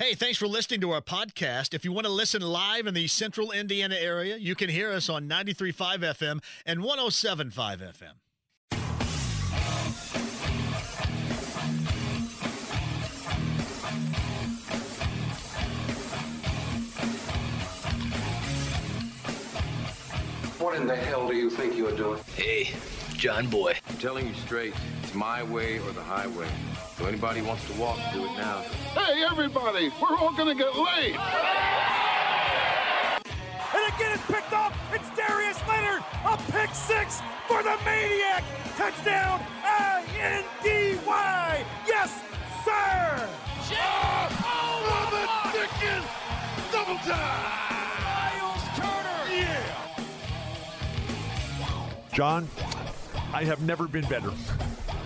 [0.00, 1.74] Hey, thanks for listening to our podcast.
[1.74, 5.10] If you want to listen live in the central Indiana area, you can hear us
[5.10, 8.14] on 93.5 FM and 107.5 FM.
[20.58, 22.20] What in the hell do you think you're doing?
[22.34, 22.72] Hey,
[23.20, 23.74] John Boy.
[23.86, 26.48] I'm telling you straight, it's my way or the highway.
[26.96, 28.62] So anybody wants to walk, do it now.
[28.94, 31.16] Hey, everybody, we're all gonna get laid.
[33.74, 34.74] And again, it's picked off.
[34.94, 36.02] It's Darius Leonard.
[36.24, 38.42] A pick six for the Maniac.
[38.78, 41.06] Touchdown, I-N-D-Y.
[41.86, 42.22] Yes,
[42.64, 43.28] sir.
[43.72, 46.06] Oh, the Dickens!
[46.72, 47.44] Double time!
[48.00, 49.22] Myles Turner.
[49.30, 49.80] Yeah!
[52.14, 52.48] John,
[53.32, 54.32] I have never been better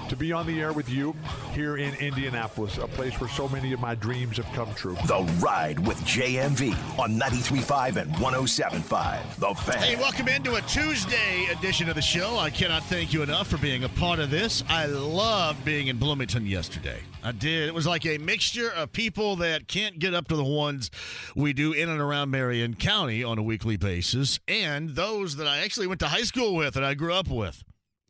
[0.08, 1.14] to be on the air with you
[1.52, 4.96] here in Indianapolis, a place where so many of my dreams have come true.
[5.06, 9.36] The Ride with JMV on 93.5 and 107.5.
[9.36, 9.82] The Fan.
[9.82, 12.38] Hey, welcome into a Tuesday edition of the show.
[12.38, 14.62] I cannot thank you enough for being a part of this.
[14.68, 17.00] I loved being in Bloomington yesterday.
[17.22, 17.68] I did.
[17.68, 20.90] It was like a mixture of people that can't get up to the ones
[21.34, 25.58] we do in and around Marion County on a weekly basis, and those that I
[25.58, 27.64] actually went to high school with and I grew up with.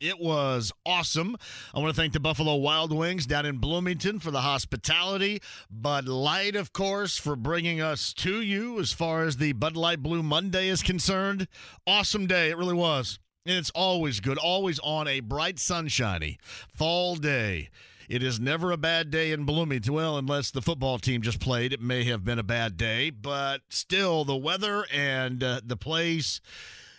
[0.04, 1.34] It was awesome.
[1.72, 5.40] I want to thank the Buffalo Wild Wings down in Bloomington for the hospitality.
[5.70, 10.02] Bud Light, of course, for bringing us to you as far as the Bud Light
[10.02, 11.48] Blue Monday is concerned.
[11.86, 12.50] Awesome day.
[12.50, 13.18] It really was.
[13.46, 16.38] And it's always good, always on a bright, sunshiny
[16.68, 17.70] fall day.
[18.06, 19.94] It is never a bad day in Bloomington.
[19.94, 23.08] Well, unless the football team just played, it may have been a bad day.
[23.08, 26.42] But still, the weather and uh, the place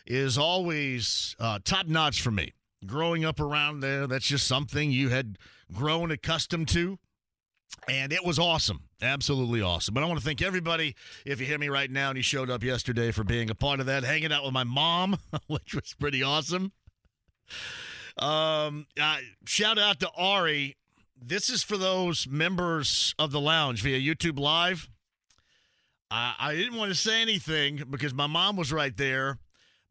[0.07, 2.53] is always uh, top notch for me
[2.88, 4.08] growing up around there.
[4.08, 5.38] That's just something you had
[5.72, 7.00] grown accustomed to.
[7.88, 8.81] And it was awesome.
[9.02, 9.94] Absolutely awesome.
[9.94, 12.50] But I want to thank everybody, if you hear me right now and you showed
[12.50, 15.94] up yesterday for being a part of that, hanging out with my mom, which was
[16.00, 16.72] pretty awesome.
[18.18, 20.78] Um, uh, shout out to Ari.
[21.22, 24.90] This is for those members of the lounge via YouTube Live.
[26.09, 29.38] I, I didn't want to say anything because my mom was right there.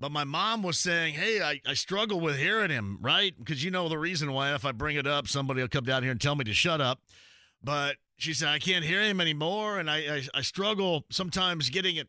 [0.01, 3.33] But my mom was saying, Hey, I, I struggle with hearing him, right?
[3.37, 4.55] Because you know the reason why.
[4.55, 6.81] If I bring it up, somebody will come down here and tell me to shut
[6.81, 7.01] up.
[7.63, 9.79] But she said, I can't hear him anymore.
[9.79, 12.09] And I, I, I struggle sometimes getting it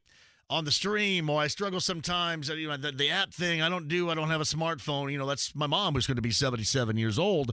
[0.50, 3.62] on the stream, or I struggle sometimes, you know, the, the app thing.
[3.62, 5.12] I don't do, I don't have a smartphone.
[5.12, 7.52] You know, that's my mom who's going to be 77 years old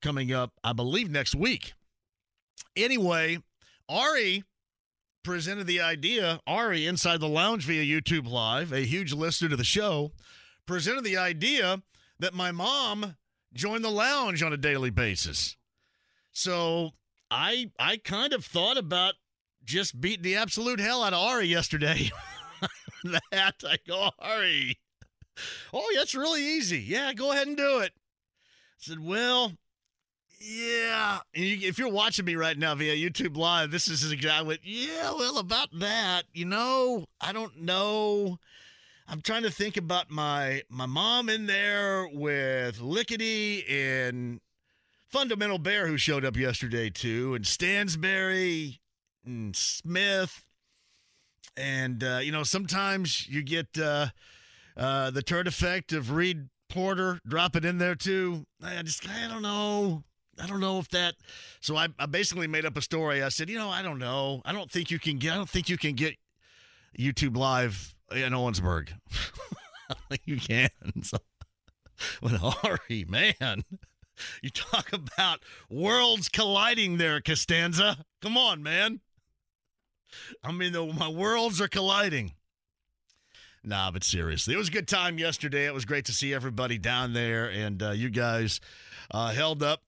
[0.00, 1.72] coming up, I believe, next week.
[2.76, 3.38] Anyway,
[3.88, 4.42] Ari
[5.22, 6.40] presented the idea.
[6.46, 10.12] Ari, inside the lounge via YouTube Live, a huge listener to the show,
[10.66, 11.82] presented the idea
[12.18, 13.16] that my mom
[13.52, 15.56] join the lounge on a daily basis.
[16.32, 16.92] So
[17.30, 19.14] I I kind of thought about
[19.64, 22.10] just beating the absolute hell out of Ari yesterday.
[23.04, 24.78] that I go, Ari.
[25.72, 26.80] Oh, that's really easy.
[26.80, 27.92] Yeah, go ahead and do it.
[27.94, 29.52] I said, well,
[30.42, 31.18] yeah.
[31.34, 35.12] You, if you're watching me right now via YouTube Live, this is exactly what, yeah,
[35.12, 38.38] well, about that, you know, I don't know.
[39.08, 44.40] I'm trying to think about my my mom in there with Lickety and
[45.08, 48.78] Fundamental Bear, who showed up yesterday too, and Stansberry
[49.26, 50.44] and Smith.
[51.56, 54.06] And, uh, you know, sometimes you get uh,
[54.76, 58.46] uh, the turd effect of Reed Porter, dropping in there too.
[58.62, 60.04] I just, I don't know.
[60.42, 61.14] I don't know if that.
[61.60, 63.22] So I, I basically made up a story.
[63.22, 64.42] I said, you know, I don't know.
[64.44, 65.32] I don't think you can get.
[65.32, 66.16] I don't think you can get
[66.98, 68.90] YouTube Live in Owensburg.
[70.24, 70.70] You can.
[71.02, 71.18] So,
[72.22, 72.32] but
[72.64, 73.64] Ari, man,
[74.42, 77.98] you talk about worlds colliding there, Costanza.
[78.22, 79.00] Come on, man.
[80.42, 82.32] I mean, the, my worlds are colliding.
[83.64, 85.66] Nah, but seriously, it was a good time yesterday.
[85.66, 88.60] It was great to see everybody down there, and uh, you guys
[89.10, 89.82] uh, held up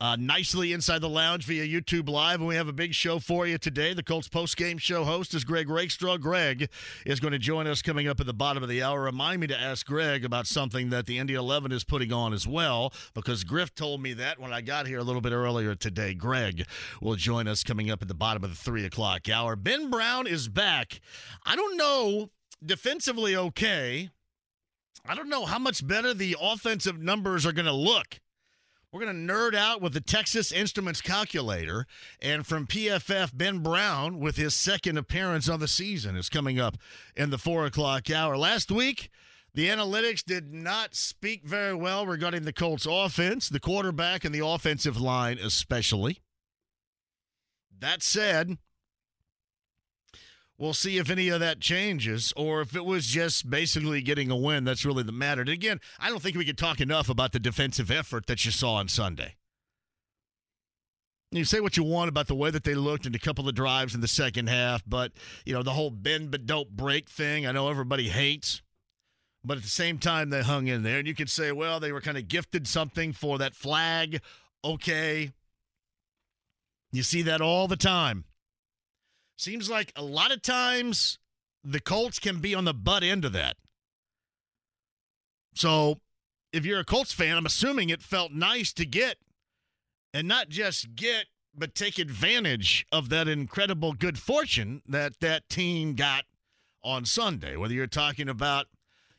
[0.00, 2.40] uh, nicely inside the lounge via YouTube Live.
[2.40, 3.94] And we have a big show for you today.
[3.94, 6.18] The Colts post-game show host is Greg Rakestraw.
[6.18, 6.68] Greg
[7.06, 9.02] is going to join us coming up at the bottom of the hour.
[9.02, 12.46] Remind me to ask Greg about something that the Indy 11 is putting on as
[12.46, 16.14] well, because Griff told me that when I got here a little bit earlier today.
[16.14, 16.66] Greg
[17.00, 19.56] will join us coming up at the bottom of the 3 o'clock hour.
[19.56, 21.00] Ben Brown is back.
[21.44, 22.30] I don't know,
[22.64, 24.10] defensively okay.
[25.06, 28.20] I don't know how much better the offensive numbers are going to look.
[28.94, 31.88] We're going to nerd out with the Texas Instruments calculator.
[32.22, 36.76] And from PFF, Ben Brown, with his second appearance on the season, is coming up
[37.16, 38.36] in the four o'clock hour.
[38.36, 39.10] Last week,
[39.52, 44.46] the analytics did not speak very well regarding the Colts offense, the quarterback, and the
[44.46, 46.20] offensive line, especially.
[47.76, 48.58] That said,
[50.58, 54.36] we'll see if any of that changes or if it was just basically getting a
[54.36, 54.64] win.
[54.64, 55.40] That's really the matter.
[55.40, 58.50] And again, I don't think we could talk enough about the defensive effort that you
[58.50, 59.36] saw on Sunday.
[61.30, 63.56] You say what you want about the way that they looked in a couple of
[63.56, 65.10] drives in the second half, but
[65.44, 67.44] you know the whole bend but don't break thing.
[67.44, 68.62] I know everybody hates,
[69.44, 70.98] but at the same time they hung in there.
[70.98, 74.20] And you could say, well, they were kind of gifted something for that flag.
[74.64, 75.32] Okay,
[76.92, 78.24] you see that all the time.
[79.36, 81.18] Seems like a lot of times
[81.62, 83.56] the Colts can be on the butt end of that.
[85.54, 86.00] So
[86.52, 89.16] if you're a Colts fan, I'm assuming it felt nice to get
[90.12, 91.26] and not just get,
[91.56, 96.24] but take advantage of that incredible good fortune that that team got
[96.82, 97.56] on Sunday.
[97.56, 98.66] Whether you're talking about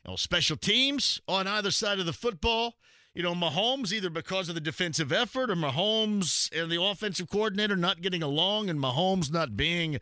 [0.06, 2.76] you know, special teams on either side of the football,
[3.16, 7.78] you know, Mahomes, either because of the defensive effort or Mahomes and the offensive coordinator
[7.78, 10.00] not getting along and Mahomes not being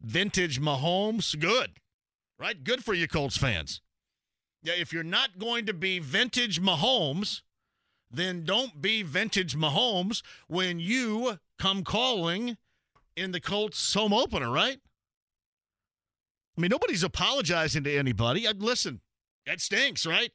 [0.00, 1.72] vintage Mahomes, good,
[2.38, 2.64] right?
[2.64, 3.82] Good for you, Colts fans.
[4.62, 7.42] Yeah, if you're not going to be vintage Mahomes,
[8.10, 12.56] then don't be vintage Mahomes when you come calling
[13.14, 14.78] in the Colts home opener, right?
[16.56, 18.46] I mean, nobody's apologizing to anybody.
[18.58, 19.02] Listen,
[19.44, 20.32] that stinks, right?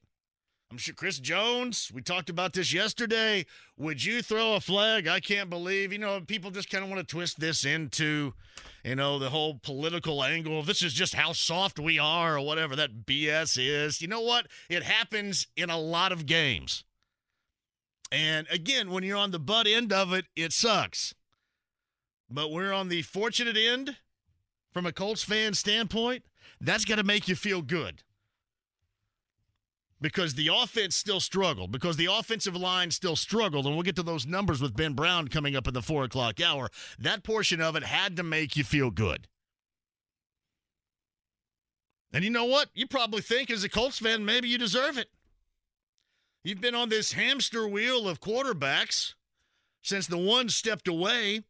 [0.72, 3.48] I'm sure Chris Jones, we talked about this yesterday.
[3.78, 5.08] Would you throw a flag?
[5.08, 8.36] I can't believe, you know, people just kind of want to twist this into,
[8.84, 10.62] you know, the whole political angle.
[10.62, 14.00] This is just how soft we are or whatever that BS is.
[14.00, 14.46] You know what?
[14.70, 16.84] It happens in a lot of games.
[18.12, 21.16] And again, when you're on the butt end of it, it sucks.
[22.30, 23.98] But we're on the fortunate end
[24.72, 26.26] from a Colts fan standpoint.
[26.62, 28.04] That's got to make you feel good
[30.02, 33.66] because the offense still struggled, because the offensive line still struggled.
[33.66, 36.40] And we'll get to those numbers with Ben Brown coming up in the four o'clock
[36.42, 36.70] hour.
[36.98, 39.28] That portion of it had to make you feel good.
[42.12, 42.70] And you know what?
[42.74, 45.10] You probably think, as a Colts fan, maybe you deserve it.
[46.44, 49.14] You've been on this hamster wheel of quarterbacks
[49.82, 51.44] since the one stepped away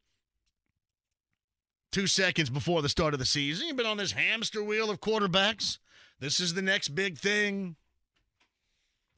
[1.91, 3.67] two seconds before the start of the season.
[3.67, 5.77] You've been on this hamster wheel of quarterbacks.
[6.19, 7.75] This is the next big thing.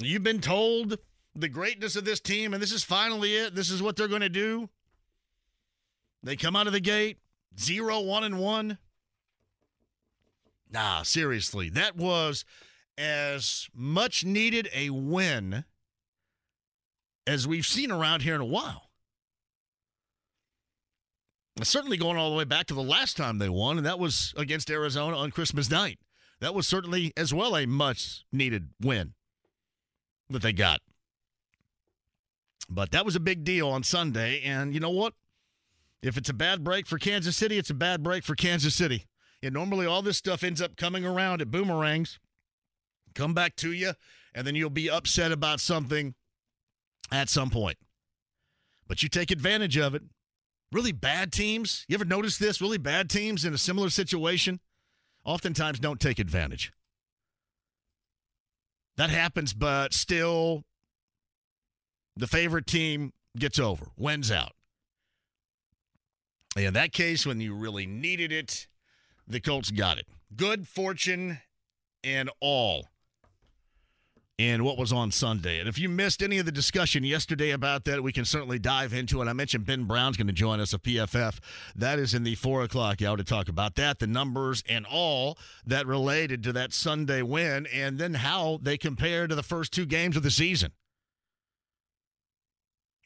[0.02, 0.98] You've been told
[1.36, 3.56] the greatness of this team, and this is finally it.
[3.56, 4.70] This is what they're going to do.
[6.24, 7.18] They come out of the gate
[7.60, 8.78] zero, one, and one.
[10.72, 12.46] Nah, seriously, that was
[12.98, 15.66] as much needed a win
[17.28, 18.90] as we've seen around here in a while.
[21.62, 24.34] Certainly going all the way back to the last time they won, and that was
[24.38, 26.00] against Arizona on Christmas night.
[26.40, 29.14] That was certainly as well a much needed win
[30.34, 30.80] that they got.
[32.70, 34.42] But that was a big deal on Sunday.
[34.42, 35.14] And you know what?
[36.02, 39.06] If it's a bad break for Kansas City, it's a bad break for Kansas City.
[39.44, 42.20] And normally all this stuff ends up coming around at boomerangs,
[43.14, 43.94] come back to you,
[44.34, 46.16] and then you'll be upset about something
[47.12, 47.78] at some point.
[48.88, 50.04] But you take advantage of it.
[50.72, 52.62] Really bad teams, you ever notice this?
[52.62, 54.60] Really bad teams in a similar situation
[55.26, 56.72] oftentimes don't take advantage.
[58.98, 60.64] That happens, but still,
[62.16, 64.54] the favorite team gets over, wins out.
[66.58, 68.68] In that case, when you really needed it,
[69.28, 70.06] the Colts got it.
[70.36, 71.40] Good fortune
[72.04, 72.91] and all
[74.42, 75.60] in what was on Sunday.
[75.60, 78.92] And if you missed any of the discussion yesterday about that, we can certainly dive
[78.92, 79.28] into it.
[79.28, 81.38] I mentioned Ben Brown's going to join us at PFF.
[81.76, 85.38] That is in the four o'clock hour to talk about that, the numbers and all
[85.66, 89.86] that related to that Sunday win, and then how they compare to the first two
[89.86, 90.72] games of the season.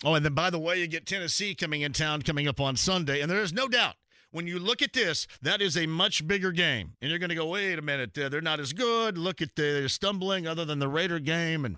[0.04, 2.76] Oh, and then by the way, you get Tennessee coming in town coming up on
[2.76, 3.96] Sunday, and there is no doubt
[4.36, 6.92] when you look at this, that is a much bigger game.
[7.02, 9.18] And you're going to go, wait a minute, they're not as good.
[9.18, 11.78] Look at the stumbling other than the Raider game and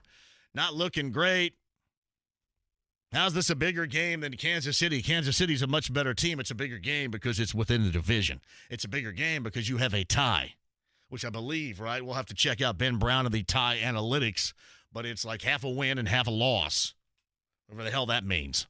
[0.56, 1.54] not looking great.
[3.14, 5.04] How's this a bigger game than Kansas City?
[5.04, 6.40] Kansas City's a much better team.
[6.40, 8.42] It's a bigger game because it's within the division.
[8.72, 10.56] It's a bigger game because you have a tie,
[11.10, 12.04] which I believe, right?
[12.04, 14.54] We'll have to check out Ben Brown and the tie analytics,
[14.92, 16.96] but it's like half a win and half a loss.
[17.68, 18.66] Whatever the hell that means.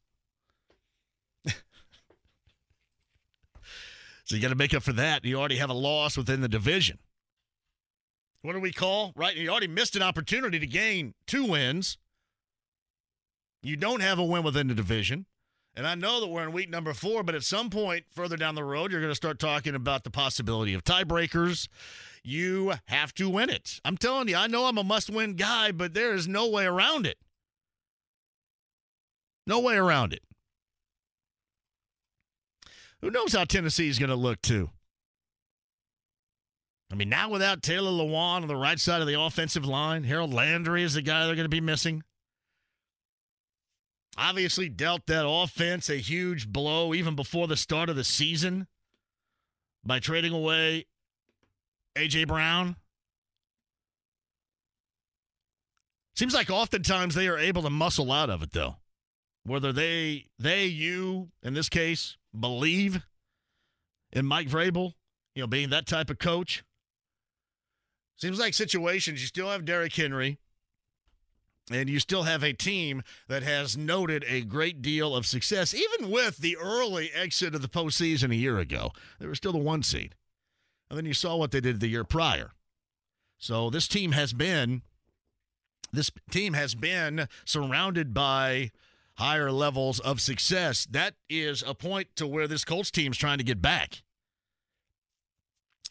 [4.27, 5.23] So you got to make up for that.
[5.23, 6.99] You already have a loss within the division.
[8.41, 9.13] What do we call?
[9.15, 9.35] Right?
[9.35, 11.97] You already missed an opportunity to gain two wins.
[13.63, 15.27] You don't have a win within the division.
[15.77, 18.55] And I know that we're in week number four, but at some point further down
[18.55, 21.69] the road, you're going to start talking about the possibility of tiebreakers.
[22.21, 23.79] You have to win it.
[23.85, 26.65] I'm telling you, I know I'm a must win guy, but there is no way
[26.65, 27.17] around it.
[29.45, 30.23] No way around it.
[33.01, 34.69] Who knows how Tennessee is going to look, too?
[36.91, 40.33] I mean, now without Taylor Lewan on the right side of the offensive line, Harold
[40.33, 42.03] Landry is the guy they're going to be missing.
[44.17, 48.67] Obviously, dealt that offense a huge blow even before the start of the season
[49.85, 50.85] by trading away
[51.95, 52.25] A.J.
[52.25, 52.77] Brown.
[56.15, 58.77] Seems like oftentimes they are able to muscle out of it, though.
[59.43, 63.05] Whether they, they, you, in this case, believe
[64.11, 64.93] in Mike Vrabel,
[65.35, 66.63] you know, being that type of coach.
[68.15, 70.39] Seems like situations you still have Derrick Henry,
[71.69, 76.09] and you still have a team that has noted a great deal of success, even
[76.09, 78.91] with the early exit of the postseason a year ago.
[79.19, 80.15] They were still the one seed.
[80.89, 82.51] And then you saw what they did the year prior.
[83.37, 84.81] So this team has been
[85.93, 88.71] this team has been surrounded by
[89.17, 90.87] higher levels of success.
[90.91, 94.03] That is a point to where this Colts team is trying to get back.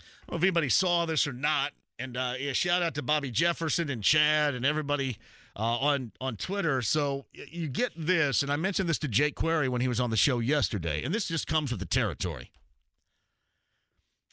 [0.00, 1.72] I don't know if anybody saw this or not.
[1.98, 5.18] And uh, yeah, shout out to Bobby Jefferson and Chad and everybody
[5.56, 6.82] uh, on on Twitter.
[6.82, 10.10] So you get this, and I mentioned this to Jake Query when he was on
[10.10, 12.50] the show yesterday, and this just comes with the territory.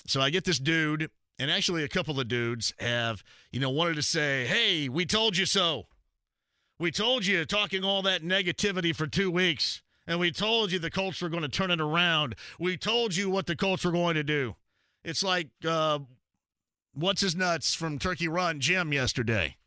[0.05, 1.09] So I get this dude,
[1.39, 5.37] and actually a couple of dudes have, you know, wanted to say, "Hey, we told
[5.37, 5.87] you so.
[6.79, 10.91] We told you talking all that negativity for two weeks, and we told you the
[10.91, 12.35] Colts were going to turn it around.
[12.59, 14.55] We told you what the Colts were going to do."
[15.03, 15.99] It's like uh,
[16.93, 19.57] what's his nuts from Turkey Run Jim yesterday.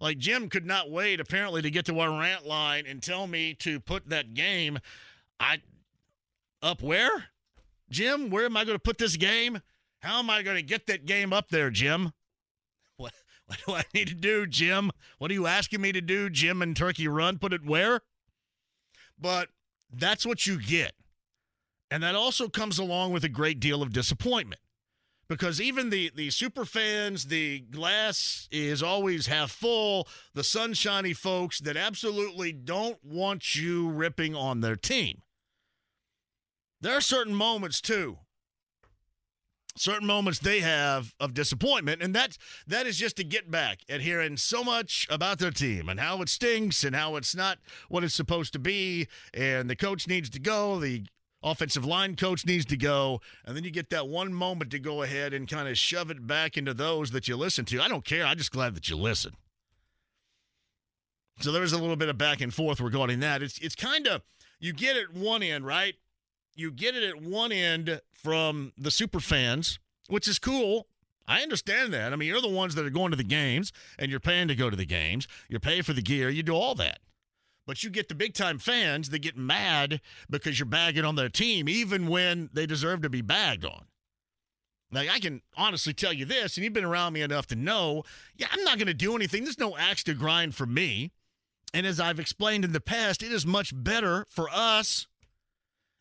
[0.00, 3.54] Like Jim could not wait apparently to get to our rant line and tell me
[3.54, 4.78] to put that game
[5.40, 5.60] I
[6.62, 7.26] up where?
[7.90, 9.60] Jim, where am I going to put this game?
[10.00, 12.12] How am I going to get that game up there, Jim?
[13.48, 14.90] What do I need to do, Jim?
[15.18, 17.38] What are you asking me to do, Jim and Turkey Run?
[17.38, 18.00] Put it where?
[19.18, 19.50] But
[19.92, 20.94] that's what you get.
[21.90, 24.60] And that also comes along with a great deal of disappointment
[25.28, 31.60] because even the the super fans, the glass is always half full, the sunshiny folks
[31.60, 35.22] that absolutely don't want you ripping on their team.
[36.80, 38.18] There are certain moments too.
[39.78, 44.00] Certain moments they have of disappointment, and that that is just to get back at
[44.00, 48.02] hearing so much about their team and how it stinks and how it's not what
[48.02, 51.04] it's supposed to be, and the coach needs to go, the
[51.42, 55.02] offensive line coach needs to go, and then you get that one moment to go
[55.02, 57.80] ahead and kind of shove it back into those that you listen to.
[57.80, 58.24] I don't care.
[58.24, 59.36] I'm just glad that you listen.
[61.40, 63.42] So there's a little bit of back and forth regarding that.
[63.42, 64.22] It's it's kind of
[64.58, 65.94] you get it one end, right?
[66.56, 70.88] You get it at one end from the super fans, which is cool.
[71.28, 72.12] I understand that.
[72.12, 74.54] I mean, you're the ones that are going to the games and you're paying to
[74.54, 75.28] go to the games.
[75.48, 76.30] You're paying for the gear.
[76.30, 77.00] You do all that.
[77.66, 81.28] But you get the big time fans that get mad because you're bagging on their
[81.28, 83.86] team, even when they deserve to be bagged on.
[84.92, 88.04] Like, I can honestly tell you this, and you've been around me enough to know,
[88.36, 89.42] yeah, I'm not going to do anything.
[89.42, 91.10] There's no axe to grind for me.
[91.74, 95.08] And as I've explained in the past, it is much better for us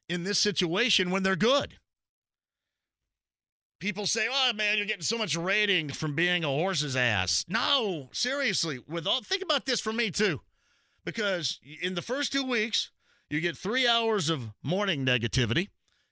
[0.10, 1.78] in this situation when they're good.
[3.80, 8.10] People say, "Oh man, you're getting so much rating from being a horse's ass." No,
[8.14, 10.42] seriously, with all think about this for me too.
[11.04, 12.92] Because in the first 2 weeks,
[13.30, 15.70] you get 3 hours of morning negativity.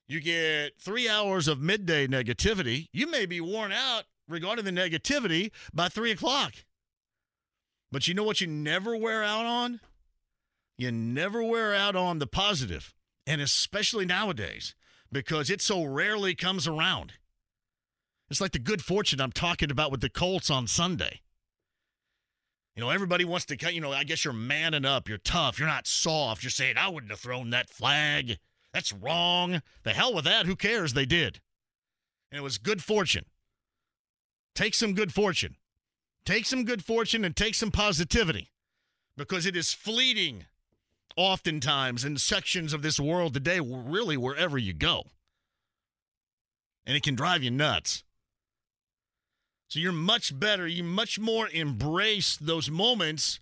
[0.08, 2.90] You get 3 hours of midday negativity.
[2.92, 6.54] You may be worn out regarding the negativity by 3 o'clock.
[7.92, 9.80] But you know what you never wear out on?
[10.78, 12.94] You never wear out on the positive
[13.26, 14.76] and especially nowadays
[15.12, 17.14] because it so rarely comes around.
[18.30, 21.22] It's like the good fortune I'm talking about with the Colts on Sunday.
[22.76, 23.76] You know, everybody wants to, cut.
[23.76, 25.08] you know, I guess you're manning up.
[25.08, 25.60] You're tough.
[25.60, 26.42] You're not soft.
[26.42, 28.40] You're saying, I wouldn't have thrown that flag.
[28.74, 29.62] That's wrong.
[29.84, 30.48] The hell with that.
[30.48, 30.94] Who cares?
[30.94, 31.40] They did.
[32.32, 33.26] And it was good fortune.
[34.56, 35.56] Take some good fortune.
[36.26, 38.50] Take some good fortune and take some positivity
[39.16, 40.46] because it is fleeting
[41.16, 45.04] oftentimes in sections of this world today, really wherever you go.
[46.86, 48.04] And it can drive you nuts.
[49.68, 53.40] So you're much better, you much more embrace those moments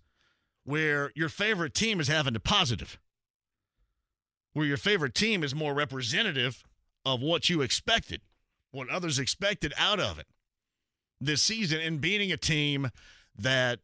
[0.63, 2.99] where your favorite team is having a positive,
[4.53, 6.63] where your favorite team is more representative
[7.03, 8.21] of what you expected,
[8.71, 10.27] what others expected out of it
[11.19, 12.89] this season, and beating a team
[13.37, 13.79] that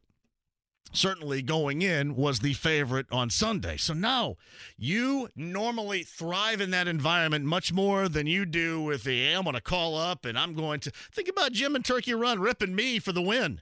[0.92, 3.76] certainly going in was the favorite on Sunday.
[3.76, 4.36] So now
[4.76, 9.44] you normally thrive in that environment much more than you do with the hey, I'm
[9.44, 12.74] going to call up and I'm going to think about Jim and Turkey Run ripping
[12.74, 13.60] me for the win.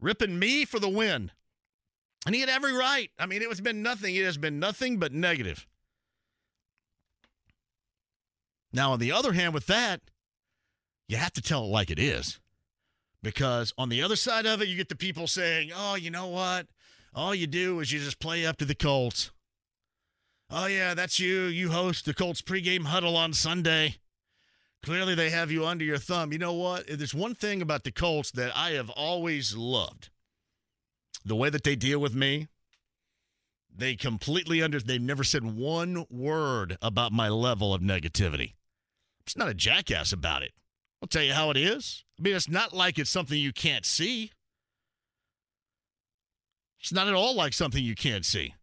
[0.00, 1.30] Ripping me for the win.
[2.26, 3.10] And he had every right.
[3.18, 4.14] I mean, it has been nothing.
[4.14, 5.66] It has been nothing but negative.
[8.72, 10.02] Now, on the other hand, with that,
[11.08, 12.40] you have to tell it like it is.
[13.26, 16.28] Because on the other side of it, you get the people saying, oh, you know
[16.28, 16.68] what?
[17.12, 19.32] All you do is you just play up to the Colts.
[20.48, 21.46] Oh, yeah, that's you.
[21.46, 23.96] You host the Colts pregame huddle on Sunday.
[24.84, 26.32] Clearly, they have you under your thumb.
[26.32, 26.84] You know what?
[26.86, 30.10] There's one thing about the Colts that I have always loved
[31.24, 32.46] the way that they deal with me.
[33.76, 38.52] They completely under, they've never said one word about my level of negativity.
[39.24, 40.52] It's not a jackass about it.
[41.02, 42.04] I'll tell you how it is.
[42.18, 44.32] I mean, it's not like it's something you can't see.
[46.80, 48.54] It's not at all like something you can't see.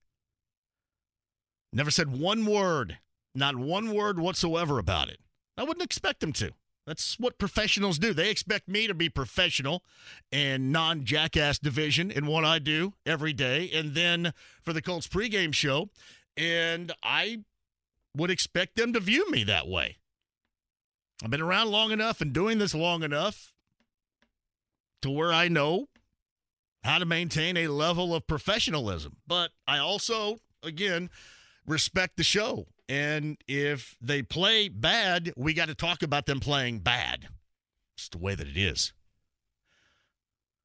[1.72, 3.00] Never said one word,
[3.36, 5.20] not one word whatsoever about it.
[5.58, 6.52] I wouldn't expect them to.
[6.86, 8.14] That's what professionals do.
[8.14, 9.84] They expect me to be professional
[10.32, 13.70] and non jackass division in what I do every day.
[13.74, 15.90] And then for the Colts pregame show,
[16.36, 17.44] and I
[18.16, 19.98] would expect them to view me that way.
[21.24, 23.54] I've been around long enough and doing this long enough
[25.02, 25.88] to where I know
[26.84, 29.16] how to maintain a level of professionalism.
[29.26, 31.10] But I also, again,
[31.66, 32.68] respect the show.
[32.90, 37.30] And if they play bad, we got to talk about them playing bad.
[37.96, 38.92] It's the way that it is.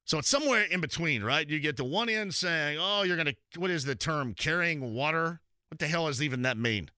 [0.03, 1.47] So it's somewhere in between, right?
[1.47, 4.93] You get the one end saying, oh, you're going to, what is the term, carrying
[4.93, 5.39] water?
[5.69, 6.89] What the hell does even that mean?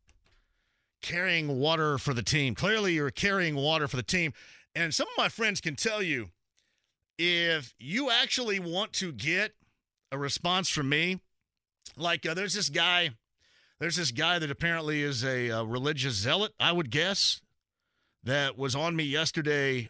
[1.02, 2.56] Carrying water for the team.
[2.56, 4.34] Clearly, you're carrying water for the team.
[4.76, 6.30] And some of my friends can tell you
[7.18, 9.54] if you actually want to get
[10.12, 11.20] a response from me,
[11.98, 13.12] like uh, there's this guy
[13.82, 17.42] there's this guy that apparently is a, a religious zealot, I would guess,
[18.24, 19.90] that was on me yesterday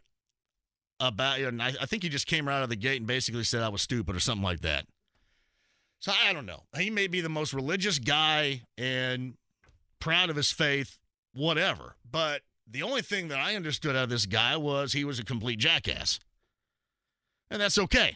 [1.01, 3.43] about, and I, I think he just came right out of the gate and basically
[3.43, 4.85] said I was stupid or something like that.
[5.99, 6.63] So I don't know.
[6.77, 9.33] He may be the most religious guy and
[9.99, 10.97] proud of his faith,
[11.33, 11.95] whatever.
[12.09, 15.25] But the only thing that I understood out of this guy was he was a
[15.25, 16.19] complete jackass.
[17.49, 18.15] And that's okay.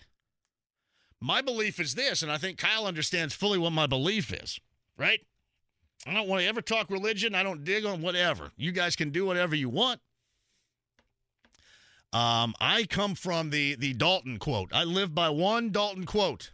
[1.19, 4.59] My belief is this, and I think Kyle understands fully what my belief is,
[4.97, 5.21] right?
[6.05, 7.33] I don't want to ever talk religion.
[7.33, 8.51] I don't dig on whatever.
[8.57, 10.01] You guys can do whatever you want.
[12.13, 14.69] Um, I come from the the Dalton quote.
[14.71, 16.51] I live by one Dalton quote.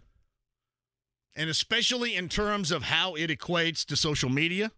[1.35, 4.71] And especially in terms of how it equates to social media,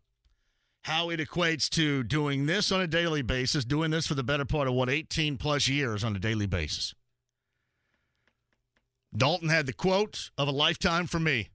[0.84, 4.46] how it equates to doing this on a daily basis, doing this for the better
[4.46, 6.94] part of what 18 plus years on a daily basis.
[9.16, 11.50] Dalton had the quote of a lifetime for me.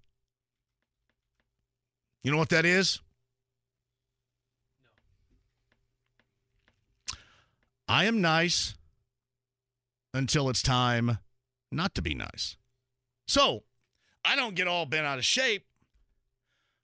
[2.23, 3.01] You know what that is?
[7.87, 8.75] I am nice
[10.15, 11.19] until it's time
[11.71, 12.57] not to be nice.
[13.27, 13.65] So
[14.25, 15.67] I don't get all bent out of shape,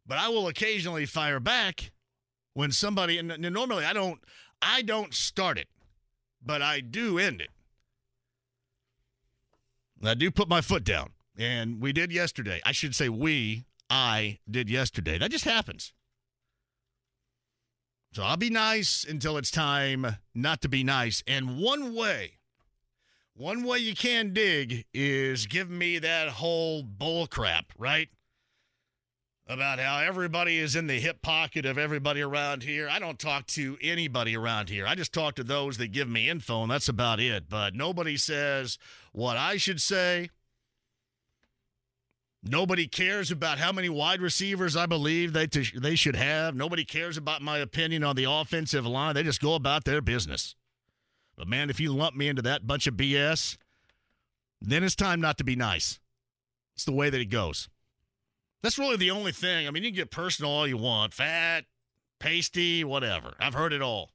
[0.07, 1.91] but I will occasionally fire back
[2.55, 4.21] when somebody and normally I don't
[4.63, 5.69] I don't start it,
[6.45, 7.51] but I do end it.
[10.03, 11.11] I do put my foot down.
[11.37, 12.61] And we did yesterday.
[12.65, 15.19] I should say we, I did yesterday.
[15.19, 15.93] That just happens.
[18.13, 21.25] So I'll be nice until it's time not to be nice.
[21.27, 22.39] And one way,
[23.35, 28.09] one way you can dig is give me that whole bull crap, right?
[29.47, 32.89] About how everybody is in the hip pocket of everybody around here.
[32.89, 34.87] I don't talk to anybody around here.
[34.87, 37.51] I just talk to those that give me info, and that's about it.
[37.51, 38.79] But nobody says
[39.13, 40.31] what I should say
[42.47, 46.55] Nobody cares about how many wide receivers I believe they t- they should have.
[46.55, 49.15] Nobody cares about my opinion on the offensive line.
[49.15, 50.55] They just go about their business.
[51.37, 53.57] But man, if you lump me into that bunch of BS,
[54.61, 56.01] then it's time not to be nice.
[56.75, 57.71] It's the way that it goes.
[58.65, 59.69] That's really the only thing.
[59.69, 61.67] I mean, you can get personal all you want, fat,
[62.19, 63.35] pasty, whatever.
[63.39, 64.13] I've heard it all.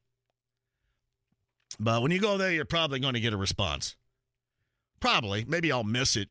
[1.80, 3.96] But when you go there, you're probably going to get a response.
[5.00, 5.46] Probably.
[5.48, 6.30] Maybe I'll miss it.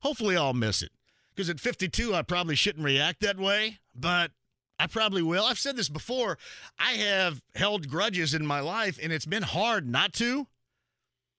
[0.00, 0.90] Hopefully, I'll miss it
[1.34, 4.32] because at 52, I probably shouldn't react that way, but
[4.78, 5.46] I probably will.
[5.46, 6.36] I've said this before.
[6.78, 10.46] I have held grudges in my life, and it's been hard not to,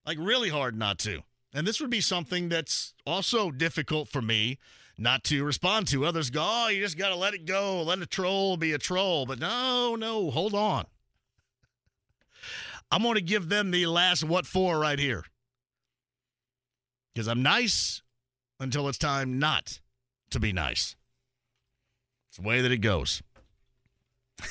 [0.03, 1.21] like really hard not to.
[1.53, 4.57] And this would be something that's also difficult for me
[4.97, 6.05] not to respond to.
[6.05, 7.83] Others go, oh, you just got to let it go.
[7.83, 9.25] Let a troll be a troll.
[9.25, 10.85] But no, no, hold on.
[12.89, 15.25] I'm going to give them the last what for right here.
[17.13, 18.01] Because I'm nice
[18.59, 19.79] until it's time not
[20.31, 20.95] to be nice.
[22.29, 23.21] It's the way that it goes.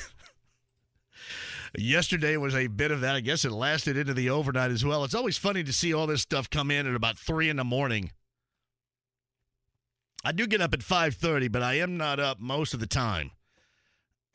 [1.77, 3.15] Yesterday was a bit of that.
[3.15, 5.03] I guess it lasted into the overnight as well.
[5.03, 7.63] It's always funny to see all this stuff come in at about three in the
[7.63, 8.11] morning.
[10.27, 12.85] I do get up at five thirty, but I am not up most of the
[12.85, 13.31] time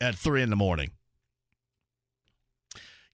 [0.01, 0.89] at three in the morning.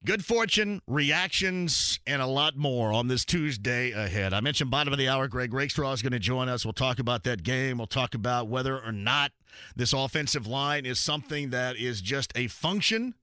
[0.05, 4.33] Good fortune, reactions, and a lot more on this Tuesday ahead.
[4.33, 6.63] I mentioned bottom of the hour, Greg Rakestraw is going to join us.
[6.63, 7.79] We'll talk about that game.
[7.79, 9.33] We'll talk about whether or not
[9.75, 13.13] this offensive line is something that is just a function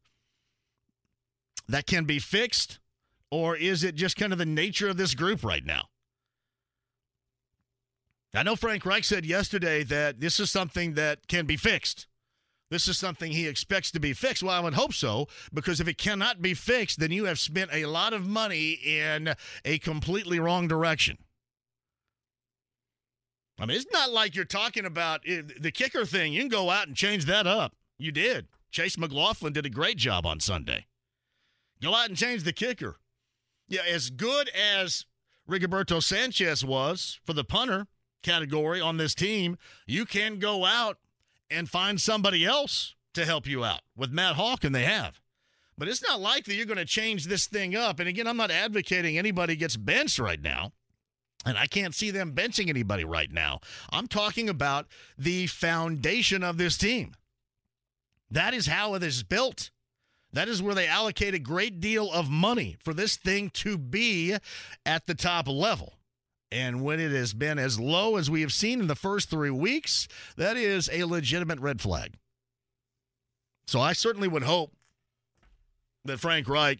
[1.66, 2.78] that can be fixed,
[3.30, 5.88] or is it just kind of the nature of this group right now?
[8.36, 12.06] I know Frank Reich said yesterday that this is something that can be fixed.
[12.70, 14.42] This is something he expects to be fixed.
[14.42, 17.70] Well, I would hope so, because if it cannot be fixed, then you have spent
[17.72, 21.18] a lot of money in a completely wrong direction.
[23.58, 26.32] I mean, it's not like you're talking about eh, the kicker thing.
[26.32, 27.72] You can go out and change that up.
[27.98, 28.48] You did.
[28.70, 30.86] Chase McLaughlin did a great job on Sunday.
[31.80, 32.96] Go out and change the kicker.
[33.68, 35.06] Yeah, as good as
[35.48, 37.86] Rigoberto Sanchez was for the punter
[38.22, 40.98] category on this team, you can go out
[41.50, 45.20] and find somebody else to help you out with Matt Haack, and they have.
[45.78, 48.00] But it's not likely you're going to change this thing up.
[48.00, 50.72] And again, I'm not advocating anybody gets benched right now.
[51.44, 53.60] And I can't see them benching anybody right now.
[53.90, 57.14] I'm talking about the foundation of this team.
[58.30, 59.70] That is how it is built.
[60.32, 64.36] That is where they allocate a great deal of money for this thing to be
[64.84, 65.94] at the top level.
[66.52, 69.50] And when it has been as low as we have seen in the first three
[69.50, 70.06] weeks,
[70.36, 72.14] that is a legitimate red flag.
[73.66, 74.72] So I certainly would hope
[76.04, 76.78] that Frank Reich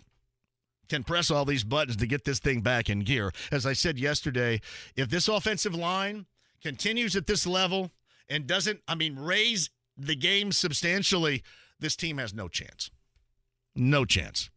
[0.88, 3.32] can press all these buttons to get this thing back in gear.
[3.50, 4.60] As I said yesterday,
[4.94, 6.26] if this offensive line
[6.62, 7.90] continues at this level
[8.28, 11.42] and doesn't, I mean, raise the game substantially,
[11.80, 12.90] this team has no chance.
[13.74, 14.50] No chance.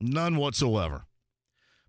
[0.00, 1.04] None whatsoever.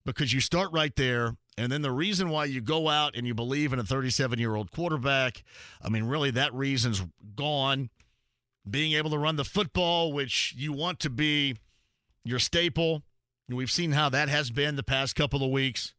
[0.06, 3.34] Because you start right there and then the reason why you go out and you
[3.34, 5.44] believe in a 37 year old quarterback,
[5.82, 7.04] I mean, really, that reason's
[7.36, 7.90] gone.
[8.70, 11.58] Being able to run the football, which you want to be
[12.24, 13.04] your staple.
[13.50, 15.94] We've seen how that has been the past couple of weeks.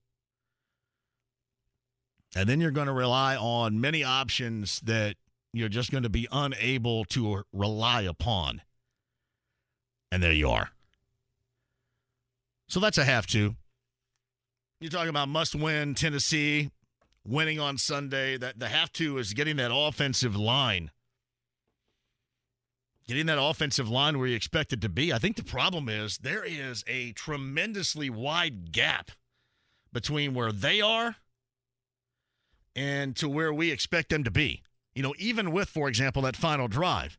[2.34, 5.16] And then you're going to rely on many options that
[5.52, 8.62] you're just going to be unable to rely upon.
[10.10, 10.70] And there you are.
[12.68, 13.56] So that's a have to.
[14.80, 16.70] You're talking about must win Tennessee
[17.22, 18.38] winning on Sunday.
[18.38, 20.90] That the have to is getting that offensive line.
[23.06, 25.12] Getting that offensive line where you expect it to be.
[25.12, 29.10] I think the problem is there is a tremendously wide gap
[29.92, 31.16] between where they are
[32.74, 34.62] and to where we expect them to be.
[34.94, 37.18] You know, even with, for example, that final drive.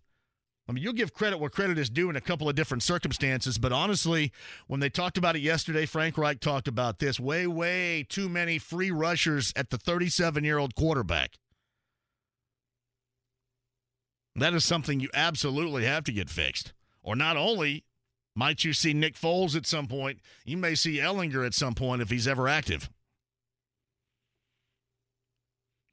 [0.72, 3.58] I mean, you'll give credit where credit is due in a couple of different circumstances,
[3.58, 4.32] but honestly,
[4.68, 8.58] when they talked about it yesterday, Frank Reich talked about this way, way too many
[8.58, 11.34] free rushers at the 37 year old quarterback.
[14.34, 16.72] That is something you absolutely have to get fixed.
[17.04, 17.84] Or not only
[18.34, 22.02] might you see Nick Foles at some point, you may see Ehlinger at some point
[22.02, 22.90] if he's ever active.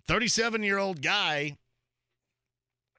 [0.07, 1.57] 37 year old guy,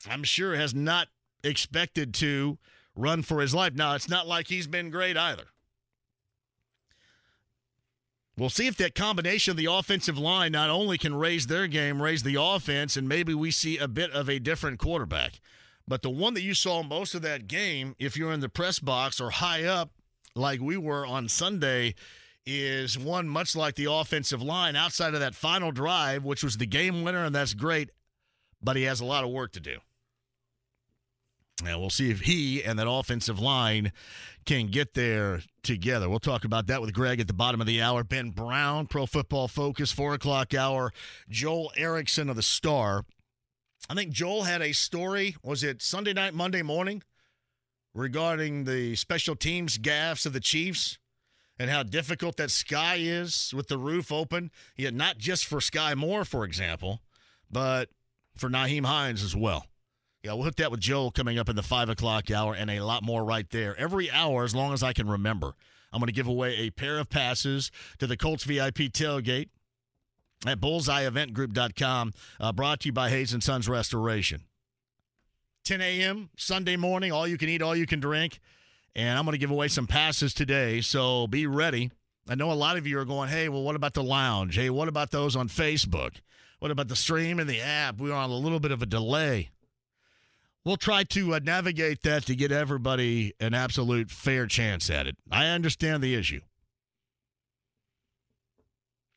[0.09, 1.07] I'm sure, has not
[1.43, 2.57] expected to
[2.95, 3.73] run for his life.
[3.73, 5.45] Now, it's not like he's been great either.
[8.37, 12.01] We'll see if that combination of the offensive line not only can raise their game,
[12.01, 15.41] raise the offense, and maybe we see a bit of a different quarterback.
[15.85, 18.79] But the one that you saw most of that game, if you're in the press
[18.79, 19.91] box or high up
[20.35, 21.95] like we were on Sunday,
[22.45, 26.65] is one much like the offensive line outside of that final drive, which was the
[26.65, 27.89] game winner, and that's great,
[28.61, 29.79] but he has a lot of work to do.
[31.65, 33.91] And we'll see if he and that offensive line
[34.45, 36.09] can get there together.
[36.09, 38.03] We'll talk about that with Greg at the bottom of the hour.
[38.03, 40.91] Ben Brown, Pro Football Focus, four o'clock hour.
[41.29, 43.05] Joel Erickson of the Star.
[43.89, 45.35] I think Joel had a story.
[45.43, 47.03] Was it Sunday night, Monday morning,
[47.93, 50.97] regarding the special teams gaffes of the Chiefs
[51.57, 54.51] and how difficult that sky is with the roof open?
[54.75, 57.01] Yet not just for Skyy Moore, for example,
[57.51, 57.89] but
[58.35, 59.65] for Nyheim Hines as well.
[60.23, 62.81] Yeah, we'll hook that with Joel coming up in the five o'clock hour and a
[62.81, 63.77] lot more right there.
[63.77, 65.53] Every hour, as long as I can remember,
[65.93, 69.47] I'm going to give away a pair of passes to the Colts VIP tailgate
[70.45, 74.41] at bullseyeeventgroup.com, uh, brought to you by Hayes and Sons Restoration.
[75.63, 76.29] 10 a.m.
[76.35, 78.39] Sunday morning, all you can eat, all you can drink.
[78.95, 81.91] And I'm going to give away some passes today, so be ready.
[82.27, 84.55] I know a lot of you are going, hey, well, what about the lounge?
[84.55, 86.17] Hey, what about those on Facebook?
[86.59, 87.99] What about the stream and the app?
[87.99, 89.49] We're on a little bit of a delay
[90.65, 95.17] we'll try to uh, navigate that to get everybody an absolute fair chance at it.
[95.31, 96.41] I understand the issue.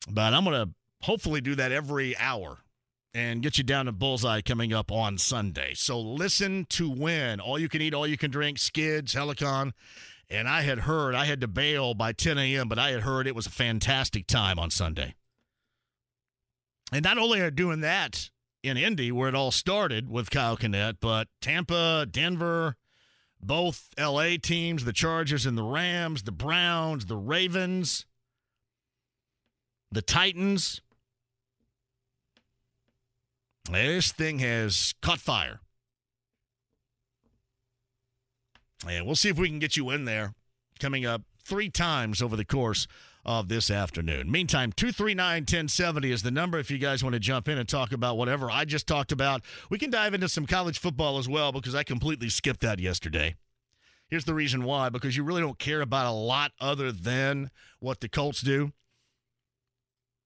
[0.09, 2.59] But I'm going to hopefully do that every hour
[3.13, 5.73] and get you down to Bullseye coming up on Sunday.
[5.75, 7.39] So listen to win.
[7.39, 9.73] All you can eat, all you can drink, skids, Helicon,
[10.29, 13.27] And I had heard, I had to bail by 10 a.m., but I had heard
[13.27, 15.13] it was a fantastic time on Sunday.
[16.91, 18.29] And not only are doing that
[18.63, 22.77] in Indy, where it all started with Kyle Kinnett, but Tampa, Denver,
[23.41, 28.05] both LA teams, the Chargers and the Rams, the Browns, the Ravens,
[29.91, 30.81] the Titans.
[33.69, 35.59] This thing has caught fire.
[38.87, 40.33] And we'll see if we can get you in there
[40.79, 42.87] coming up three times over the course
[43.25, 44.29] of this afternoon.
[44.29, 47.91] Meantime, 239 1070 is the number if you guys want to jump in and talk
[47.91, 49.41] about whatever I just talked about.
[49.69, 53.35] We can dive into some college football as well because I completely skipped that yesterday.
[54.09, 58.01] Here's the reason why because you really don't care about a lot other than what
[58.01, 58.73] the Colts do.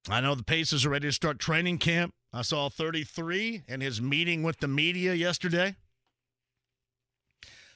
[0.10, 2.14] I know the Pacers are ready to start training camp.
[2.34, 5.76] I saw 33 in his meeting with the media yesterday.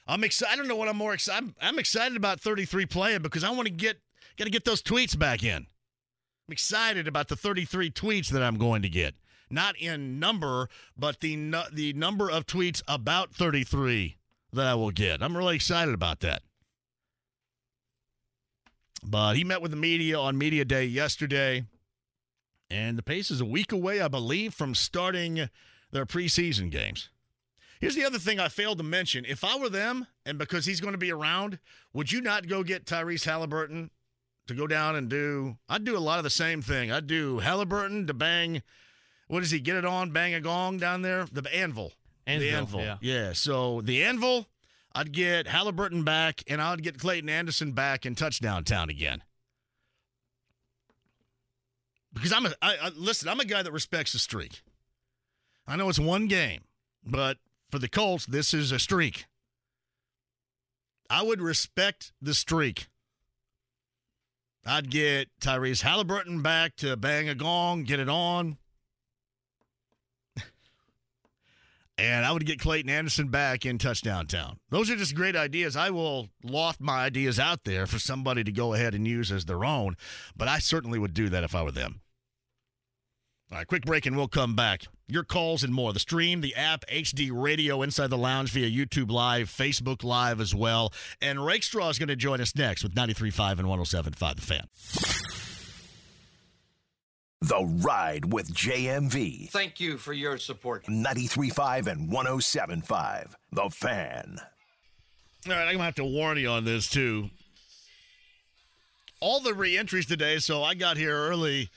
[0.06, 0.52] I'm excited.
[0.52, 1.44] I don't know what I'm more excited.
[1.44, 3.98] I'm, I'm excited about 33 playing because I want to get
[4.36, 5.66] got to get those tweets back in.
[6.48, 9.14] I'm excited about the 33 tweets that I'm going to get.
[9.50, 11.36] Not in number, but the
[11.72, 14.16] the number of tweets about 33
[14.54, 15.22] that I will get.
[15.22, 16.42] I'm really excited about that.
[19.04, 21.64] But he met with the media on media day yesterday,
[22.70, 25.48] and the pace is a week away, I believe, from starting
[25.90, 27.10] their preseason games.
[27.80, 29.24] Here's the other thing I failed to mention.
[29.24, 31.58] If I were them, and because he's going to be around,
[31.92, 33.90] would you not go get Tyrese Halliburton
[34.46, 35.56] to go down and do?
[35.68, 36.90] I'd do a lot of the same thing.
[36.90, 38.62] I'd do Halliburton to bang.
[39.28, 40.10] What does he get it on?
[40.10, 41.26] Bang a gong down there.
[41.30, 41.92] The anvil.
[42.26, 42.80] Anvil, the anvil.
[42.80, 42.96] yeah.
[43.00, 43.32] yeah.
[43.32, 44.46] So the anvil.
[44.94, 49.22] I'd get Halliburton back, and I'd get Clayton Anderson back in touchdown town again.
[52.12, 53.28] Because I'm a I, I, listen.
[53.28, 54.62] I'm a guy that respects the streak.
[55.66, 56.62] I know it's one game,
[57.04, 57.38] but
[57.70, 59.24] for the Colts, this is a streak.
[61.08, 62.88] I would respect the streak.
[64.64, 68.58] I'd get Tyrese Halliburton back to bang a gong, get it on.
[71.98, 74.60] and I would get Clayton Anderson back in touchdown town.
[74.70, 75.74] Those are just great ideas.
[75.74, 79.46] I will loft my ideas out there for somebody to go ahead and use as
[79.46, 79.96] their own,
[80.36, 82.00] but I certainly would do that if I were them.
[83.52, 84.84] All right, quick break and we'll come back.
[85.08, 85.92] Your calls and more.
[85.92, 90.54] The stream, the app, HD Radio, Inside the Lounge via YouTube Live, Facebook Live as
[90.54, 90.90] well.
[91.20, 94.68] And Rakestraw is going to join us next with 93.5 and 107.5 The Fan.
[97.42, 99.50] The Ride with JMV.
[99.50, 100.86] Thank you for your support.
[100.86, 104.38] 93.5 and 107.5 The Fan.
[105.46, 107.28] All right, I'm going to have to warn you on this too.
[109.20, 111.68] All the re entries today, so I got here early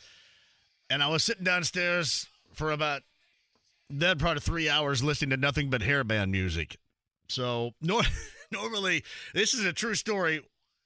[0.95, 3.01] and I was sitting downstairs for about
[3.89, 6.77] that part of three hours listening to nothing but hairband music.
[7.27, 8.03] So nor-
[8.49, 9.03] normally,
[9.33, 10.39] this is a true story.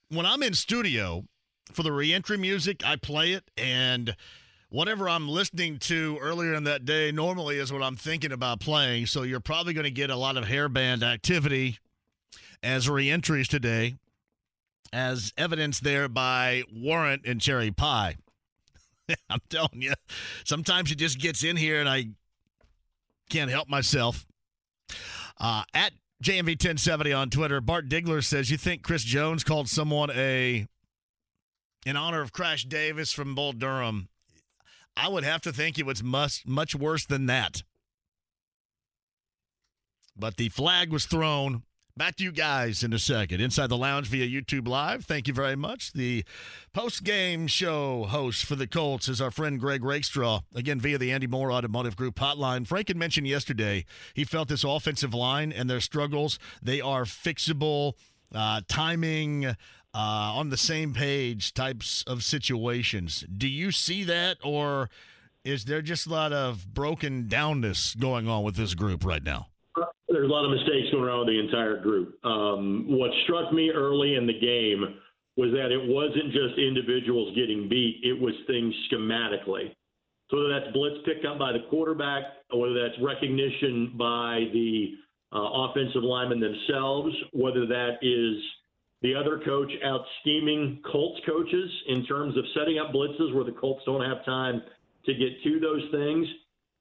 [0.10, 1.26] When I'm in studio
[1.74, 4.16] for the reentry music, I play it, and
[4.70, 9.06] whatever I'm listening to earlier in that day normally is what I'm thinking about playing.
[9.06, 11.78] So you're probably going to get a lot of hairband activity
[12.64, 13.98] as reentries today,
[14.92, 18.16] as evidenced there by Warrant and Cherry Pie.
[19.30, 19.94] I'm telling you,
[20.46, 22.10] sometimes it just gets in here and I
[23.30, 24.26] can't help myself.
[25.40, 25.94] Uh, at
[26.24, 30.68] JMV 1070 on Twitter, Bart Digler says, You think Chris Jones called someone a
[31.86, 34.10] in honor of Crash Davis from Bull Durham?
[34.98, 37.64] I would have to think it was much, much worse than that.
[40.18, 41.64] But the flag was thrown.
[42.00, 43.42] Back to you guys in a second.
[43.42, 45.04] Inside the Lounge via YouTube Live.
[45.04, 45.92] Thank you very much.
[45.92, 46.24] The
[46.72, 51.12] post game show host for the Colts is our friend Greg Rakestraw, again via the
[51.12, 52.66] Andy Mohr Automotive Group hotline.
[52.66, 53.84] Frank had mentioned yesterday
[54.14, 57.96] he felt this offensive line and their struggles, they are fixable,
[58.34, 59.56] uh, timing, uh,
[59.94, 63.26] on the same page types of situations.
[63.38, 64.90] Do you see that, or
[65.44, 69.48] is there just a lot of broken downness going on with this group right now?
[70.08, 72.24] There's a lot of mistakes going around with the entire group.
[72.26, 75.00] Um, what struck me early in the game
[75.38, 79.74] was that it wasn't just individuals getting beat; it was things schematically.
[80.30, 84.96] So whether that's blitz picked up by the quarterback, or whether that's recognition by the
[85.32, 88.42] uh, offensive linemen themselves, whether that is
[89.02, 93.54] the other coach out scheming Colts coaches in terms of setting up blitzes where the
[93.54, 94.62] Colts don't have time
[95.06, 96.28] to get to those things.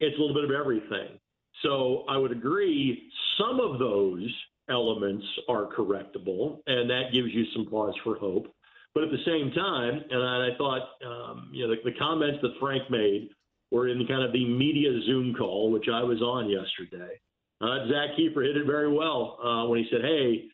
[0.00, 1.18] It's a little bit of everything.
[1.62, 4.32] So I would agree some of those
[4.68, 8.54] elements are correctable, and that gives you some cause for hope.
[8.94, 12.52] But at the same time, and I thought, um, you know, the, the comments that
[12.60, 13.30] Frank made
[13.70, 17.20] were in kind of the media Zoom call, which I was on yesterday.
[17.60, 20.44] Uh, Zak Keefer hit it very well uh, when he said, "Hey,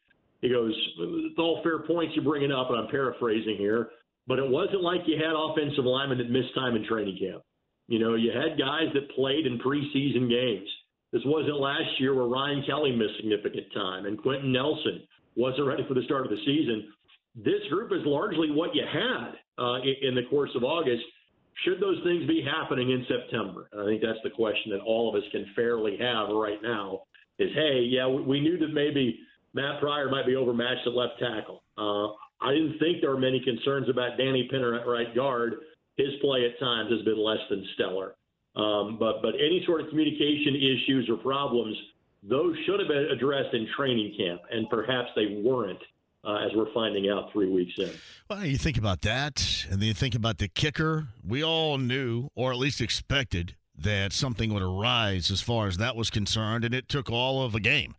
[0.40, 3.90] He goes, "It's all fair points you're bringing up," and I'm paraphrasing here,
[4.26, 7.42] but it wasn't like you had offensive linemen that missed time in training camp.
[7.88, 10.68] You know, you had guys that played in preseason games.
[11.14, 15.84] This wasn't last year where Ryan Kelly missed significant time and Quenton Nelson wasn't ready
[15.86, 16.90] for the start of the season.
[17.36, 21.04] This group is largely what you had uh, in the course of August.
[21.64, 23.68] Should those things be happening in September?
[23.78, 27.02] I think that's the question that all of us can fairly have right now
[27.38, 29.16] is, hey, yeah, we knew that maybe
[29.54, 31.62] Matt Pryor might be overmatched at left tackle.
[31.78, 32.10] Uh,
[32.44, 35.54] I didn't think there were many concerns about Danny Pinter at right guard.
[35.96, 38.16] His play at times has been less than stellar.
[38.56, 41.76] Um, but but any sort of communication issues or problems,
[42.22, 45.82] those should have been addressed in training camp, and perhaps they weren't.
[46.26, 47.90] Uh, as we're finding out three weeks in.
[48.30, 51.08] Well, you think about that, and then you think about the kicker.
[51.22, 55.96] We all knew, or at least expected, that something would arise as far as that
[55.96, 57.94] was concerned, and it took all of a game.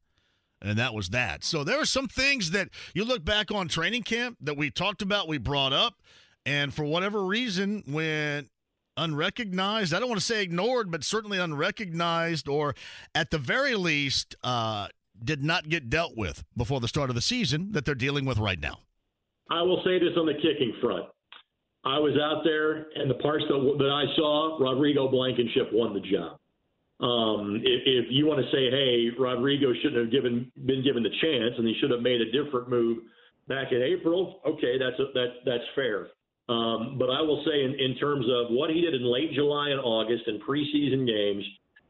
[0.60, 1.44] And that was that.
[1.44, 5.04] So there are some things that you look back on training camp that we talked
[5.04, 6.02] about, we brought up,
[6.48, 8.50] and for whatever reason, when
[8.98, 9.94] unrecognized.
[9.94, 12.76] I don't want to say ignored, but certainly unrecognized, or
[13.14, 14.88] at the very least, uh,
[15.24, 18.38] did not get dealt with before the start of the season that they're dealing with
[18.38, 18.80] right now.
[19.50, 21.06] I will say this on the kicking front.
[21.86, 26.00] I was out there, and the parts that, that I saw, Rodrigo Blankenship won the
[26.02, 26.40] job.
[27.00, 31.14] Um, if, if, you want to say, hey, Rodrigo shouldn't have given been given the
[31.22, 33.00] chance, and he should have made a different move
[33.48, 36.08] back in April, okay, that's a, that that's fair.
[36.48, 39.70] Um, but I will say, in, in terms of what he did in late July
[39.70, 41.44] and August and preseason games,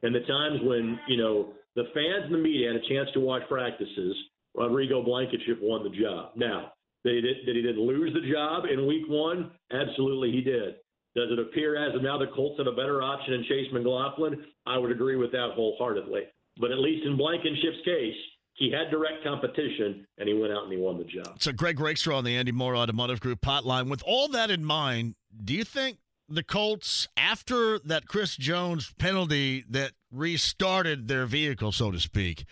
[0.03, 3.19] and the times when you know the fans and the media had a chance to
[3.19, 4.15] watch practices,
[4.53, 6.31] Rodrigo Blankenship won the job.
[6.35, 6.71] Now,
[7.03, 9.51] did he, did he did lose the job in Week One?
[9.71, 10.75] Absolutely, he did.
[11.15, 14.45] Does it appear as of now the Colts have a better option in Chase McLaughlin?
[14.65, 16.23] I would agree with that wholeheartedly.
[16.59, 18.15] But at least in Blankenship's case,
[18.55, 21.41] he had direct competition, and he went out and he won the job.
[21.41, 23.89] So, Greg Rakestraw on the Andy Mohr Automotive Group hotline.
[23.89, 25.97] With all that in mind, do you think
[26.29, 32.45] the Colts, after that Chris Jones penalty that restarted their vehicle, so to speak,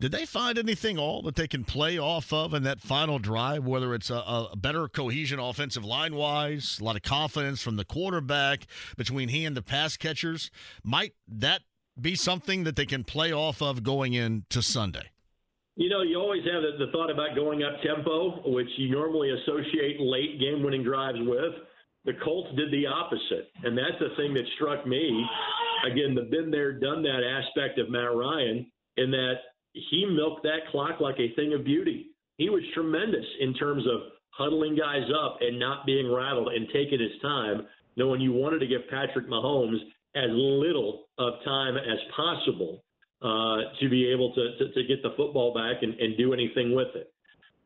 [0.00, 3.64] did they find anything all that they can play off of in that final drive?
[3.64, 7.84] Whether it's a, a better cohesion offensive line wise, a lot of confidence from the
[7.84, 10.50] quarterback between he and the pass catchers,
[10.82, 11.62] might that
[12.00, 15.10] be something that they can play off of going into Sunday?
[15.78, 19.30] You know, you always have the, the thought about going up tempo, which you normally
[19.30, 21.54] associate late game winning drives with.
[22.04, 23.52] The Colts did the opposite.
[23.62, 25.24] And that's the thing that struck me.
[25.86, 29.34] Again, the been there, done that aspect of Matt Ryan, in that
[29.72, 32.08] he milked that clock like a thing of beauty.
[32.38, 36.98] He was tremendous in terms of huddling guys up and not being rattled and taking
[36.98, 39.78] his time, knowing you wanted to give Patrick Mahomes
[40.16, 42.82] as little of time as possible
[43.22, 46.74] uh, to be able to, to, to, get the football back and, and do anything
[46.74, 47.12] with it.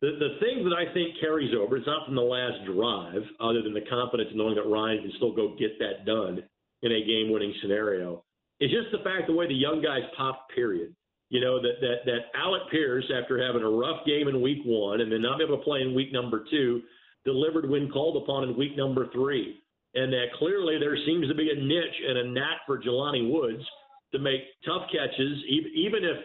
[0.00, 3.62] The, the thing that I think carries over, it's not from the last drive, other
[3.62, 6.42] than the confidence knowing that Ryan can still go get that done
[6.80, 8.24] in a game winning scenario,
[8.60, 10.94] is just the fact the way the young guys pop, period.
[11.28, 15.00] You know, that, that, that Alec Pierce, after having a rough game in week one
[15.02, 16.80] and then not be able to play in week number two,
[17.24, 19.60] delivered when called upon in week number three.
[19.94, 23.64] And that clearly there seems to be a niche and a knack for Jelani Woods–
[24.12, 26.18] to make tough catches, even if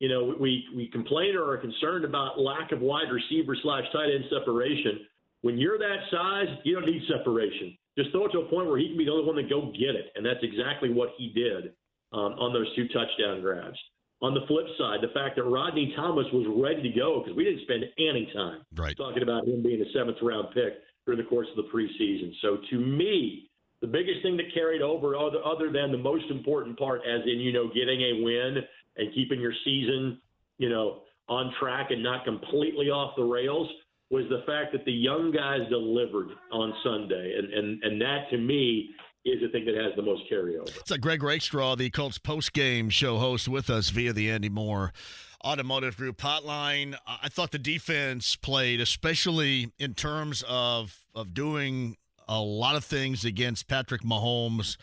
[0.00, 4.10] you know we we complain or are concerned about lack of wide receiver slash tight
[4.14, 5.06] end separation.
[5.42, 7.76] When you're that size, you don't need separation.
[7.96, 9.70] Just throw it to a point where he can be the only one to go
[9.72, 11.74] get it, and that's exactly what he did
[12.12, 13.78] um, on those two touchdown grabs.
[14.20, 17.44] On the flip side, the fact that Rodney Thomas was ready to go because we
[17.44, 18.96] didn't spend any time right.
[18.96, 22.34] talking about him being a seventh round pick during the course of the preseason.
[22.42, 23.48] So to me,
[23.80, 27.40] the biggest thing that carried over, other, other than the most important part, as in,
[27.40, 28.56] you know, getting a win
[28.96, 30.20] and keeping your season,
[30.58, 33.68] you know, on track and not completely off the rails,
[34.10, 37.36] was the fact that the young guys delivered on Sunday.
[37.38, 38.90] And, and, and that, to me,
[39.24, 40.74] is the thing that has the most carryover.
[40.78, 44.90] It's a Greg Rakestraw, the Colts post-game show host, with us via the Andy Mohr
[45.44, 46.96] Automotive Group hotline.
[47.06, 51.96] I thought the defense played, especially in terms of of doing
[52.28, 54.76] a lot of things against Patrick Mahomes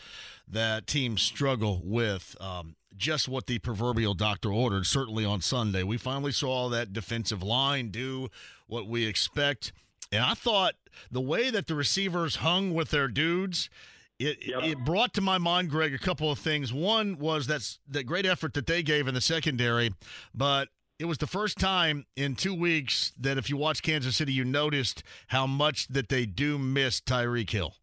[0.48, 2.36] that teams struggle with.
[2.39, 5.84] Um, just what the proverbial doctor ordered, certainly on Sunday.
[5.84, 8.30] We finally saw that defensive line do
[8.68, 9.74] what we expect.
[10.12, 10.76] And I thought
[11.12, 13.70] the way that the receivers hung with their dudes,
[14.18, 14.64] it, yep.
[14.64, 16.72] it brought to my mind, Greg, a couple of things.
[16.72, 19.93] One was that's the great effort that they gave in the secondary,
[20.34, 20.70] but
[21.00, 24.46] it was the first time in two weeks that if you watch Kansas City, you
[24.46, 27.74] noticed how much that they do miss Tyreek Hill.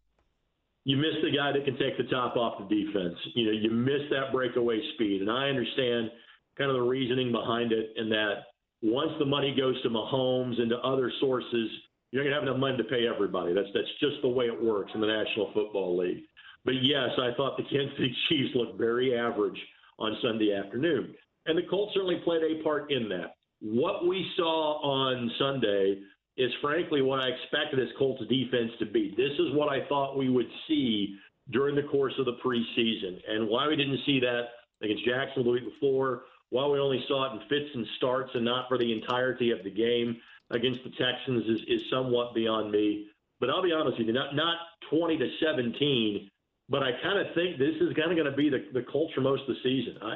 [0.85, 3.15] You miss the guy that can take the top off the defense.
[3.35, 5.21] You know, you miss that breakaway speed.
[5.21, 6.09] And I understand
[6.57, 8.43] kind of the reasoning behind it in that,
[8.81, 11.69] once the money goes to Mahomes and to other sources,
[12.11, 13.53] you're not going to have enough money to pay everybody.
[13.53, 16.23] That's that's just the way it works in the National Football League.
[16.65, 19.57] But yes, I thought the Kansas City Chiefs looked very average
[19.99, 21.15] on Sunday afternoon,
[21.45, 23.35] and the Colts certainly played a part in that.
[23.61, 25.99] What we saw on Sunday
[26.37, 29.13] is frankly what I expected this Colts defense to be.
[29.15, 31.15] This is what I thought we would see
[31.51, 34.43] during the course of the preseason, and why we didn't see that
[34.81, 38.45] against Jacksonville the week before, why we only saw it in fits and starts and
[38.45, 40.17] not for the entirety of the game
[40.51, 43.07] against the Texans is, is somewhat beyond me.
[43.39, 44.57] But I'll be honest with you, not not
[44.89, 46.29] 20 to 17,
[46.69, 49.13] but I kind of think this is kind of going to be the, the Colts
[49.13, 49.97] for most of the season.
[50.01, 50.13] I,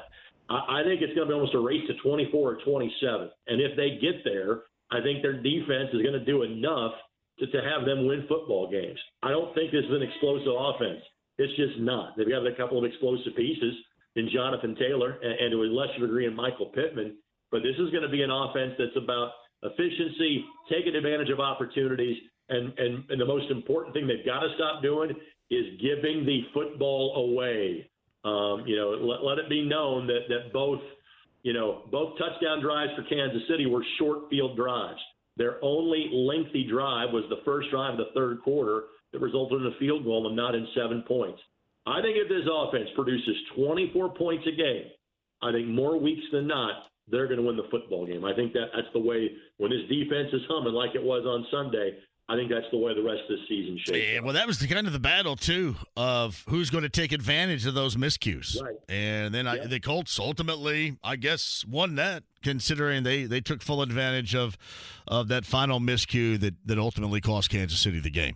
[0.49, 3.29] I think it's going to be almost a race to 24 or 27.
[3.47, 6.93] And if they get there, I think their defense is going to do enough
[7.39, 8.99] to, to have them win football games.
[9.21, 11.03] I don't think this is an explosive offense.
[11.37, 12.15] It's just not.
[12.17, 13.75] They've got a couple of explosive pieces
[14.15, 17.17] in Jonathan Taylor and, and to a lesser degree in Michael Pittman.
[17.51, 19.31] But this is going to be an offense that's about
[19.63, 22.17] efficiency, taking advantage of opportunities,
[22.49, 25.11] and, and, and the most important thing they've got to stop doing
[25.49, 27.89] is giving the football away.
[28.27, 30.81] Um, you know, let, let it be known that, that both,
[31.43, 34.99] you know, both touchdown drives for Kansas City were short field drives.
[35.37, 39.67] Their only lengthy drive was the first drive of the third quarter that resulted in
[39.67, 41.39] a field goal and not in seven points.
[41.85, 44.91] I think if this offense produces 24 points a game,
[45.41, 48.25] I think more weeks than not, they're going to win the football game.
[48.25, 51.47] I think that that's the way when this defense is humming like it was on
[51.49, 51.95] Sunday.
[52.29, 53.97] I think that's the way the rest of the season shapes.
[53.97, 57.13] Yeah, well, that was the kind of the battle too of who's going to take
[57.13, 58.61] advantage of those miscues.
[58.61, 58.75] Right.
[58.89, 63.81] And then I, the Colts ultimately, I guess, won that, considering they they took full
[63.81, 64.57] advantage of
[65.07, 68.35] of that final miscue that that ultimately cost Kansas City the game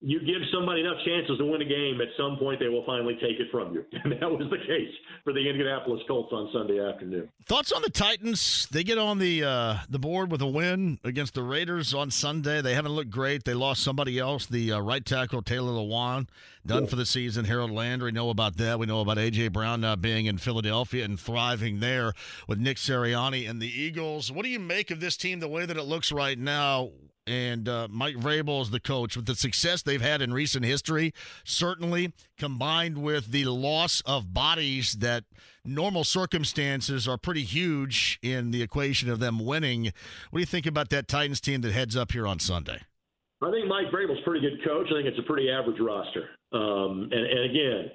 [0.00, 3.14] you give somebody enough chances to win a game, at some point they will finally
[3.14, 3.84] take it from you.
[4.04, 4.94] And that was the case
[5.24, 7.28] for the Indianapolis Colts on Sunday afternoon.
[7.46, 8.68] Thoughts on the Titans?
[8.70, 12.62] They get on the uh, the board with a win against the Raiders on Sunday.
[12.62, 13.44] They haven't looked great.
[13.44, 16.28] They lost somebody else, the uh, right tackle Taylor Lewan,
[16.64, 16.90] done yeah.
[16.90, 17.44] for the season.
[17.44, 18.78] Harold Landry, know about that.
[18.78, 22.12] We know about AJ Brown now being in Philadelphia and thriving there
[22.46, 24.30] with Nick Sirianni and the Eagles.
[24.30, 26.92] What do you make of this team the way that it looks right now?
[27.28, 29.16] And uh, Mike Vrabel is the coach.
[29.16, 31.12] With the success they've had in recent history,
[31.44, 35.24] certainly combined with the loss of bodies that
[35.64, 39.84] normal circumstances are pretty huge in the equation of them winning.
[40.30, 42.80] What do you think about that Titans team that heads up here on Sunday?
[43.42, 44.86] I think Mike Vrabel's a pretty good coach.
[44.90, 46.30] I think it's a pretty average roster.
[46.52, 47.90] Um, and, and again,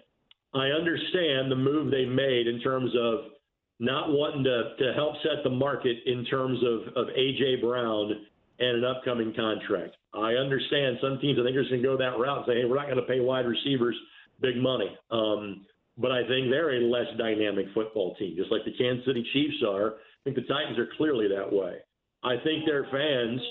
[0.54, 3.32] I understand the move they made in terms of
[3.80, 7.58] not wanting to, to help set the market in terms of, of A.J.
[7.62, 8.26] Brown
[8.60, 9.95] and an upcoming contract.
[10.14, 12.66] I understand some teams, I think, are going to go that route and say, hey,
[12.66, 13.95] we're not going to pay wide receivers
[14.41, 14.95] big money.
[15.12, 15.66] Um,
[15.97, 19.64] but I think they're a less dynamic football team, just like the Kansas City Chiefs
[19.68, 19.95] are.
[19.95, 21.78] I think the Titans are clearly that way.
[22.24, 23.41] I think their fans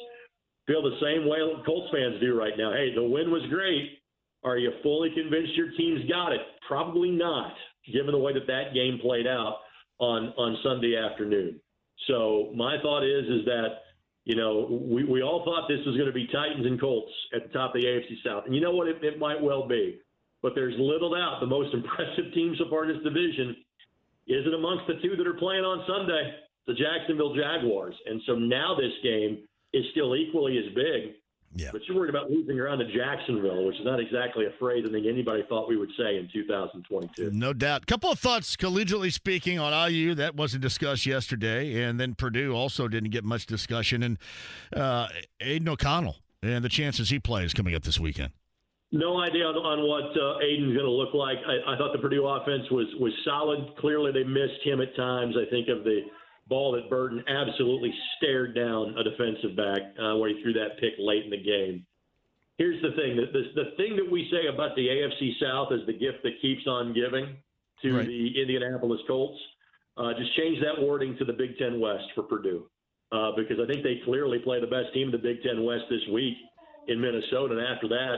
[0.67, 2.73] feel the same way Colts fans do right now.
[2.73, 3.99] Hey, the win was great.
[4.45, 6.41] Are you fully convinced your team's got it?
[6.67, 7.53] Probably not,
[7.93, 9.59] given the way that that game played out
[9.99, 11.61] on on Sunday afternoon.
[12.09, 13.69] So my thought is is that
[14.25, 17.43] you know, we, we all thought this was going to be Titans and Colts at
[17.43, 18.45] the top of the AFC South.
[18.47, 18.87] And you know what?
[18.87, 19.99] It, it might well be.
[20.43, 23.57] But there's little doubt the most impressive team so far in this division
[24.29, 26.35] is it amongst the two that are playing on Sunday,
[26.67, 27.95] the Jacksonville Jaguars.
[28.07, 29.43] And so now this game
[29.73, 31.15] is still equally as big
[31.55, 31.69] yeah.
[31.73, 34.93] But you're worried about losing around to Jacksonville, which is not exactly a phrase I
[34.93, 37.31] think anybody thought we would say in 2022.
[37.33, 37.87] No doubt.
[37.87, 40.15] Couple of thoughts, collegially speaking, on IU.
[40.15, 41.83] That wasn't discussed yesterday.
[41.83, 44.03] And then Purdue also didn't get much discussion.
[44.03, 44.19] And
[44.75, 45.09] uh,
[45.41, 48.33] Aidan O'Connell and the chances he plays coming up this weekend.
[48.91, 51.39] No idea on, on what uh, Aidan's going to look like.
[51.47, 53.77] I, I thought the Purdue offense was was solid.
[53.79, 55.35] Clearly, they missed him at times.
[55.37, 56.01] I think of the
[56.53, 60.93] ball that Burton absolutely stared down a defensive back uh, where he threw that pick
[60.99, 61.87] late in the game.
[62.59, 65.81] Here's the thing: the, the, the thing that we say about the AFC South is
[65.87, 67.37] the gift that keeps on giving
[67.81, 68.07] to right.
[68.07, 69.41] the Indianapolis Colts.
[69.97, 72.69] Uh, just change that wording to the Big Ten West for Purdue,
[73.13, 75.85] uh, because I think they clearly play the best team in the Big Ten West
[75.89, 76.37] this week
[76.89, 78.17] in Minnesota, and after that,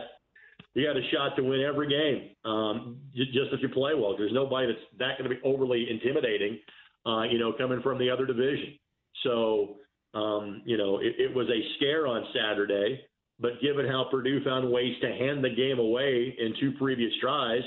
[0.75, 2.35] you got a shot to win every game.
[2.45, 6.59] Um, just if you play well, there's nobody that's that going to be overly intimidating
[7.07, 8.79] uh, you know, coming from the other division.
[9.23, 9.77] So,
[10.15, 13.01] um, you know, it, it was a scare on Saturday,
[13.41, 17.63] but given how Purdue found ways to hand the game away in two previous tries,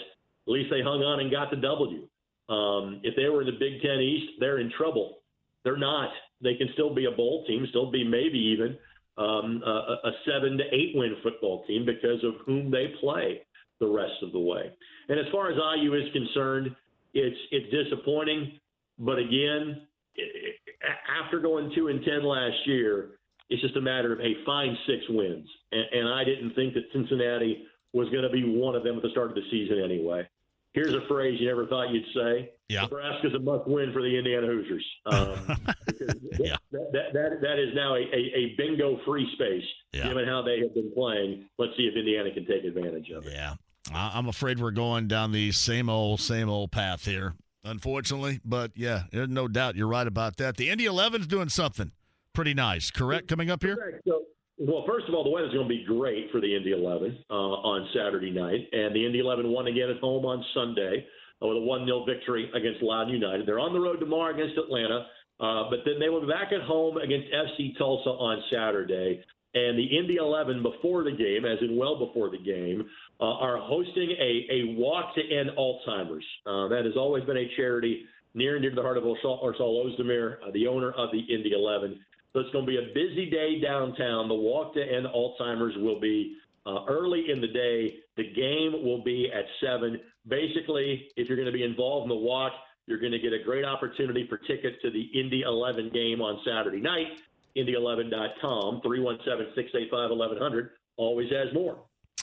[0.47, 2.07] at least they hung on and got the W.
[2.49, 5.17] Um, if they were in the Big Ten East, they're in trouble.
[5.63, 6.09] They're not.
[6.41, 8.77] They can still be a bowl team, still be maybe even
[9.17, 13.41] um, a, a seven to eight win football team because of whom they play
[13.79, 14.71] the rest of the way.
[15.09, 16.75] And as far as IU is concerned,
[17.13, 18.59] it's it's disappointing.
[18.99, 19.81] But again,
[21.23, 23.11] after going two and ten last year,
[23.49, 25.47] it's just a matter of hey, find six wins.
[25.71, 29.01] And, and I didn't think that Cincinnati was going to be one of them at
[29.03, 30.27] the start of the season anyway.
[30.73, 32.51] Here's a phrase you never thought you'd say.
[32.69, 32.81] Yeah.
[32.83, 34.85] Nebraska's a must-win for the Indiana Hoosiers.
[35.05, 35.57] Um,
[36.39, 36.57] Yeah.
[36.71, 40.07] that, that, that, that is now a, a, a bingo free space, Yeah.
[40.09, 41.45] given how they have been playing.
[41.57, 43.33] Let's see if Indiana can take advantage of it.
[43.33, 43.55] Yeah.
[43.91, 47.33] I'm afraid we're going down the same old, same old path here,
[47.67, 48.39] unfortunately.
[48.43, 50.57] But yeah, there's no doubt you're right about that.
[50.57, 51.91] The Indy 11's doing something
[52.33, 53.27] pretty nice, correct?
[53.27, 54.01] Coming up here?
[54.07, 54.23] So,
[54.57, 57.33] well, first of all, the weather's going to be great for the Indy 11 uh,
[57.33, 61.05] on Saturday night, and the Indy 11 won again at home on Sunday
[61.41, 63.45] with a 1-0 victory against Loudoun United.
[63.45, 65.05] They're on the road tomorrow against Atlanta,
[65.39, 69.23] uh, but then they will be back at home against FC Tulsa on Saturday.
[69.53, 72.85] And the Indy 11 before the game, as in well before the game,
[73.19, 76.25] uh, are hosting a, a walk to end Alzheimer's.
[76.45, 79.41] Uh, that has always been a charity near and dear to the heart of Ersal
[79.43, 81.99] Ozdemir, uh, the owner of the Indy 11.
[82.33, 84.27] So it's going to be a busy day downtown.
[84.27, 86.37] The walk to end Alzheimer's will be
[86.67, 87.95] uh, early in the day.
[88.15, 89.99] The game will be at 7.
[90.27, 92.53] Basically, if you're going to be involved in the walk,
[92.85, 96.39] you're going to get a great opportunity for tickets to the Indy 11 game on
[96.45, 97.07] Saturday night.
[97.57, 100.69] Indy11.com, 317 685 1100.
[100.97, 101.79] Always has more.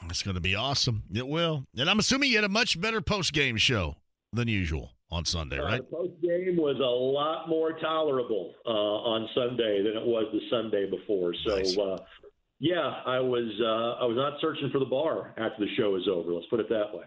[0.09, 1.03] It's going to be awesome.
[1.15, 1.65] It will.
[1.77, 3.97] And I'm assuming you had a much better post game show
[4.33, 5.75] than usual on Sunday, right?
[5.81, 10.27] Uh, the post game was a lot more tolerable uh, on Sunday than it was
[10.33, 11.33] the Sunday before.
[11.47, 11.79] So, Nice.
[11.79, 11.99] uh,
[12.59, 16.09] yeah, I was uh, I was not searching for the bar after the show was
[16.09, 16.33] over.
[16.33, 17.05] Let's put it that way.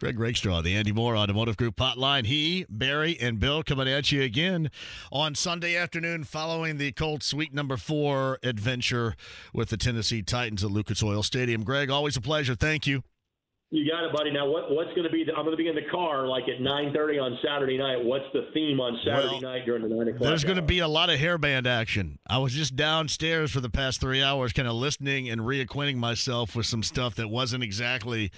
[0.00, 2.24] Greg Rakestraw, the Andy Mohr Automotive Group hotline.
[2.24, 4.70] He, Barry, and Bill coming at you again
[5.10, 9.16] on Sunday afternoon following the Colts week number four adventure
[9.52, 11.64] with the Tennessee Titans at Lucas Oil Stadium.
[11.64, 12.54] Greg, always a pleasure.
[12.54, 13.02] Thank you.
[13.70, 14.30] You got it, buddy.
[14.30, 15.24] Now, what, what's going to be?
[15.24, 18.02] The, I'm going to be in the car like at 9:30 on Saturday night.
[18.02, 20.22] What's the theme on Saturday Well, night during the nine o'clock?
[20.22, 22.18] There's going to be a lot of hairband action.
[22.26, 26.56] I was just downstairs for the past three hours, kind of listening and reacquainting myself
[26.56, 28.32] with some stuff that wasn't exactly,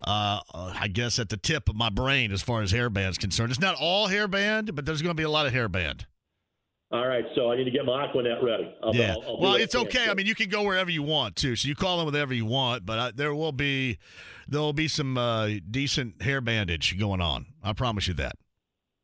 [0.00, 3.52] uh, I guess, at the tip of my brain as far as hairband's concerned.
[3.52, 6.06] It's not all hairband, but there's going to be a lot of hairband.
[6.92, 8.70] All right, so I need to get my Aquanet ready.
[8.82, 9.14] I'll, Yeah.
[9.14, 10.10] I'll, I'll well, it's okay.
[10.10, 11.56] I mean, you can go wherever you want to.
[11.56, 13.98] So you call in whatever you want, but I, there will be
[14.46, 17.46] there will be some uh, decent hair bandage going on.
[17.62, 18.36] I promise you that.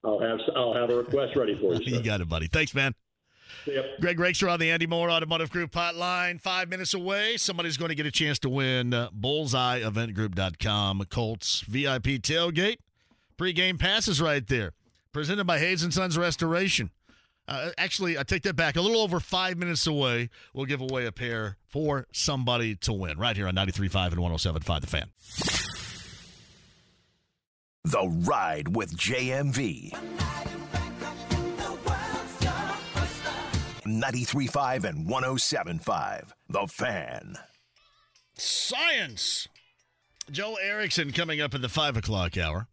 [0.05, 1.81] I'll have I'll have a request ready for you.
[1.99, 2.47] You got it, buddy.
[2.47, 2.95] Thanks, man.
[3.67, 4.01] Yep.
[4.01, 6.39] Greg Rakestraw on the Andy Mohr Automotive Group hotline.
[6.41, 7.39] Five minutes away.
[7.39, 12.77] Somebody's going to get a chance to win uh, bullseyeeventgroup.com Colts VIP tailgate.
[13.39, 14.73] Pre-game passes right there.
[15.13, 16.91] Presented by Hayes and Sons Restoration.
[17.49, 18.77] Uh, actually, I take that back.
[18.77, 23.17] A little over five minutes away, we'll give away a pair for somebody to win
[23.19, 25.09] right here on 93.5 and 107.5 The Fan.
[27.85, 29.93] The Ride with JMV.
[33.87, 37.35] 93.5 and 107.5 The Fan.
[38.35, 39.49] Science.
[40.31, 42.69] Joe Erickson coming up in the 5 o'clock hour.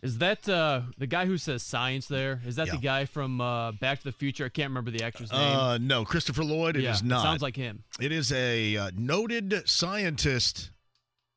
[0.00, 2.40] Is that uh, the guy who says science there?
[2.46, 2.74] Is that Yeah.
[2.76, 4.44] the guy from uh, Back to the Future?
[4.44, 5.40] I can't remember the actor's name.
[5.40, 6.76] Uh, no, Christopher Lloyd.
[6.76, 7.22] It is yeah, not.
[7.24, 7.82] sounds like him.
[8.00, 10.70] It is a uh, noted scientist,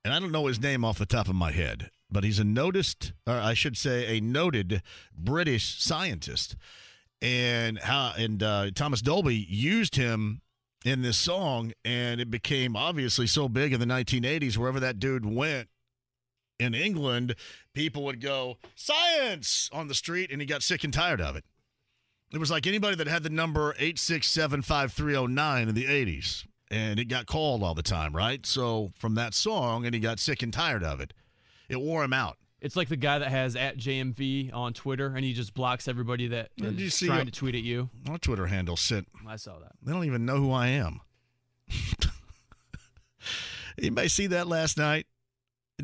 [0.05, 2.43] and I don't know his name off the top of my head, but he's a
[2.43, 4.83] noticed, or I should say, a noted
[5.17, 6.55] British scientist.
[7.19, 10.41] And how and uh, Thomas Dolby used him
[10.85, 14.55] in this song, and it became obviously so big in the 1980s.
[14.57, 15.67] Wherever that dude went
[16.61, 17.35] in England,
[17.73, 21.43] people would go science on the street, and he got sick and tired of it.
[22.33, 27.25] It was like anybody that had the number 8675309 in the 80s, and it got
[27.25, 28.45] called all the time, right?
[28.45, 31.13] So from that song, and he got sick and tired of it.
[31.67, 32.37] It wore him out.
[32.61, 36.27] It's like the guy that has at JMV on Twitter, and he just blocks everybody
[36.27, 37.89] that Did you see trying a- to tweet at you.
[38.07, 39.71] My Twitter handle sent, I saw that.
[39.81, 41.01] they don't even know who I am.
[43.77, 45.07] Anybody see that last night?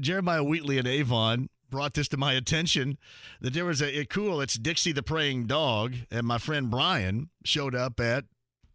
[0.02, 2.98] Jeremiah Wheatley and Avon brought this to my attention
[3.42, 7.30] that there was a, a cool, it's Dixie the Praying Dog, and my friend Brian
[7.44, 8.26] showed up at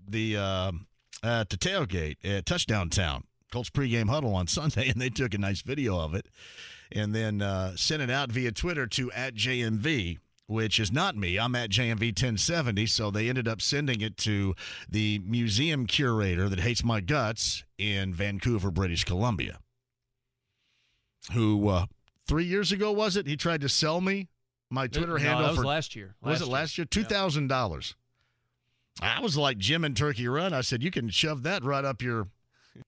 [0.07, 0.73] the uh,
[1.23, 5.39] at the tailgate at Touchdown Town, Colts pregame huddle on Sunday, and they took a
[5.39, 6.27] nice video of it
[6.95, 11.39] and then uh, sent it out via Twitter to at JMV, which is not me.
[11.39, 12.87] I'm at JMV 1070.
[12.87, 14.55] So they ended up sending it to
[14.89, 19.59] the museum curator that hates my guts in Vancouver, British Columbia,
[21.31, 21.87] who uh,
[22.27, 23.27] three years ago was it?
[23.27, 24.29] He tried to sell me
[24.71, 25.49] my Twitter no, handle.
[25.49, 26.15] was for, last year.
[26.23, 26.87] Last was it last year?
[26.87, 27.57] Two thousand yeah.
[27.57, 27.95] dollars.
[29.01, 30.53] I was like Jim and Turkey Run.
[30.53, 32.29] I said you can shove that right up your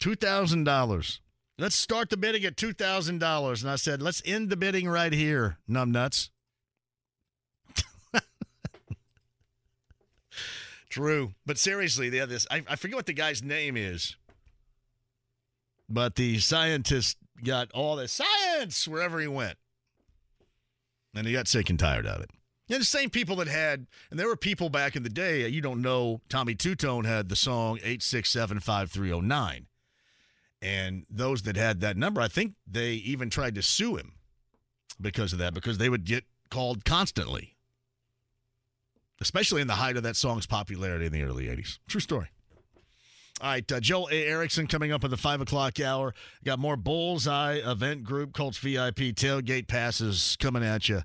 [0.00, 1.20] two thousand dollars.
[1.58, 4.88] Let's start the bidding at two thousand dollars, and I said let's end the bidding
[4.88, 6.30] right here, numbnuts.
[10.88, 14.16] True, but seriously, the yeah, this I, I forget what the guy's name is
[15.88, 19.56] but the scientist got all the science wherever he went,
[21.14, 22.30] and he got sick and tired of it.
[22.70, 25.44] And the same people that had, and there were people back in the day.
[25.44, 26.20] Uh, you don't know.
[26.28, 29.66] Tommy Tutone had the song eight six seven five three zero nine,
[30.60, 34.12] and those that had that number, I think they even tried to sue him
[35.00, 37.54] because of that, because they would get called constantly
[39.20, 41.78] especially in the height of that song's popularity in the early 80s.
[41.88, 42.28] True story.
[43.40, 44.24] All right, uh, Joel A.
[44.24, 46.12] Erickson coming up in the 5 o'clock hour.
[46.44, 51.02] Got more Bullseye event group, Colts VIP tailgate passes coming at you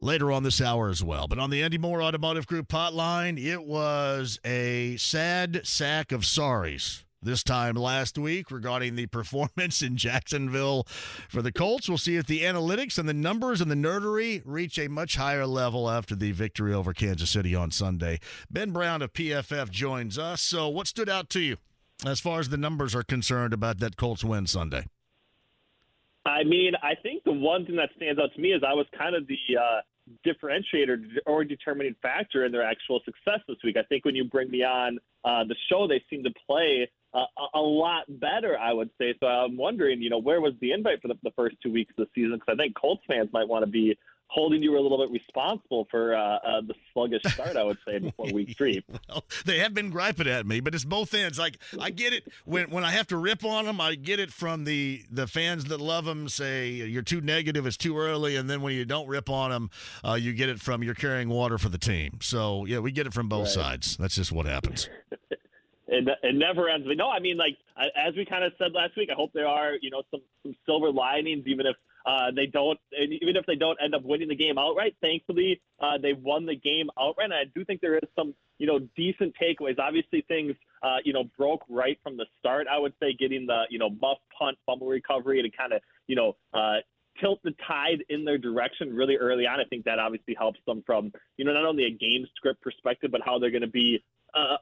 [0.00, 1.28] later on this hour as well.
[1.28, 7.04] But on the Andy Mohr Automotive Group hotline, it was a sad sack of sorries
[7.22, 10.84] this time last week regarding the performance in Jacksonville
[11.28, 11.88] for the Colts.
[11.88, 15.46] We'll see if the analytics and the numbers and the nerdery reach a much higher
[15.46, 18.20] level after the victory over Kansas City on Sunday.
[18.50, 20.40] Ben Brown of PFF joins us.
[20.40, 21.56] So, what stood out to you
[22.06, 24.86] as far as the numbers are concerned about that Colts win Sunday?
[26.26, 28.86] I mean, I think the one thing that stands out to me is I was
[28.96, 29.80] kind of the uh,
[30.26, 33.76] differentiator or determining factor in their actual success this week.
[33.76, 37.24] I think when you bring me on uh, the show, they seem to play uh,
[37.54, 39.14] a lot better, I would say.
[39.20, 41.92] So I'm wondering, you know, where was the invite for the, the first two weeks
[41.98, 42.38] of the season?
[42.38, 43.96] Because I think Colts fans might want to be
[44.30, 47.98] holding you a little bit responsible for uh, uh, the sluggish start, I would say,
[47.98, 48.82] before week three.
[49.08, 51.38] well, they have been griping at me, but it's both ends.
[51.38, 54.32] Like I get it when when I have to rip on them, I get it
[54.32, 56.28] from the the fans that love them.
[56.28, 59.70] Say you're too negative, it's too early, and then when you don't rip on them,
[60.06, 62.18] uh, you get it from you're carrying water for the team.
[62.22, 63.64] So yeah, we get it from both right.
[63.64, 63.96] sides.
[63.96, 64.88] That's just what happens.
[65.90, 66.86] it, it never ends.
[66.86, 67.58] But no, I mean, like
[67.96, 70.54] as we kind of said last week, I hope there are you know some some
[70.66, 71.76] silver linings, even if
[72.06, 74.96] uh, they don't, even if they don't end up winning the game outright.
[75.00, 77.26] Thankfully, uh, they won the game outright.
[77.26, 79.78] And I do think there is some, you know, decent takeaways.
[79.78, 82.66] Obviously, things, uh, you know, broke right from the start.
[82.72, 86.16] I would say getting the, you know, muff punt fumble recovery to kind of, you
[86.16, 86.76] know, uh,
[87.20, 89.60] tilt the tide in their direction really early on.
[89.60, 93.10] I think that obviously helps them from, you know, not only a game script perspective,
[93.10, 94.02] but how they're going to be
[94.34, 94.56] uh,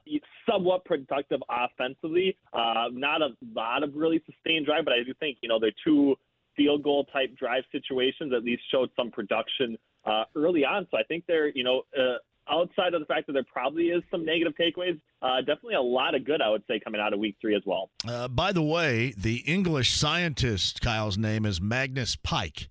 [0.49, 2.37] somewhat productive offensively.
[2.53, 5.71] Uh, not a lot of really sustained drive, but I do think, you know, they're
[5.83, 6.15] two
[6.55, 10.87] field goal type drive situations at least showed some production uh, early on.
[10.91, 12.17] So I think they're, you know, uh,
[12.51, 16.15] outside of the fact that there probably is some negative takeaways, uh, definitely a lot
[16.15, 17.91] of good, I would say, coming out of week three as well.
[18.07, 22.69] Uh, by the way, the English scientist, Kyle's name is Magnus Pyke,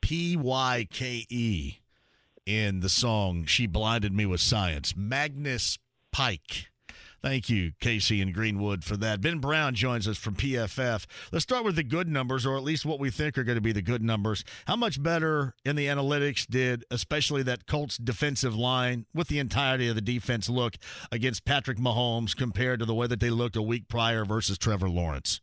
[0.00, 1.78] P Y K E,
[2.44, 4.94] in the song She Blinded Me with Science.
[4.96, 5.78] Magnus
[6.16, 6.70] Pyke.
[7.20, 9.20] Thank you, Casey and Greenwood, for that.
[9.20, 11.04] Ben Brown joins us from PFF.
[11.30, 13.62] Let's start with the good numbers, or at least what we think are going to
[13.62, 14.42] be the good numbers.
[14.66, 19.88] How much better in the analytics did, especially that Colts defensive line with the entirety
[19.88, 20.76] of the defense, look
[21.12, 24.88] against Patrick Mahomes compared to the way that they looked a week prior versus Trevor
[24.88, 25.42] Lawrence?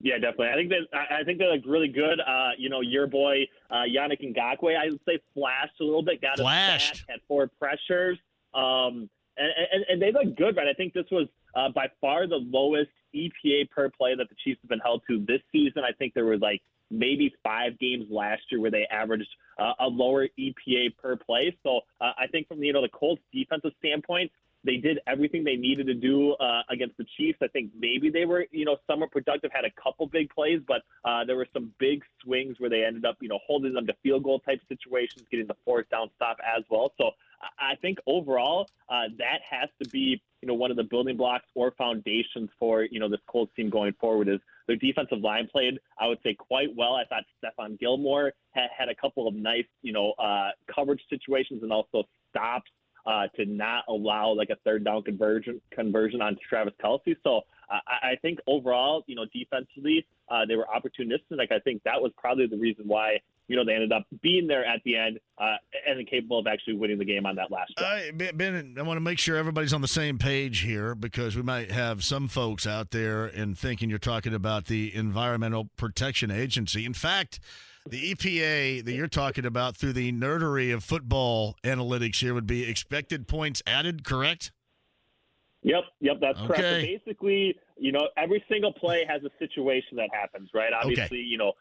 [0.00, 0.48] Yeah, definitely.
[0.48, 2.18] I think that I think they look really good.
[2.18, 6.22] Uh, you know, your boy uh, Yannick Ngakoue, I would say, flashed a little bit.
[6.22, 6.94] Got flashed.
[6.94, 8.18] a sack, had four pressures.
[8.54, 9.10] Um,
[9.40, 10.68] and, and, and they look good, right?
[10.68, 14.60] I think this was uh, by far the lowest EPA per play that the Chiefs
[14.62, 15.82] have been held to this season.
[15.88, 19.28] I think there were like maybe five games last year where they averaged
[19.58, 21.56] uh, a lower EPA per play.
[21.62, 24.30] So uh, I think from the you know the Colts defensive standpoint,
[24.64, 27.38] they did everything they needed to do uh, against the Chiefs.
[27.42, 30.82] I think maybe they were, you know, somewhat productive, had a couple big plays, but
[31.04, 33.94] uh, there were some big swings where they ended up, you know, holding them to
[34.02, 36.92] field goal type situations, getting the fourth down stop as well.
[36.98, 37.12] So
[37.58, 41.46] I think overall, uh, that has to be you know one of the building blocks
[41.54, 44.28] or foundations for you know this Colts team going forward.
[44.28, 46.94] Is their defensive line played I would say quite well.
[46.94, 51.62] I thought Stephon Gilmore had, had a couple of nice you know uh, coverage situations
[51.62, 52.70] and also stops
[53.06, 57.16] uh, to not allow like a third down conversion conversion on Travis Kelce.
[57.24, 61.38] So I, I think overall, you know, defensively, uh, they were opportunistic.
[61.38, 63.20] Like I think that was probably the reason why
[63.50, 66.74] you know they ended up being there at the end uh, and capable of actually
[66.74, 68.14] winning the game on that last drive.
[68.14, 71.42] Uh, ben, I want to make sure everybody's on the same page here because we
[71.42, 76.86] might have some folks out there and thinking you're talking about the Environmental Protection Agency.
[76.86, 77.40] In fact.
[77.88, 82.68] The EPA that you're talking about through the nerdery of football analytics here would be
[82.68, 84.52] expected points added, correct?
[85.62, 86.46] Yep, yep, that's okay.
[86.46, 86.62] correct.
[86.62, 90.74] So basically, you know, every single play has a situation that happens, right?
[90.74, 91.16] Obviously, okay.
[91.16, 91.52] you know,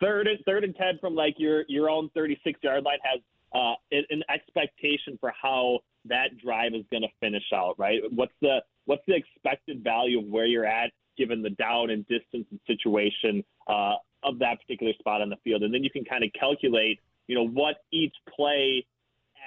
[0.00, 3.20] third and third and ten from like your your own 36 yard line has
[3.54, 8.00] uh, an expectation for how that drive is going to finish out, right?
[8.10, 12.46] What's the what's the expected value of where you're at given the down and distance
[12.50, 16.22] and situation uh, of that particular spot on the field, and then you can kind
[16.22, 18.84] of calculate, you know, what each play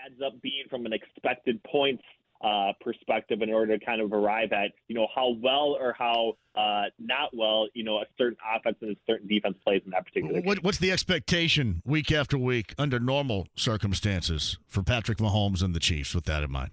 [0.05, 2.03] adds up being from an expected points
[2.41, 6.33] uh, perspective in order to kind of arrive at, you know, how well or how
[6.55, 10.05] uh, not well, you know, a certain offense and a certain defense plays in that
[10.05, 10.41] particular.
[10.41, 15.79] What, what's the expectation week after week under normal circumstances for Patrick Mahomes and the
[15.79, 16.71] Chiefs with that in mind?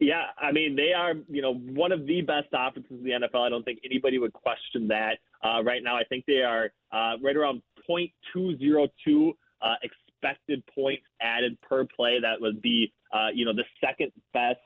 [0.00, 3.46] Yeah, I mean they are, you know, one of the best offenses in the NFL.
[3.46, 5.18] I don't think anybody would question that.
[5.44, 11.60] Uh, right now, I think they are uh, right around .202 uh, expected points added
[11.60, 12.18] per play.
[12.20, 14.58] That would be, uh, you know, the second best.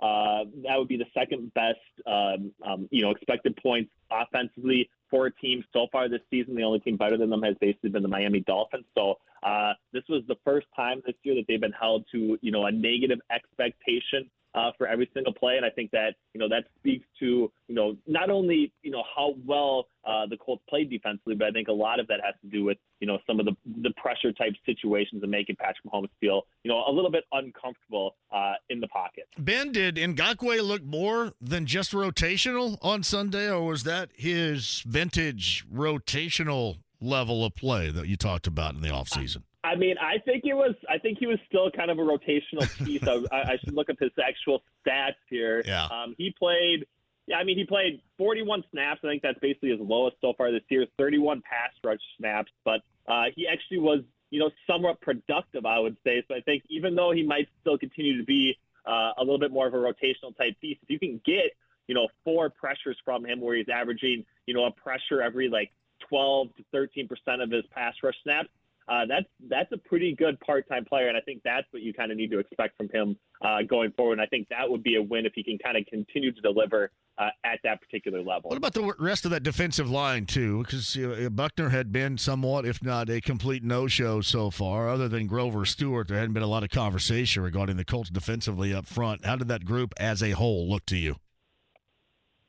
[0.00, 5.26] Uh, that would be the second best, um, um, you know, expected points offensively for
[5.26, 6.54] a team so far this season.
[6.54, 8.84] The only team better than them has basically been the Miami Dolphins.
[8.96, 12.52] So uh, this was the first time this year that they've been held to, you
[12.52, 15.56] know, a negative expectation uh, for every single play.
[15.56, 19.02] And I think that, you know, that speaks to, you know, not only, you know,
[19.14, 22.34] how well uh, the Colts played defensively, but I think a lot of that has
[22.42, 25.84] to do with, you know, some of the, the pressure type situations and making Patrick
[25.86, 29.28] Mahomes feel, you know, a little bit uncomfortable uh, in the pocket.
[29.38, 35.66] Ben, did Ngakoue look more than just rotational on Sunday, or was that his vintage
[35.72, 39.42] rotational level of play that you talked about in the offseason?
[39.68, 40.74] I mean, I think it was.
[40.88, 43.02] I think he was still kind of a rotational piece.
[43.06, 45.62] I, I should look up his actual stats here.
[45.66, 45.84] Yeah.
[45.86, 46.86] Um, he played.
[47.26, 49.00] Yeah, I mean, he played 41 snaps.
[49.04, 50.86] I think that's basically his lowest so far this year.
[50.96, 54.00] 31 pass rush snaps, but uh, he actually was,
[54.30, 55.66] you know, somewhat productive.
[55.66, 56.24] I would say.
[56.28, 58.56] So I think even though he might still continue to be
[58.86, 61.52] uh, a little bit more of a rotational type piece, if you can get,
[61.86, 65.70] you know, four pressures from him where he's averaging, you know, a pressure every like
[66.08, 68.48] 12 to 13 percent of his pass rush snaps
[68.88, 72.10] uh, that's that's a pretty good part-time player, and I think that's what you kind
[72.10, 74.14] of need to expect from him uh, going forward.
[74.14, 76.40] And I think that would be a win if he can kind of continue to
[76.40, 78.48] deliver uh, at that particular level.
[78.50, 80.62] What about the rest of that defensive line too?
[80.62, 84.88] Because you know, Buckner had been somewhat, if not a complete no-show so far.
[84.88, 88.72] Other than Grover Stewart, there hadn't been a lot of conversation regarding the Colts defensively
[88.72, 89.26] up front.
[89.26, 91.16] How did that group as a whole look to you?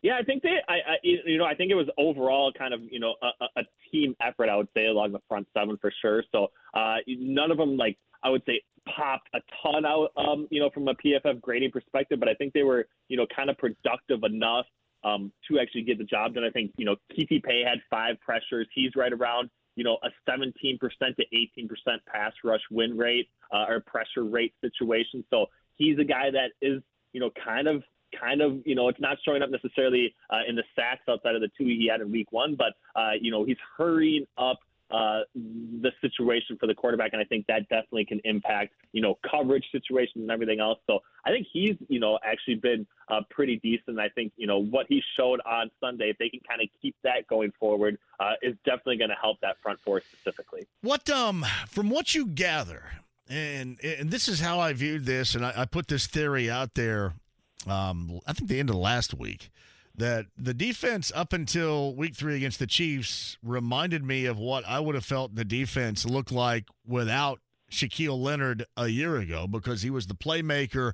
[0.01, 2.81] Yeah, I think they, I, I, you know, I think it was overall kind of,
[2.89, 4.47] you know, a, a team effort.
[4.49, 6.23] I would say along the front seven for sure.
[6.31, 8.61] So uh, none of them, like I would say,
[8.95, 12.19] popped a ton out, um, you know, from a PFF grading perspective.
[12.19, 14.65] But I think they were, you know, kind of productive enough
[15.03, 16.43] um, to actually get the job done.
[16.43, 18.67] I think, you know, Kwity Paye had five pressures.
[18.73, 21.25] He's right around, you know, a 17% to
[21.59, 21.69] 18%
[22.07, 25.23] pass rush win rate uh, or pressure rate situation.
[25.29, 26.81] So he's a guy that is,
[27.13, 27.83] you know, kind of
[28.19, 31.41] kind of, you know, it's not showing up necessarily uh, in the sacks outside of
[31.41, 34.59] the two he had in week one, but, uh, you know, he's hurrying up
[34.91, 39.19] uh, the situation for the quarterback, and I think that definitely can impact, you know,
[39.29, 40.79] coverage situations and everything else.
[40.87, 43.99] So I think he's, you know, actually been uh, pretty decent.
[43.99, 46.95] I think, you know, what he showed on Sunday, if they can kind of keep
[47.03, 50.67] that going forward, uh, is definitely going to help that front four specifically.
[50.81, 52.83] What, um, from what you gather,
[53.29, 56.73] and and this is how I viewed this, and I, I put this theory out
[56.73, 57.13] there
[57.67, 59.49] um, I think the end of last week,
[59.95, 64.79] that the defense up until week three against the Chiefs reminded me of what I
[64.79, 67.39] would have felt the defense looked like without
[67.69, 70.93] Shaquille Leonard a year ago because he was the playmaker.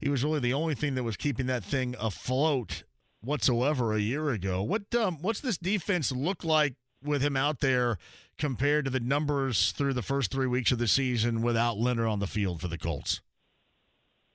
[0.00, 2.84] He was really the only thing that was keeping that thing afloat
[3.20, 4.62] whatsoever a year ago.
[4.62, 7.98] What um, what's this defense look like with him out there
[8.38, 12.18] compared to the numbers through the first three weeks of the season without Leonard on
[12.20, 13.20] the field for the Colts?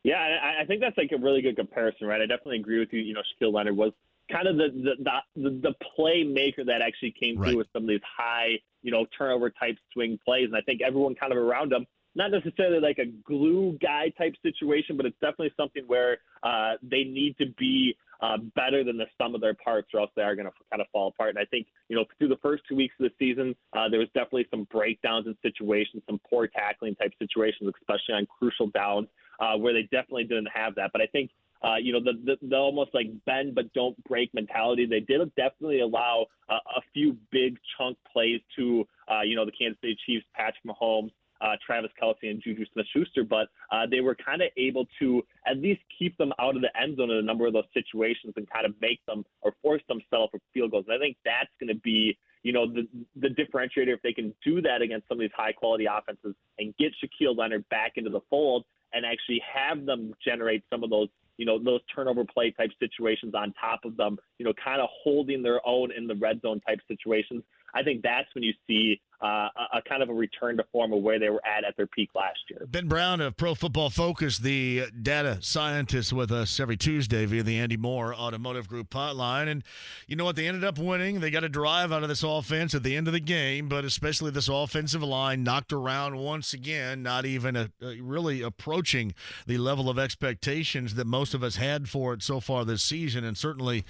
[0.04, 2.22] Yeah, I, I think that's like a really good comparison, right?
[2.22, 3.02] I definitely agree with you.
[3.02, 3.92] You know, Shaquille Leonard was
[4.32, 7.50] kind of the the the, the playmaker that actually came right.
[7.50, 10.82] through with some of these high, you know, turnover type swing plays, and I think
[10.82, 11.86] everyone kind of around him.
[12.14, 17.06] Not necessarily like a glue guy type situation, but it's definitely something where uh, they
[17.06, 20.36] need to be uh, better than the sum of their parts, or else they are
[20.36, 21.30] going to kind of fall apart.
[21.30, 24.00] And I think, you know, through the first two weeks of the season, uh, there
[24.00, 29.08] was definitely some breakdowns in situations, some poor tackling type situations, especially on crucial downs
[29.40, 30.92] uh, where they definitely didn't have that.
[30.94, 31.32] But I think
[31.64, 34.86] uh, you know, the, the, the almost like bend but don't break mentality.
[34.86, 39.52] They did definitely allow uh, a few big chunk plays to, uh, you know, the
[39.52, 41.12] Kansas City Chiefs, Patrick Mahomes,
[41.42, 45.58] uh, Travis Kelce and Juju Smith-Schuster, but uh, they were kind of able to at
[45.58, 48.50] least keep them out of the end zone in a number of those situations and
[48.50, 50.86] kind of make them or force them to settle for field goals.
[50.88, 54.34] And I think that's going to be, you know, the the differentiator if they can
[54.46, 58.10] do that against some of these high quality offenses and get Shaquille Leonard back into
[58.10, 62.52] the fold and actually have them generate some of those you know those turnover play
[62.52, 66.16] type situations on top of them you know kind of holding their own in the
[66.16, 67.42] red zone type situations
[67.74, 70.94] I think that's when you see uh, a, a kind of a return to form
[70.94, 72.66] of where they were at at their peak last year.
[72.68, 77.60] Ben Brown of Pro Football Focus, the data scientist with us every Tuesday via the
[77.60, 79.48] Andy Mohr Automotive Group hotline.
[79.48, 79.64] And
[80.08, 80.36] you know what?
[80.36, 81.20] They ended up winning.
[81.20, 83.86] They got a drive out of this offense at the end of the game, but
[83.86, 89.14] especially this offensive line knocked around once again, not even a, a really approaching
[89.46, 93.24] the level of expectations that most of us had for it so far this season.
[93.24, 93.86] And certainly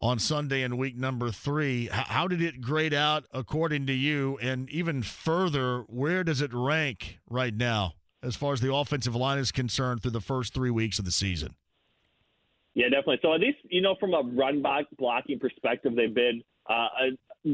[0.00, 1.88] on Sunday in week number three.
[1.90, 4.38] How did it grade out according to you?
[4.40, 9.38] And even further, where does it rank right now as far as the offensive line
[9.38, 11.54] is concerned through the first three weeks of the season?
[12.74, 13.20] Yeah, definitely.
[13.22, 16.88] So at least, you know, from a run block blocking perspective, they've been uh,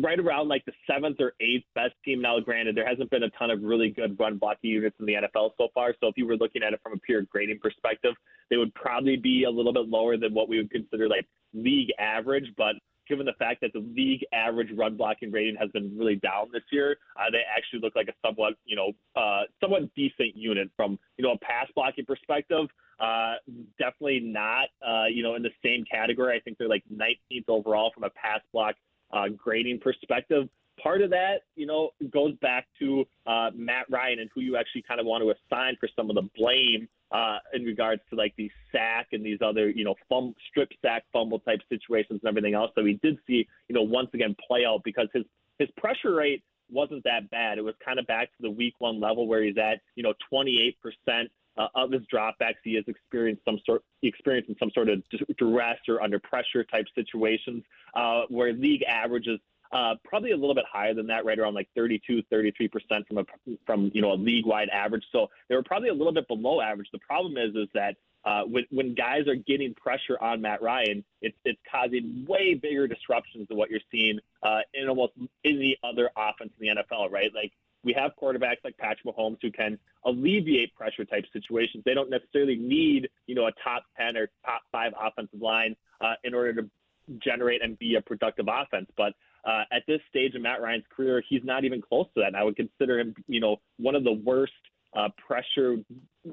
[0.01, 2.23] right around like the seventh or eighth best team.
[2.23, 5.15] Now, granted, there hasn't been a ton of really good run blocking units in the
[5.15, 5.95] NFL so far.
[6.01, 8.15] So if you were looking at it from a pure grading perspective,
[8.49, 11.91] they would probably be a little bit lower than what we would consider like league
[11.99, 12.47] average.
[12.57, 12.77] But
[13.09, 16.63] given the fact that the league average run blocking rating has been really down this
[16.71, 20.99] year, uh, they actually look like a somewhat, you know, uh, somewhat decent unit from,
[21.19, 22.67] you know, a pass blocking perspective.
[23.01, 23.35] Uh,
[23.79, 26.37] definitely not, uh, you know, in the same category.
[26.37, 28.77] I think they're like 19th overall from a pass block
[29.13, 30.49] uh, grading perspective.
[30.83, 34.83] Part of that, you know, goes back to uh, Matt Ryan and who you actually
[34.83, 38.35] kind of want to assign for some of the blame uh, in regards to like
[38.37, 42.55] these sack and these other, you know, fum- strip sack fumble type situations and everything
[42.55, 42.71] else.
[42.75, 45.25] So we did see, you know, once again play out because his
[45.59, 47.59] his pressure rate wasn't that bad.
[47.59, 50.15] It was kind of back to the week one level where he's at, you know,
[50.31, 54.89] 28 percent uh, of his dropbacks, he has experienced some sort experience in some sort
[54.89, 55.03] of
[55.39, 57.63] duress or under pressure type situations,
[57.95, 59.39] uh, where league averages
[59.73, 63.19] uh, probably a little bit higher than that, right around like 32, 33 percent from
[63.19, 63.25] a
[63.67, 65.05] from you know a league wide average.
[65.13, 66.89] So they were probably a little bit below average.
[66.93, 71.03] The problem is is that uh, when when guys are getting pressure on Matt Ryan,
[71.23, 75.13] it's it's causing way bigger disruptions than what you're seeing uh, in almost
[75.45, 77.31] any other offense in the NFL, right?
[77.35, 77.53] Like
[77.85, 81.83] we have quarterbacks like Patrick Mahomes who can alleviate pressure type situations.
[81.85, 86.15] They don't necessarily need, you know, a top 10 or top five offensive line uh,
[86.25, 86.71] in order to
[87.19, 88.87] generate and be a productive offense.
[88.97, 89.15] But
[89.45, 92.29] uh, at this stage of Matt Ryan's career, he's not even close to that.
[92.29, 94.53] And I would consider him, you know, one of the worst
[94.97, 95.77] uh, pressure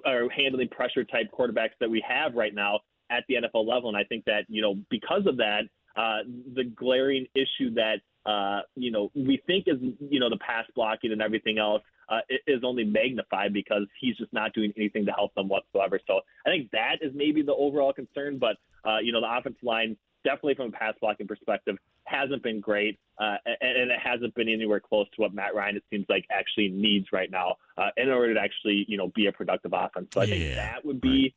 [0.06, 3.90] or handling pressure type quarterbacks that we have right now at the NFL level.
[3.90, 5.64] And I think that, you know, because of that,
[5.96, 6.20] uh,
[6.56, 11.12] the glaring issue that uh, you know, we think is, you know, the pass blocking
[11.12, 15.34] and everything else uh, is only magnified because he's just not doing anything to help
[15.36, 16.00] them whatsoever.
[16.08, 18.38] So I think that is maybe the overall concern.
[18.38, 22.60] But, uh, you know, the offensive line, definitely from a pass blocking perspective, hasn't been
[22.60, 23.00] great.
[23.20, 26.26] Uh, and, and, it hasn't been anywhere close to what Matt Ryan, it seems like,
[26.32, 30.08] actually needs right now uh, in order to actually, you know, be a productive offense.
[30.14, 31.10] So I yeah, think that would be.
[31.10, 31.34] Right.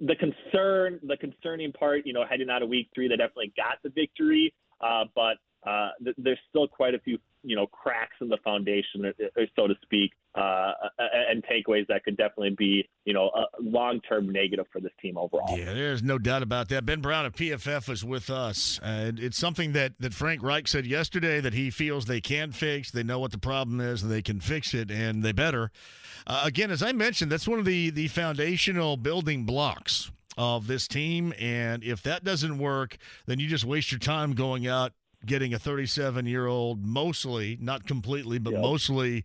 [0.00, 3.78] The concern, the concerning part, you know, heading out of week three, they definitely got
[3.82, 8.28] the victory, uh, but uh, th- there's still quite a few, you know, cracks in
[8.28, 10.72] the foundation, uh, uh, so to speak, uh,
[11.30, 15.58] and takeaways that could definitely be, you know, a long-term negative for this team overall.
[15.58, 16.86] Yeah, there's no doubt about that.
[16.86, 18.78] Ben Brown of PFF is with us.
[18.82, 22.90] it's something that, that Frank Reich said yesterday that he feels they can fix.
[22.90, 25.72] They know what the problem is, and they can fix it, and they better.
[26.26, 30.86] Uh, again, as I mentioned, that's one of the, the foundational building blocks of this
[30.86, 31.34] team.
[31.38, 32.96] And if that doesn't work,
[33.26, 34.92] then you just waste your time going out
[35.24, 38.62] getting a 37 year old, mostly, not completely, but yep.
[38.62, 39.24] mostly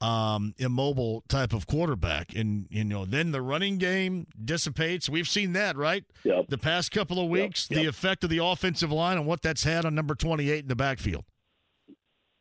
[0.00, 2.34] um, immobile type of quarterback.
[2.34, 5.08] And, you know, then the running game dissipates.
[5.08, 6.04] We've seen that, right?
[6.24, 6.48] Yep.
[6.48, 7.80] The past couple of weeks, yep.
[7.80, 10.76] the effect of the offensive line and what that's had on number 28 in the
[10.76, 11.24] backfield.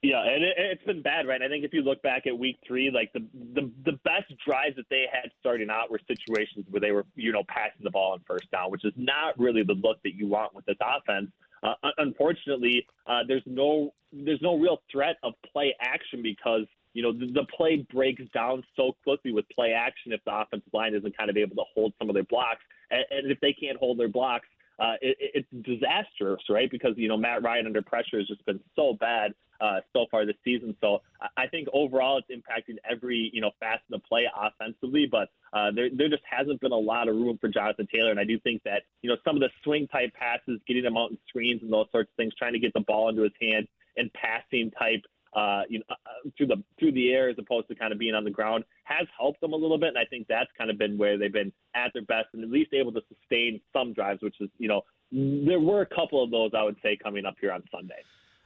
[0.01, 1.41] Yeah, and it, has been bad, right?
[1.41, 3.19] I think if you look back at week three, like the,
[3.53, 7.33] the the best drives that they had starting out were situations where they were, you
[7.33, 10.25] know, passing the ball on first down, which is not really the look that you
[10.25, 11.29] want with this offense.
[11.63, 17.11] Uh, unfortunately, uh, there's no there's no real threat of play action because you know
[17.11, 21.15] the, the, play breaks down so quickly with play action if the offensive line isn't
[21.17, 23.99] kind of able to hold some of their blocks, and, and if they can't hold
[23.99, 24.47] their blocks,
[24.79, 26.71] uh, it, it's disastrous, right?
[26.71, 30.25] Because you know Matt Ryan under pressure has just been so bad uh, so far
[30.25, 30.75] this season.
[30.81, 30.99] So
[31.37, 35.89] I think overall it's impacting every you know facet of play offensively, but uh, there
[35.95, 38.63] there just hasn't been a lot of room for Jonathan Taylor, and I do think
[38.63, 41.71] that you know some of the swing type passes, getting him out in screens and
[41.71, 45.01] those sorts of things, trying to get the ball into his hand and passing type.
[45.35, 48.15] Uh, you know, uh, through the through the air as opposed to kind of being
[48.15, 50.79] on the ground has helped them a little bit, and I think that's kind of
[50.79, 54.23] been where they've been at their best and at least able to sustain some drives,
[54.23, 54.81] which is you know
[55.11, 58.01] there were a couple of those I would say coming up here on Sunday.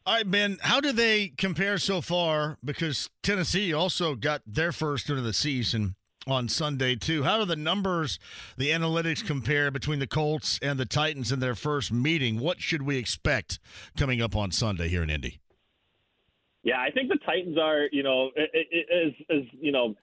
[0.06, 2.58] All right, Ben, how do they compare so far?
[2.64, 5.95] Because Tennessee also got their first into the season
[6.28, 7.24] on Sunday, too.
[7.24, 8.20] How do the numbers,
[8.58, 12.38] the analytics compare between the Colts and the Titans in their first meeting?
[12.41, 13.60] What should we expect
[13.97, 15.39] coming up on Sunday here in Indy?
[16.64, 19.95] Yeah, I think the Titans are, you know, as as you know,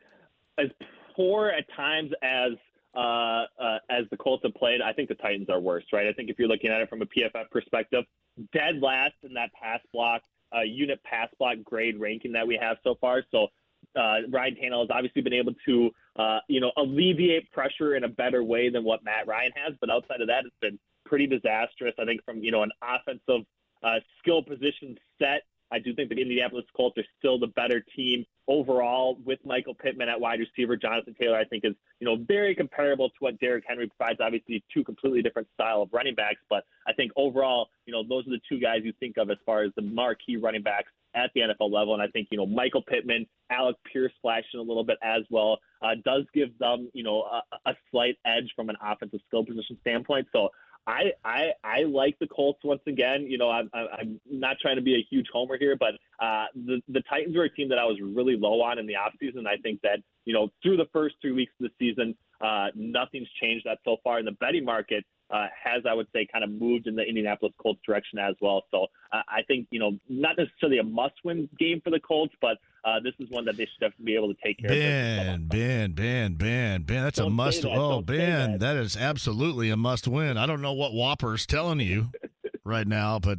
[0.59, 0.69] as
[1.15, 2.53] poor at times as
[2.95, 4.81] uh, uh, as the Colts have played.
[4.81, 6.07] I think the Titans are worse, right?
[6.07, 8.05] I think if you're looking at it from a PFF perspective,
[8.53, 10.23] dead last in that pass block
[10.55, 13.23] uh, unit pass block grade ranking that we have so far.
[13.31, 13.49] So
[13.97, 18.09] uh, Ryan Tannehill has obviously been able to, uh, you know, alleviate pressure in a
[18.09, 19.75] better way than what Matt Ryan has.
[19.81, 21.95] But outside of that, it's been pretty disastrous.
[21.99, 23.47] I think from you know an offensive
[23.83, 25.43] uh, skill position set
[25.73, 30.09] I do think the Indianapolis Colts are still the better team overall with Michael Pittman
[30.09, 30.77] at wide receiver.
[30.77, 34.19] Jonathan Taylor, I think, is you know very comparable to what Derrick Henry provides.
[34.21, 38.27] Obviously, two completely different style of running backs, but I think overall, you know, those
[38.27, 41.31] are the two guys you think of as far as the marquee running backs at
[41.35, 41.95] the NFL level.
[41.95, 45.59] And I think you know Michael Pittman, Alec Pierce flashing a little bit as well
[45.83, 49.79] uh, does give them you know a, a slight edge from an offensive skill position
[49.81, 50.27] standpoint.
[50.33, 50.51] So
[50.87, 53.27] I, I I like the Colts once again.
[53.29, 56.81] You know, I'm I'm not trying to be a huge homer here, but uh, the
[56.89, 59.47] the Titans were a team that I was really low on in the offseason.
[59.47, 63.29] I think that you know through the first three weeks of the season, uh, nothing's
[63.41, 65.05] changed that so far in the betting market.
[65.31, 68.65] Uh, has I would say kind of moved in the Indianapolis Colts direction as well.
[68.73, 72.59] So uh, I think you know not necessarily a must-win game for the Colts, but
[72.85, 75.49] uh, this is one that they should definitely be able to take care ben, of.
[75.49, 77.03] Ben, Ben, Ben, Ben, Ben.
[77.05, 77.63] that's Don't a must.
[77.63, 77.69] that.
[77.71, 78.61] Oh, Don't Ben, that.
[78.61, 80.37] that is absolutely a must-win.
[80.37, 82.09] I don't know what Whopper's telling you
[82.65, 83.39] right now, but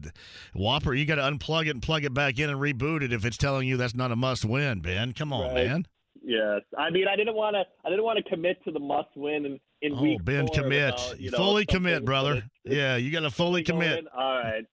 [0.54, 3.26] Whopper, you got to unplug it and plug it back in and reboot it if
[3.26, 4.80] it's telling you that's not a must-win.
[4.82, 5.68] Ben, come on, Right.
[5.68, 5.86] man.
[6.24, 9.44] Yes, I mean I didn't want to I didn't want to commit to the must-win
[9.46, 10.94] in, in Oh, week Ben, commit.
[11.18, 12.34] you know, fully commit, brother.
[12.36, 14.06] it's- Yeah, you got to fully commit.
[14.16, 14.64] All right.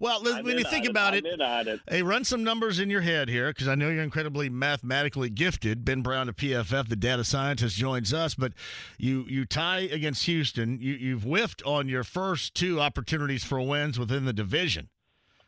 [0.00, 1.80] Well, I'm when you think about it, it.
[1.88, 5.84] Hey, run some numbers in your head here because I know you're incredibly mathematically gifted.
[5.84, 8.34] Ben Brown of PFF, the data scientist, joins us.
[8.34, 8.52] But
[8.98, 10.80] you you tie against Houston.
[10.80, 14.88] You you've whiffed on your first two opportunities for wins within the division.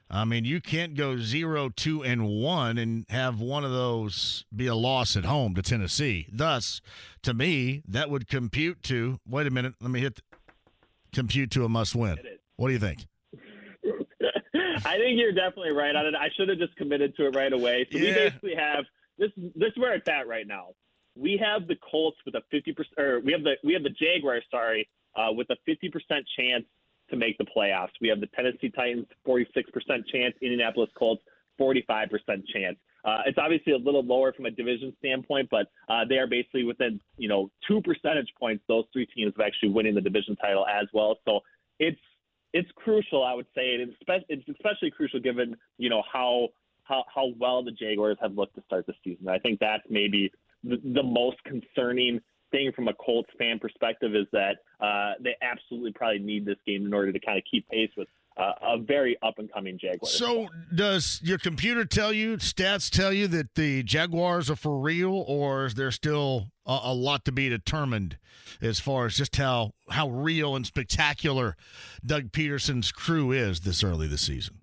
[0.08, 4.68] I mean, you can't go zero, two, and one and have one of those be
[4.68, 6.28] a loss at home to Tennessee.
[6.32, 6.80] Thus,
[7.24, 9.18] to me, that would compute to.
[9.28, 10.14] Wait a minute, let me hit.
[10.16, 10.22] The,
[11.16, 12.18] compute to a must win.
[12.56, 13.06] What do you think?
[14.84, 16.14] I think you're definitely right on it.
[16.14, 17.86] I should have just committed to it right away.
[17.90, 18.84] So we basically have
[19.18, 19.30] this.
[19.36, 20.68] This is where it's at right now.
[21.16, 23.90] We have the Colts with a 50 percent, or we have the we have the
[23.90, 24.44] Jaguars.
[24.50, 26.64] Sorry, uh, with a 50 percent chance
[27.10, 27.92] to make the playoffs.
[28.00, 30.34] We have the Tennessee Titans 46 percent chance.
[30.42, 31.22] Indianapolis Colts
[31.58, 32.76] 45 percent chance.
[33.04, 36.64] Uh, it's obviously a little lower from a division standpoint, but uh, they are basically
[36.64, 38.64] within you know two percentage points.
[38.68, 41.18] Those three teams of actually winning the division title as well.
[41.24, 41.40] So
[41.78, 42.00] it's
[42.52, 46.48] it's crucial, I would say, and it's, spe- it's especially crucial given you know how
[46.84, 49.28] how how well the Jaguars have looked to start the season.
[49.28, 50.32] I think that's maybe
[50.64, 52.20] the, the most concerning
[52.50, 56.86] thing from a Colts fan perspective is that uh, they absolutely probably need this game
[56.86, 60.12] in order to kind of keep pace with uh, a very up and coming Jaguars.
[60.12, 65.24] So, does your computer tell you, stats tell you that the Jaguars are for real,
[65.26, 68.18] or is there still a, a lot to be determined
[68.60, 71.56] as far as just how how real and spectacular
[72.04, 74.60] Doug Pederson's crew is this early this season?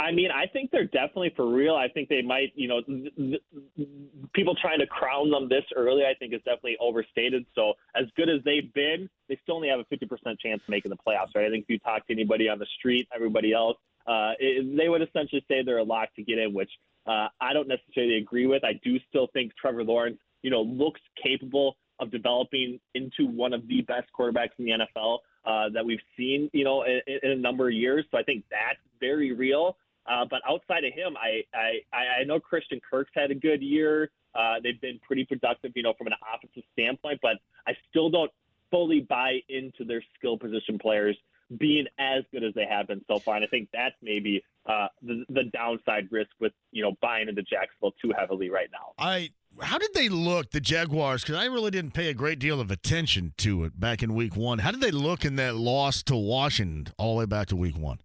[0.00, 1.74] I mean, I think they're definitely for real.
[1.74, 3.88] I think they might, you know, th- th-
[4.32, 7.44] people trying to crown them this early, I think is definitely overstated.
[7.54, 10.06] So, as good as they've been, they still only have a 50%
[10.40, 11.44] chance of making the playoffs, right?
[11.46, 13.76] I think if you talk to anybody on the street, everybody else,
[14.06, 16.70] uh, it, they would essentially say they're a lock to get in, which
[17.06, 18.64] uh, I don't necessarily agree with.
[18.64, 23.68] I do still think Trevor Lawrence, you know, looks capable of developing into one of
[23.68, 27.36] the best quarterbacks in the NFL uh, that we've seen, you know, in, in a
[27.36, 28.06] number of years.
[28.10, 29.76] So I think that's very real.
[30.06, 34.10] Uh, but outside of him, I, I I know Christian Kirk's had a good year.
[34.34, 37.18] Uh, they've been pretty productive, you know, from an offensive standpoint.
[37.22, 37.36] But
[37.66, 38.30] I still don't
[38.70, 41.16] fully buy into their skill position players
[41.58, 43.36] being as good as they have been so far.
[43.36, 47.42] And I think that's maybe uh, the, the downside risk with you know buying into
[47.42, 48.92] Jacksonville too heavily right now.
[48.98, 49.30] I
[49.60, 51.22] how did they look the Jaguars?
[51.22, 54.36] Because I really didn't pay a great deal of attention to it back in Week
[54.36, 54.60] One.
[54.60, 57.76] How did they look in that loss to Washington all the way back to Week
[57.76, 57.98] One?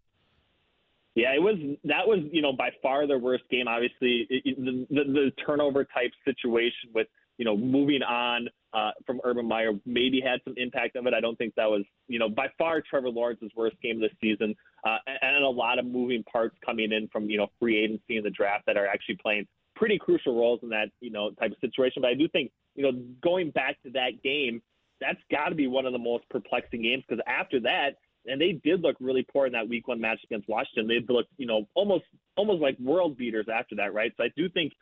[1.16, 1.56] Yeah, it was
[1.86, 3.70] that was you know by far their worst game.
[3.70, 7.08] Obviously, it, the, the the turnover type situation with
[7.38, 11.14] you know moving on uh, from Urban Meyer maybe had some impact of it.
[11.14, 14.54] I don't think that was you know by far Trevor Lawrence's worst game this season,
[14.86, 18.18] uh, and, and a lot of moving parts coming in from you know free agency
[18.18, 21.52] and the draft that are actually playing pretty crucial roles in that you know type
[21.52, 22.02] of situation.
[22.02, 22.92] But I do think you know
[23.24, 24.62] going back to that game,
[25.00, 27.92] that's got to be one of the most perplexing games because after that
[28.28, 30.88] and they did look really poor in that week one match against Washington.
[30.88, 32.06] They looked, you know, almost
[32.36, 34.12] almost like world beaters after that, right?
[34.18, 34.74] So I do think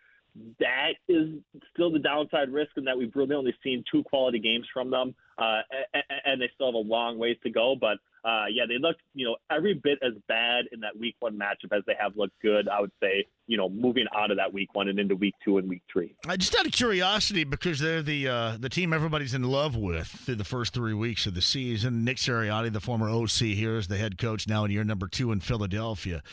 [0.59, 1.39] that is
[1.73, 5.13] still the downside risk in that we've really only seen two quality games from them,
[5.37, 5.61] uh,
[5.93, 7.75] and, and they still have a long ways to go.
[7.79, 11.37] But uh, yeah, they looked, you know, every bit as bad in that week one
[11.37, 12.69] matchup as they have looked good.
[12.69, 15.57] I would say, you know, moving out of that week one and into week two
[15.57, 16.15] and week three.
[16.27, 20.07] I just out of curiosity, because they're the uh, the team everybody's in love with
[20.07, 22.05] through the first three weeks of the season.
[22.05, 25.31] Nick Sirianni, the former OC here, is the head coach now in year number two
[25.31, 26.23] in Philadelphia.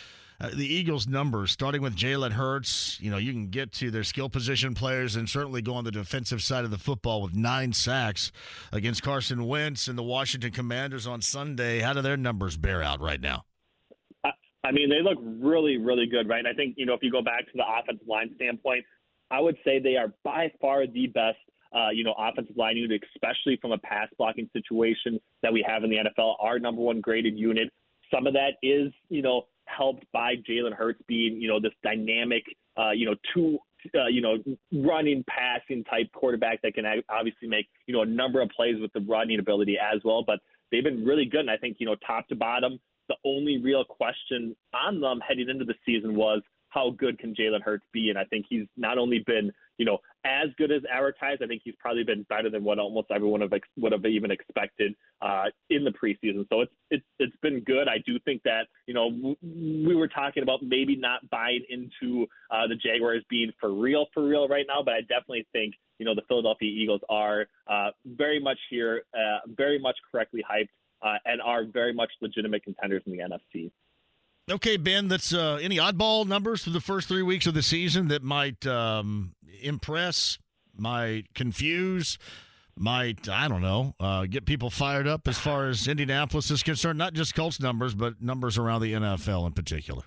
[0.41, 4.05] Uh, the Eagles' numbers, starting with Jalen Hurts, you know, you can get to their
[4.05, 7.75] skill position players and certainly go on the defensive side of the football with nine
[7.75, 8.33] sacks
[8.73, 11.81] against Carson Wentz and the Washington Commanders on Sunday.
[11.81, 13.45] How do their numbers bear out right now?
[14.25, 16.39] I mean, they look really, really good, right?
[16.39, 18.85] And I think, you know, if you go back to the offensive line standpoint,
[19.31, 21.39] I would say they are by far the best,
[21.75, 25.85] uh, you know, offensive line unit, especially from a pass blocking situation that we have
[25.85, 26.37] in the NFL.
[26.41, 27.71] Our number one graded unit.
[28.13, 29.45] Some of that is, you know,
[29.77, 32.45] helped by Jalen Hurts being, you know, this dynamic,
[32.79, 33.59] uh, you know, two,
[33.95, 34.37] uh, you know,
[34.73, 38.93] running, passing type quarterback that can obviously make, you know, a number of plays with
[38.93, 40.23] the running ability as well.
[40.27, 40.41] But
[40.71, 41.41] they've been really good.
[41.41, 45.49] And I think, you know, top to bottom, the only real question on them heading
[45.49, 48.11] into the season was how good can Jalen Hurts be?
[48.11, 51.43] And I think he's not only been, you know, as good as advertised.
[51.43, 54.31] I think he's probably been better than what almost everyone have ex- would have even
[54.31, 56.47] expected uh, in the preseason.
[56.49, 57.89] So it's it's it's been good.
[57.89, 59.37] I do think that you know w-
[59.87, 64.27] we were talking about maybe not buying into uh, the Jaguars being for real for
[64.27, 68.41] real right now, but I definitely think you know the Philadelphia Eagles are uh, very
[68.41, 70.69] much here, uh, very much correctly hyped,
[71.03, 73.71] uh, and are very much legitimate contenders in the NFC.
[74.51, 78.09] Okay, Ben, that's uh, any oddball numbers for the first three weeks of the season
[78.09, 79.33] that might um,
[79.63, 80.39] impress,
[80.77, 82.19] might confuse,
[82.77, 86.99] might, I don't know, uh, get people fired up as far as Indianapolis is concerned?
[86.99, 90.03] Not just Colts numbers, but numbers around the NFL in particular.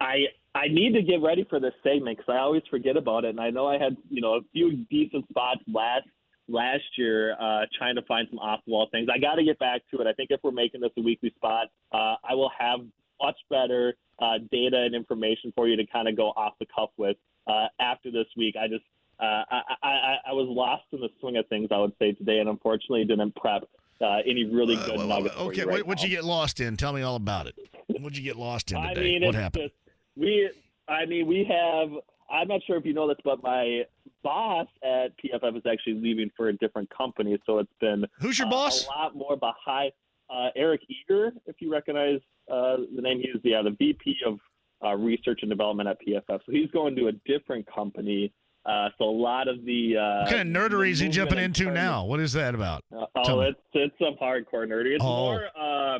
[0.00, 3.30] I I need to get ready for this segment because I always forget about it,
[3.30, 6.06] and I know I had you know a few decent spots last
[6.48, 9.08] last year uh, trying to find some off the wall things.
[9.12, 10.06] I got to get back to it.
[10.06, 12.80] I think if we're making this a weekly spot, uh, I will have
[13.22, 16.90] much better uh, data and information for you to kind of go off the cuff
[16.96, 17.16] with
[17.46, 18.54] uh, after this week.
[18.60, 18.84] I just
[19.20, 22.38] uh, I, I, I was lost in the swing of things, I would say today,
[22.38, 23.64] and unfortunately didn't prep
[24.00, 25.34] uh, any really good Uh, nuggets.
[25.36, 26.76] okay, right what, what'd you get lost in?
[26.76, 27.56] Tell me all about it.
[27.88, 29.18] What'd you get lost in I today?
[29.18, 29.64] mean, what happened?
[29.64, 29.74] Just,
[30.16, 30.48] we,
[30.88, 31.90] I mean, we have.
[32.30, 33.82] I'm not sure if you know this, but my
[34.22, 38.46] boss at PFF is actually leaving for a different company, so it's been Who's your
[38.48, 38.84] uh, boss?
[38.86, 39.92] A lot more behind.
[40.30, 42.20] Uh, Eric Eager, if you recognize
[42.52, 44.38] uh, the name, he's the, uh, the VP of
[44.84, 46.40] uh, Research and Development at PFF.
[46.46, 48.32] So he's going to a different company.
[48.66, 51.62] Uh, so a lot of the uh, What kind of nerdery is he jumping into
[51.62, 52.04] in terms- now?
[52.04, 52.84] What is that about?
[52.92, 54.94] oh, it's it's some hardcore nerdy.
[54.94, 55.06] It's Oh.
[55.08, 55.98] more uh,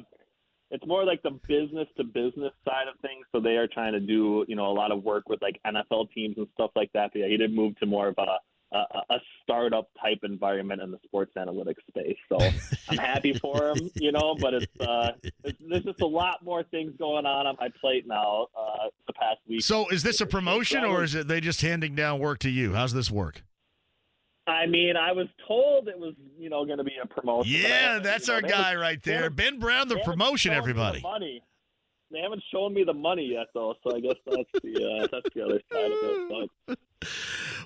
[0.71, 3.25] it's more like the business to business side of things.
[3.33, 6.11] So they are trying to do you know a lot of work with like NFL
[6.13, 7.11] teams and stuff like that.
[7.15, 8.27] But yeah, he did move to more of a
[8.73, 12.17] a, a startup type environment in the sports analytics space.
[12.29, 12.39] So
[12.89, 14.37] I'm happy for him, you know.
[14.39, 15.13] But it's, uh,
[15.45, 18.49] it's there's just a lot more things going on on my plate now.
[18.57, 19.63] Uh, the past week.
[19.63, 22.75] So is this a promotion or is it they just handing down work to you?
[22.75, 23.43] How's this work?
[24.47, 27.53] I mean, I was told it was, you know, going to be a promotion.
[27.63, 29.29] but I Yeah, that's you know, our guy right there.
[29.29, 31.01] Ben Brown, the promotion, me the everybody.
[31.03, 31.43] money.
[32.11, 33.75] They haven't shown me the money yet, though.
[33.85, 36.49] So I guess that's the uh, that's the other side of it.
[36.67, 36.79] But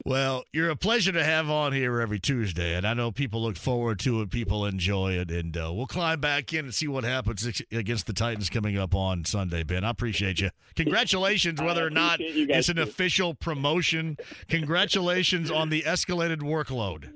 [0.05, 3.57] Well, you're a pleasure to have on here every Tuesday, and I know people look
[3.57, 4.31] forward to it.
[4.31, 8.13] People enjoy it, and uh, we'll climb back in and see what happens against the
[8.13, 9.63] Titans coming up on Sunday.
[9.63, 10.51] Ben, I appreciate you.
[10.75, 12.83] Congratulations, whether or not appreciate you guys it's an too.
[12.83, 14.17] official promotion.
[14.49, 17.13] Congratulations on the escalated workload,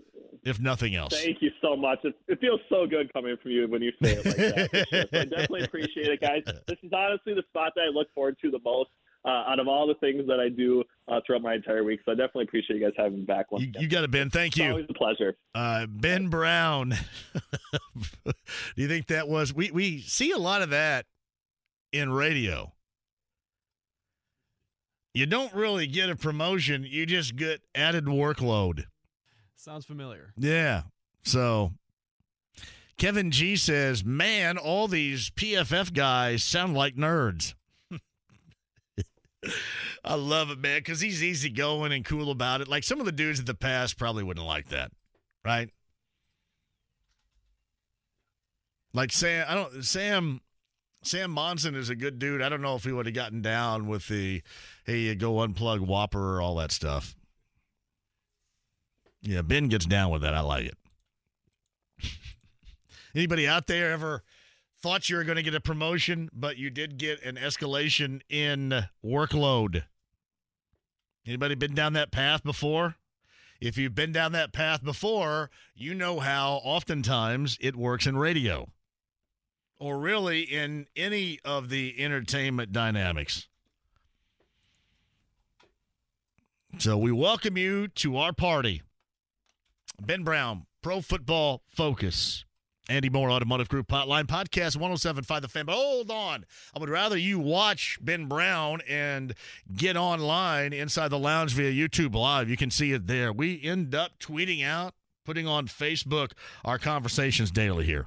[0.47, 1.13] if nothing else.
[1.23, 1.99] thank you so much.
[2.05, 4.87] It, it feels so good coming from you when you say it like that.
[4.91, 5.03] sure.
[5.13, 6.43] So I definitely appreciate it, guys.
[6.67, 8.91] This is honestly the spot that I look forward to the most.
[9.25, 12.13] Uh, out of all the things that I do uh, throughout my entire week, so
[12.13, 13.83] I definitely appreciate you guys having me back once You, again.
[13.83, 14.31] you got it, Ben.
[14.31, 14.71] Thank It's you.
[14.71, 15.37] always a pleasure.
[15.53, 16.91] Uh, ben Brown.
[18.25, 18.33] Do
[18.77, 21.07] you think that was we we see a lot of that
[21.93, 22.73] in radio.
[25.13, 28.85] You don't really get a promotion, you just get added workload.
[29.57, 30.33] Sounds familiar.
[30.37, 30.83] Yeah.
[31.25, 31.73] So
[32.99, 37.55] Kevin G says, "Man, all these PFF guys sound like nerds."
[40.05, 42.69] I love it, man, because he's easygoing and cool about it.
[42.69, 44.93] Like some of the dudes of the past probably wouldn't like that,
[45.45, 45.71] right?
[48.95, 49.85] Like Sam, I don't.
[49.85, 50.41] Sam,
[51.03, 52.43] Sam Monson is a good dude.
[52.43, 54.43] I don't know if he would have gotten down with the,
[54.85, 57.16] hey, go unplug Whopper, or all that stuff.
[59.27, 60.35] Yeah, Ben gets down with that.
[60.35, 60.79] I like it.
[63.15, 64.23] Anybody out there ever
[64.81, 68.85] thought you were going to get a promotion, but you did get an escalation in
[69.05, 69.83] workload?
[71.27, 72.95] Anybody been down that path before?
[73.61, 78.69] If you've been down that path before, you know how oftentimes it works in radio.
[79.79, 83.47] or really in any of the entertainment dynamics.
[86.79, 88.83] So we welcome you to our party.
[90.01, 92.45] Ben Brown, Pro Football Focus.
[92.89, 95.67] Andy Mohr, Automotive Group Hotline Podcast 1075 The Fan.
[95.67, 96.45] But hold on.
[96.75, 99.35] I would rather you watch Ben Brown and
[99.75, 102.49] get online inside the lounge via YouTube Live.
[102.49, 103.33] You can see it there.
[103.33, 104.95] We end up tweeting out,
[105.25, 106.33] putting on Facebook
[106.65, 108.07] our conversations daily here.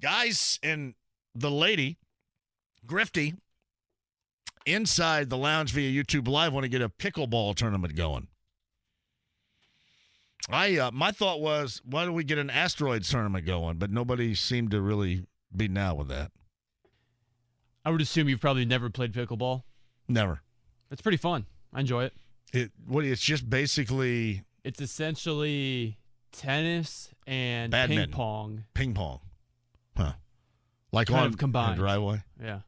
[0.00, 0.94] Guys and
[1.34, 1.98] the lady,
[2.86, 3.36] Grifty,
[4.64, 8.28] inside the lounge via YouTube Live want to get a pickleball tournament going.
[10.50, 13.78] I uh, my thought was, why don't we get an asteroids tournament going?
[13.78, 15.24] But nobody seemed to really
[15.54, 16.32] be now with that.
[17.84, 19.62] I would assume you've probably never played pickleball.
[20.08, 20.40] Never.
[20.90, 21.46] It's pretty fun.
[21.72, 22.12] I enjoy it.
[22.52, 23.04] It what?
[23.04, 25.96] It's just basically It's essentially
[26.32, 28.06] tennis and Badminton.
[28.06, 28.64] ping pong.
[28.74, 29.20] ping pong,
[29.96, 30.12] huh?
[30.92, 31.78] Like Kind on of combined.
[31.78, 32.22] driveway.
[32.42, 32.60] Yeah.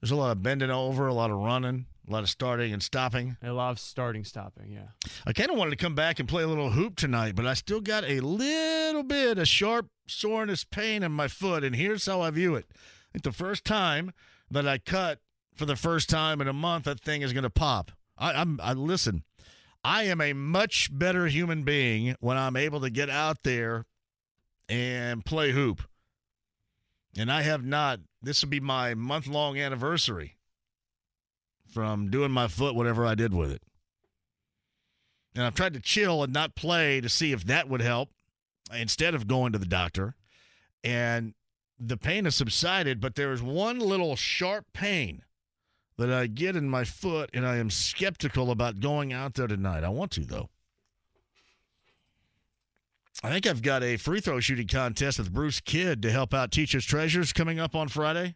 [0.00, 2.82] There's a lot of bending over, a lot of running, a lot of starting and
[2.82, 3.36] stopping.
[3.42, 4.72] A lot of starting, stopping.
[4.72, 5.10] Yeah.
[5.24, 7.54] I kind of wanted to come back and play a little hoop tonight, but I
[7.54, 12.20] still got a little bit of sharp soreness pain in my foot, and here's how
[12.20, 12.66] I view it.
[12.74, 14.12] I think the first time
[14.50, 15.20] that I cut
[15.54, 17.92] for the first time in a month, that thing is going to pop.
[18.18, 19.22] I, I'm I listen.
[19.84, 23.86] I am a much better human being when I'm able to get out there
[24.68, 25.82] and play hoop.
[27.16, 28.00] And I have not.
[28.20, 30.36] This will be my month long anniversary
[31.70, 33.62] from doing my foot, whatever I did with it.
[35.34, 38.10] And I've tried to chill and not play to see if that would help
[38.74, 40.14] instead of going to the doctor.
[40.82, 41.34] And
[41.78, 45.22] the pain has subsided, but there is one little sharp pain
[45.96, 49.84] that I get in my foot, and I am skeptical about going out there tonight.
[49.84, 50.48] I want to, though.
[53.22, 56.50] I think I've got a free throw shooting contest with Bruce Kidd to help out
[56.50, 58.34] Teachers Treasures coming up on Friday.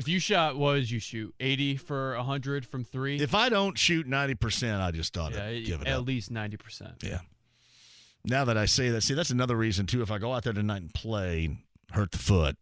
[0.00, 1.34] If you shot, what did you shoot?
[1.40, 3.20] 80 for 100 from three?
[3.20, 6.06] If I don't shoot 90%, I just ought to yeah, give it at up.
[6.06, 7.02] least 90%.
[7.02, 7.18] Yeah.
[8.24, 10.00] Now that I say that, see, that's another reason, too.
[10.00, 11.58] If I go out there tonight and play,
[11.92, 12.56] hurt the foot.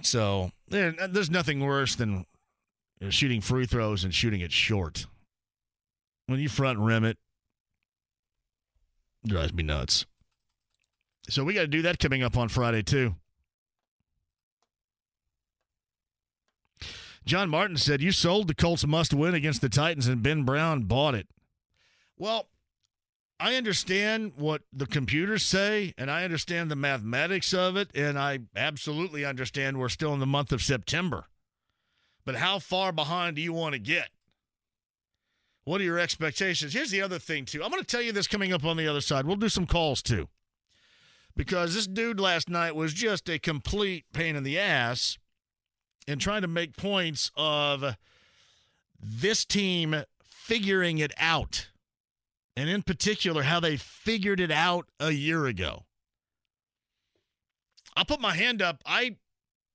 [0.00, 2.24] So there, there's nothing worse than
[3.10, 5.04] shooting free throws and shooting it short.
[6.28, 7.18] When you front rim it,
[9.22, 10.06] it drives me nuts.
[11.28, 13.16] So we got to do that coming up on Friday, too.
[17.26, 20.84] John Martin said, You sold the Colts must win against the Titans, and Ben Brown
[20.84, 21.26] bought it.
[22.16, 22.46] Well,
[23.40, 28.40] I understand what the computers say, and I understand the mathematics of it, and I
[28.54, 31.26] absolutely understand we're still in the month of September.
[32.24, 34.08] But how far behind do you want to get?
[35.64, 36.74] What are your expectations?
[36.74, 37.62] Here's the other thing, too.
[37.62, 39.26] I'm going to tell you this coming up on the other side.
[39.26, 40.28] We'll do some calls, too.
[41.34, 45.18] Because this dude last night was just a complete pain in the ass
[46.06, 47.96] in trying to make points of
[49.00, 51.68] this team figuring it out.
[52.56, 55.84] And in particular, how they figured it out a year ago.
[57.96, 58.82] I'll put my hand up.
[58.86, 59.16] I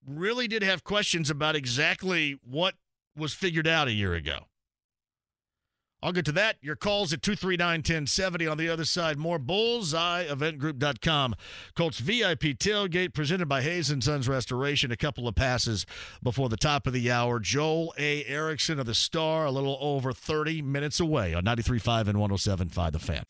[0.08, 2.76] really did have questions about exactly what
[3.16, 4.46] was figured out a year ago.
[6.04, 6.58] I'll get to that.
[6.62, 9.20] Your calls at 239 1070 on the other side.
[9.20, 11.36] More bullseyeeventgroup.com.
[11.76, 14.92] Colts VIP tailgate presented by Hayes and Sons Restoration.
[14.92, 15.86] A couple of passes
[16.24, 17.40] before the top of the hour.
[17.40, 18.26] Joel A.
[18.26, 23.00] Erickson of the Star, a little over 30 minutes away on 93.5 and 107.5 The
[23.00, 23.24] Fan.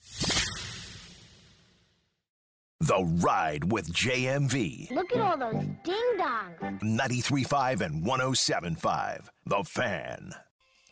[2.79, 4.89] The Ride with JMV.
[4.91, 6.81] Look at all those ding dongs.
[6.81, 10.31] 93.5 and 107.5 The Fan.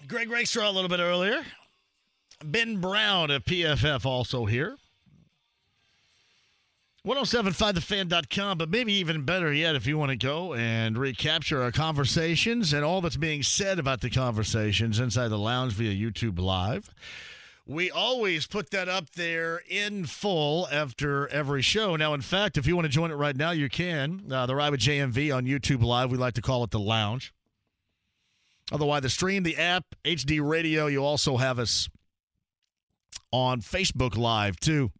[0.07, 1.41] Greg Rakestraw a little bit earlier.
[2.43, 4.77] Ben Brown of PFF also here.
[7.05, 12.73] 1075thefan.com, but maybe even better yet if you want to go and recapture our conversations
[12.73, 16.93] and all that's being said about the conversations inside the lounge via YouTube Live.
[17.65, 21.95] We always put that up there in full after every show.
[21.95, 24.23] Now, in fact, if you want to join it right now, you can.
[24.29, 26.11] Uh, the Ride with JMV on YouTube Live.
[26.11, 27.33] We like to call it the lounge.
[28.71, 31.89] Otherwise, the stream, the app, HD radio, you also have us
[33.31, 34.91] on Facebook Live too.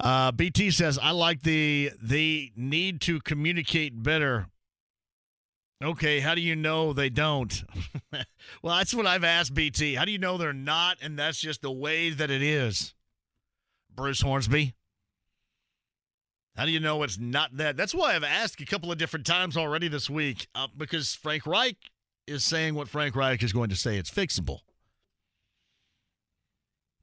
[0.00, 4.46] Uh, BT says, I like the the need to communicate better.
[5.82, 7.64] Okay, how do you know they don't?
[8.62, 9.94] well, that's what I've asked BT.
[9.94, 10.98] How do you know they're not?
[11.00, 12.94] And that's just the way that it is.
[13.94, 14.74] Bruce Hornsby.
[16.56, 17.76] How do you know it's not that?
[17.76, 21.46] That's why I've asked a couple of different times already this week uh, because Frank
[21.46, 21.76] Reich
[22.26, 23.96] is saying what Frank Reich is going to say.
[23.96, 24.60] It's fixable.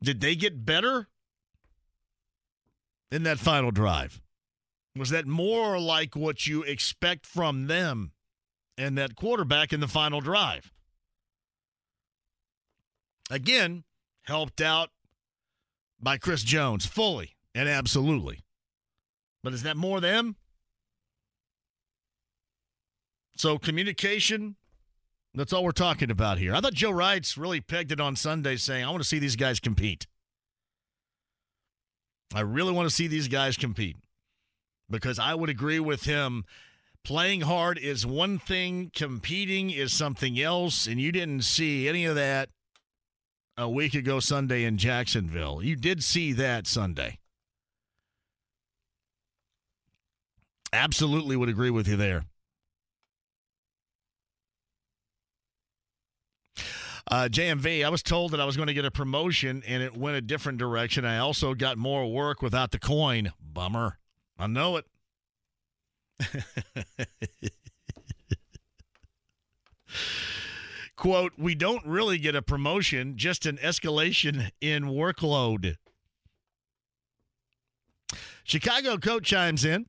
[0.01, 1.07] Did they get better?
[3.11, 4.21] in that final drive?
[4.95, 8.11] Was that more like what you expect from them
[8.77, 10.71] and that quarterback in the final drive?
[13.29, 13.83] Again,
[14.23, 14.89] helped out
[15.99, 18.43] by Chris Jones fully and absolutely.
[19.43, 20.35] But is that more them?
[23.37, 24.55] So communication,
[25.35, 26.55] that's all we're talking about here.
[26.55, 29.35] I thought Joe Wrights really pegged it on Sunday saying, I want to see these
[29.35, 30.07] guys compete.
[32.33, 33.97] I really want to see these guys compete
[34.89, 36.45] because I would agree with him.
[37.03, 42.15] Playing hard is one thing, competing is something else, and you didn't see any of
[42.15, 42.49] that
[43.57, 45.63] a week ago Sunday in Jacksonville.
[45.63, 47.19] You did see that Sunday.
[50.73, 52.25] Absolutely would agree with you there.
[57.09, 59.95] Uh, JMV, I was told that I was going to get a promotion and it
[59.95, 61.05] went a different direction.
[61.05, 63.31] I also got more work without the coin.
[63.39, 63.99] Bummer.
[64.39, 64.85] I know it.
[70.95, 75.75] Quote, we don't really get a promotion, just an escalation in workload.
[78.43, 79.85] Chicago coach chimes in.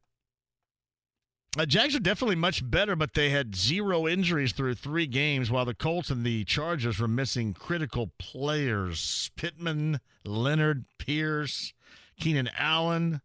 [1.58, 5.64] Uh, Jags are definitely much better, but they had zero injuries through three games, while
[5.64, 9.30] the Colts and the Chargers were missing critical players.
[9.36, 11.72] Pittman, Leonard, Pierce,
[12.20, 13.22] Keenan Allen.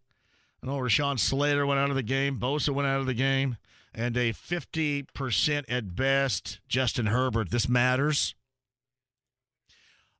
[0.63, 2.39] I know Rashawn Slater went out of the game.
[2.39, 3.57] Bosa went out of the game.
[3.93, 7.51] And a 50% at best Justin Herbert.
[7.51, 8.33] This matters.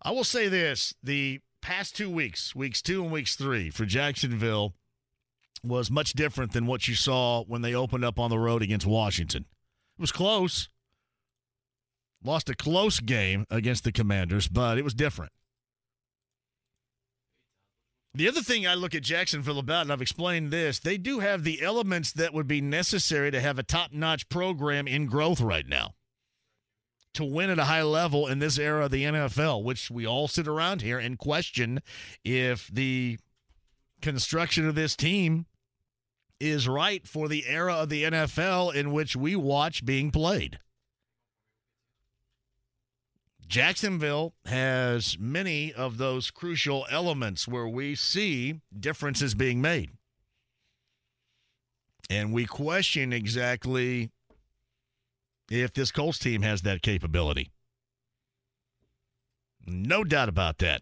[0.02, 4.74] I will say this the past two weeks, weeks two and weeks three for Jacksonville,
[5.64, 8.86] was much different than what you saw when they opened up on the road against
[8.86, 9.46] Washington.
[9.98, 10.70] It was close.
[12.24, 15.32] Lost a close game against the Commanders, but it was different.
[18.14, 21.44] The other thing I look at Jacksonville about, and I've explained this, they do have
[21.44, 25.68] the elements that would be necessary to have a top notch program in growth right
[25.68, 25.94] now.
[27.16, 30.28] To win at a high level in this era of the NFL, which we all
[30.28, 31.82] sit around here and question
[32.24, 33.18] if the
[34.02, 35.46] construction of this team
[36.42, 40.58] is right for the era of the NFL in which we watch being played.
[43.48, 49.92] Jacksonville has many of those crucial elements where we see differences being made.
[52.10, 54.10] And we question exactly
[55.50, 57.52] if this Colts team has that capability.
[59.68, 60.82] No doubt about that.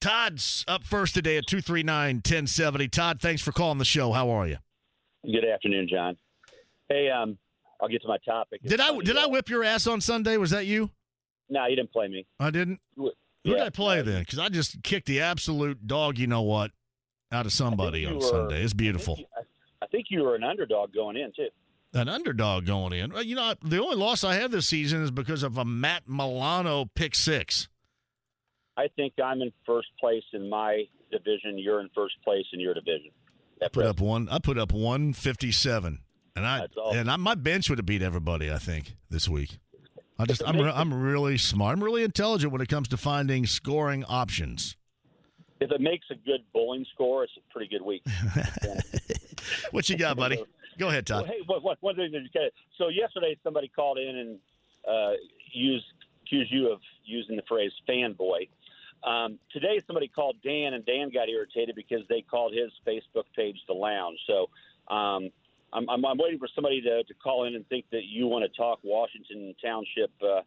[0.00, 2.88] Todd's up first today at 239 1070.
[2.88, 4.12] Todd, thanks for calling the show.
[4.12, 4.58] How are you?
[5.24, 6.16] Good afternoon, John.
[6.88, 7.36] Hey, um,
[7.80, 8.62] I'll get to my topic.
[8.62, 10.36] Did I did I whip your ass on Sunday?
[10.36, 10.90] Was that you?
[11.50, 12.26] No, you didn't play me.
[12.38, 12.80] I didn't.
[12.96, 13.10] Who
[13.44, 14.20] Yeah, did I play then?
[14.20, 16.18] Because I just kicked the absolute dog.
[16.18, 16.70] You know what?
[17.32, 18.62] Out of somebody on were- Sunday.
[18.62, 19.16] It's I beautiful.
[19.16, 19.42] think, you,
[19.82, 21.48] I, I think you were an underdog going in too.
[21.94, 23.12] An underdog going in.
[23.26, 26.84] You know, the only loss I have this season is because of a Matt Milano
[26.94, 27.68] pick six.
[28.78, 31.58] I think I'm in first place in my division.
[31.58, 33.10] You're in first place in your division.
[33.62, 34.28] I put up one.
[34.30, 35.98] I put up one fifty seven,
[36.36, 38.50] and I and I, my bench would have beat everybody.
[38.50, 39.58] I think this week.
[40.18, 41.76] I just I'm re- I'm really smart.
[41.76, 44.76] I'm really intelligent when it comes to finding scoring options.
[45.60, 48.04] If it makes a good bowling score, it's a pretty good week.
[49.70, 50.42] What you got, buddy?
[50.78, 51.28] Go ahead, Well, Todd.
[51.28, 52.50] hey, what, what, one thing that.
[52.76, 54.38] So yesterday, somebody called in and
[54.88, 55.12] uh,
[55.52, 55.84] used
[56.24, 58.48] accused you of using the phrase "fanboy."
[59.04, 63.56] Um, today, somebody called Dan, and Dan got irritated because they called his Facebook page
[63.68, 64.18] the Lounge.
[64.26, 64.48] So
[64.92, 65.30] um,
[65.72, 68.50] I'm, I'm, I'm waiting for somebody to, to call in and think that you want
[68.50, 70.40] to talk Washington Township uh,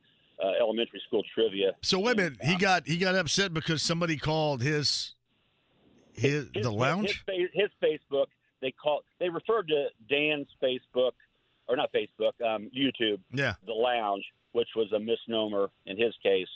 [0.44, 1.73] uh, elementary school trivia.
[1.82, 2.38] So wait a minute.
[2.44, 5.14] He got he got upset because somebody called his
[6.14, 7.23] his, his, the lounge.
[7.28, 8.28] His, his Facebook.
[8.61, 11.11] They called They referred to Dan's Facebook,
[11.68, 13.19] or not Facebook, um, YouTube.
[13.32, 13.53] Yeah.
[13.65, 16.48] The lounge, which was a misnomer in his case,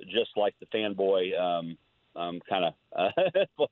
[0.00, 1.76] just like the fanboy um,
[2.16, 3.62] um, kind of uh,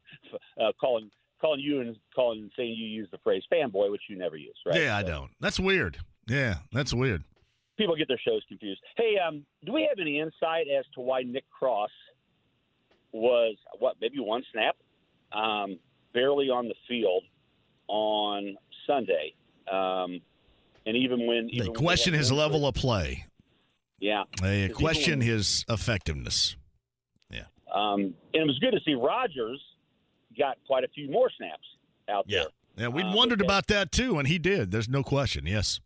[0.61, 1.11] uh, calling
[1.41, 4.57] calling you and calling and saying you use the phrase fanboy, which you never use,
[4.67, 4.81] right?
[4.81, 5.31] Yeah, I don't.
[5.41, 5.99] That's weird.
[6.29, 7.25] Yeah, that's weird.
[7.79, 8.81] People get their shows confused.
[8.97, 11.91] Hey, um, do we have any insight as to why Nick Cross
[13.13, 14.77] was what maybe one snap,
[15.33, 15.79] um,
[16.13, 17.25] barely on the field
[17.89, 18.57] on
[18.87, 19.35] Sunday,
[19.71, 20.21] um,
[20.87, 23.25] and even when They even when question had his level of play.
[24.01, 26.57] Yeah, They question his effectiveness.
[27.31, 27.45] Yeah.
[27.73, 28.01] Um,
[28.35, 29.61] and it was good to see Rogers
[30.39, 31.67] got quite a few more snaps
[32.09, 32.45] out Yeah.
[32.45, 32.49] there.
[32.77, 34.71] Yeah, we Uh, wondered about that too, and he did.
[34.71, 35.47] There's no question.
[35.47, 35.81] Yes.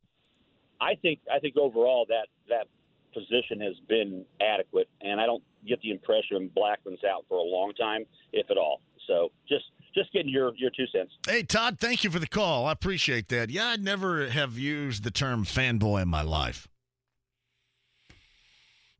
[0.80, 2.68] I think I think overall that that
[3.12, 7.72] position has been adequate, and I don't get the impression Blackmon's out for a long
[7.74, 8.80] time, if at all.
[9.06, 9.64] So just
[9.94, 11.12] just getting your your two cents.
[11.26, 12.66] Hey, Todd, thank you for the call.
[12.66, 13.50] I appreciate that.
[13.50, 16.68] Yeah, I'd never have used the term fanboy in my life.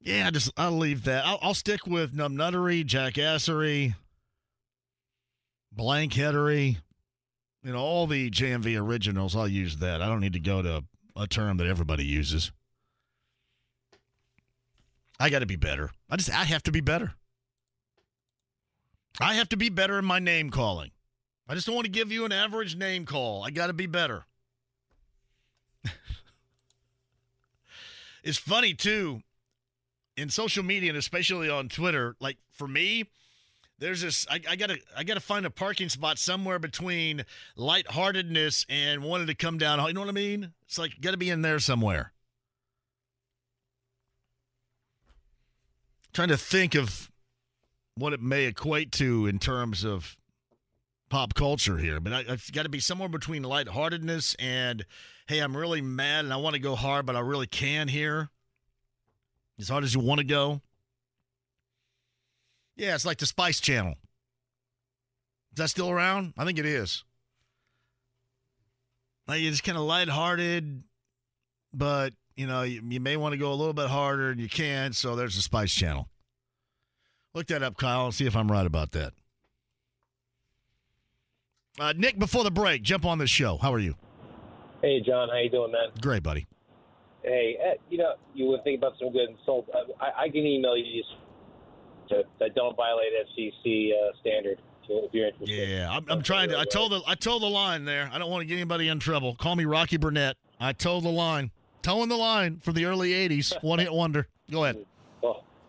[0.04, 1.24] Yeah, I just I'll leave that.
[1.24, 3.94] I'll, I'll stick with numbnuttery, jackassery,
[5.74, 6.76] blankheadery.
[7.62, 9.34] Know, all the JMV originals.
[9.34, 10.02] I'll use that.
[10.02, 10.84] I don't need to go to
[11.16, 12.52] a term that everybody uses.
[15.18, 15.90] I got to be better.
[16.10, 17.14] I just I have to be better.
[19.18, 20.90] I have to be better in my name calling.
[21.48, 23.42] I just don't want to give you an average name call.
[23.42, 24.26] I got to be better.
[28.22, 29.22] it's funny too
[30.16, 32.16] in social media and especially on Twitter.
[32.20, 33.04] Like for me,
[33.78, 34.26] there's this.
[34.30, 34.78] I, I gotta.
[34.96, 37.24] I gotta find a parking spot somewhere between
[37.56, 39.84] lightheartedness and wanting to come down.
[39.86, 40.52] You know what I mean?
[40.66, 42.12] It's like got to be in there somewhere.
[46.12, 47.10] Trying to think of
[47.96, 50.16] what it may equate to in terms of
[51.08, 54.84] pop culture here, but I, have got to be somewhere between lightheartedness and,
[55.28, 58.30] hey, I'm really mad and I want to go hard, but I really can here.
[59.58, 60.60] As hard as you want to go.
[62.76, 63.92] Yeah, it's like the Spice Channel.
[65.52, 66.34] Is that still around?
[66.36, 67.04] I think it is.
[69.28, 70.82] Like it's kind of lighthearted,
[71.72, 74.48] but you know you, you may want to go a little bit harder, and you
[74.48, 74.92] can.
[74.92, 76.08] So there's the Spice Channel.
[77.32, 79.12] Look that up, Kyle, and see if I'm right about that.
[81.78, 83.56] Uh, Nick, before the break, jump on the show.
[83.56, 83.94] How are you?
[84.82, 85.28] Hey, John.
[85.28, 85.88] How you doing, man?
[86.00, 86.46] Great, buddy.
[87.24, 89.68] Hey, eh, you know, you would think about some good insult.
[90.00, 91.02] I, I can email you
[92.10, 95.68] to, that don't violate FCC uh, standard if you're interested.
[95.68, 96.58] Yeah, I'm, I'm trying to.
[96.58, 98.10] I told the I told the line there.
[98.12, 99.34] I don't want to get anybody in trouble.
[99.34, 100.34] Call me Rocky Burnette.
[100.60, 101.50] I told the line,
[101.82, 104.28] towing the line for the early '80s, one hit wonder.
[104.50, 104.84] Go ahead.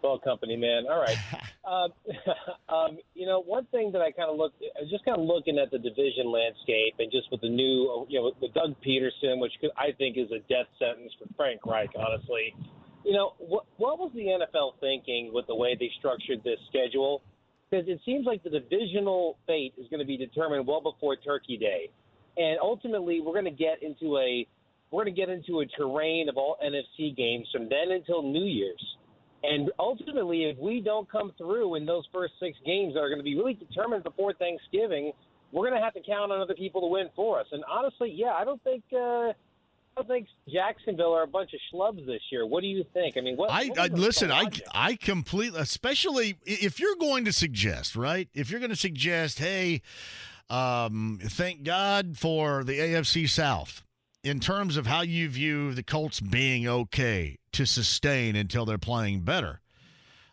[0.06, 0.86] Well, company, man.
[0.88, 1.18] All right.
[1.66, 1.90] um,
[2.70, 5.26] um, you know, one thing that I kind of looked, I was just kind of
[5.26, 9.42] looking at the division landscape and just with the new, you know, with Doug Pederson,
[9.42, 12.54] which I think is a death sentence for Frank Reich, honestly.
[13.04, 17.24] You know, what, what was the NFL thinking with the way they structured this schedule?
[17.70, 21.58] Because it seems like the divisional fate is going to be determined well before Turkey
[21.58, 21.90] Day,
[22.38, 24.46] and ultimately we're going to get into a
[24.92, 28.46] we're going to get into a terrain of all NFC games from then until New
[28.46, 28.96] Year's.
[29.52, 33.20] And ultimately, if we don't come through in those first six games that are going
[33.20, 35.12] to be really determined before Thanksgiving,
[35.52, 37.48] we're going to have to count on other people to win for us.
[37.52, 39.34] And honestly, yeah, I don't think uh, I
[39.96, 42.46] don't think Jacksonville are a bunch of schlubs this year.
[42.46, 43.16] What do you think?
[43.18, 43.50] I mean, what?
[43.50, 44.32] I, what I listen.
[44.32, 48.28] I I completely, especially if you're going to suggest, right?
[48.34, 49.82] If you're going to suggest, hey,
[50.50, 53.85] um, thank God for the AFC South
[54.26, 59.22] in terms of how you view the Colts being okay to sustain until they're playing
[59.22, 59.62] better.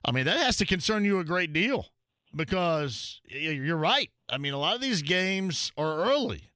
[0.02, 1.88] I mean, that has to concern you a great deal
[2.34, 4.08] because you're right.
[4.30, 6.50] I mean, a lot of these games are early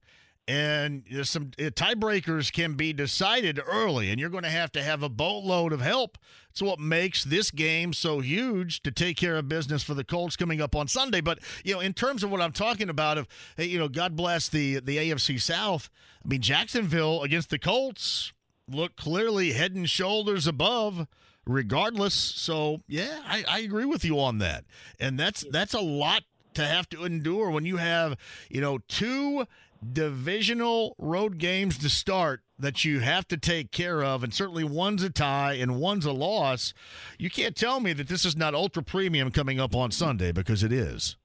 [0.47, 4.81] and there's some uh, tiebreakers can be decided early and you're going to have to
[4.81, 6.17] have a boatload of help
[6.57, 10.35] it's what makes this game so huge to take care of business for the colts
[10.35, 11.21] coming up on sunday.
[11.21, 13.27] But you know in terms of what i'm talking about of
[13.59, 15.91] you know god bless the the afc south.
[16.25, 18.33] I mean jacksonville against the colts
[18.67, 21.05] look clearly head and shoulders above
[21.45, 22.15] regardless.
[22.15, 24.65] So yeah i, I agree with you on that.
[24.99, 26.23] And that's that's a lot
[26.55, 28.17] to have to endure when you have
[28.49, 29.45] you know two
[29.93, 35.03] divisional road games to start that you have to take care of, and certainly one's
[35.03, 36.73] a tie and one's a loss.
[37.17, 40.63] You can't tell me that this is not ultra premium coming up on Sunday because
[40.63, 41.15] it is.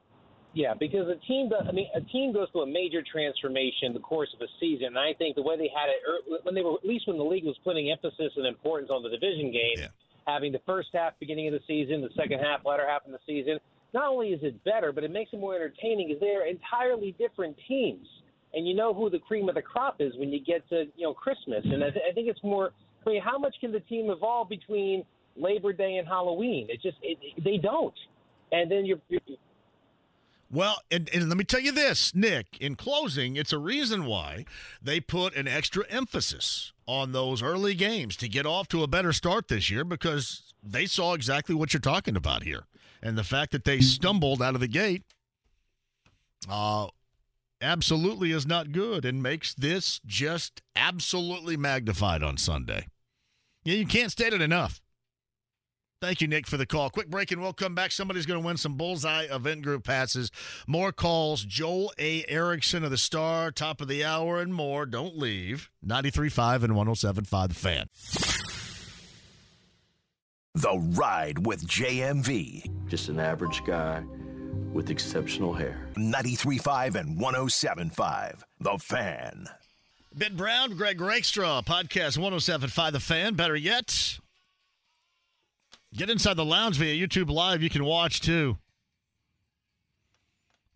[0.54, 1.50] Yeah, because a team.
[1.66, 4.88] I mean, a team goes through a major transformation in the course of a season,
[4.88, 7.24] and I think the way they had it when they were, at least when the
[7.24, 9.86] league was putting emphasis and importance on the division game, yeah.
[10.26, 13.18] having the first half beginning of the season, the second half, latter half of the
[13.26, 13.59] season.
[13.94, 17.14] Not only is it better, but it makes it more entertaining because they are entirely
[17.18, 18.06] different teams
[18.54, 21.04] and you know who the cream of the crop is when you get to you
[21.04, 21.64] know Christmas.
[21.64, 22.72] And I, th- I think it's more.
[23.06, 25.04] I mean, how much can the team evolve between
[25.36, 26.68] Labor Day and Halloween?
[26.70, 27.94] It just it, it, they don't.
[28.52, 29.20] And then you're, you're
[30.52, 34.44] well, and, and, let me tell you this, Nick, in closing, it's a reason why
[34.82, 39.14] they put an extra emphasis on those early games to get off to a better
[39.14, 42.64] start this year because they saw exactly what you're talking about here.
[43.02, 45.04] And the fact that they stumbled out of the gate
[46.50, 46.88] uh,
[47.62, 52.86] absolutely is not good and makes this just absolutely magnified on Sunday.
[53.64, 54.80] Yeah, you can't state it enough.
[56.01, 56.90] Thank you, Nick, for the call.
[56.90, 57.93] Quick break, and we'll come back.
[57.93, 60.32] Somebody's going to win some Bullseye Event Group passes.
[60.66, 61.44] More calls.
[61.44, 62.24] Joel A.
[62.26, 64.84] Erickson of the Star, top of the hour, and more.
[64.84, 65.70] Don't leave.
[65.86, 67.89] 93.5 and 107.5 The Fan.
[70.55, 72.89] The Ride with JMV.
[72.89, 74.02] Just an average guy
[74.72, 75.88] with exceptional hair.
[75.96, 78.42] 93.5 and 107.5.
[78.60, 79.46] The Fan.
[80.14, 83.34] Ben Brown, Greg Rakestraw, podcast 1075 The Fan.
[83.34, 84.18] Better yet,
[85.94, 87.62] get inside the lounge via YouTube Live.
[87.62, 88.58] You can watch too.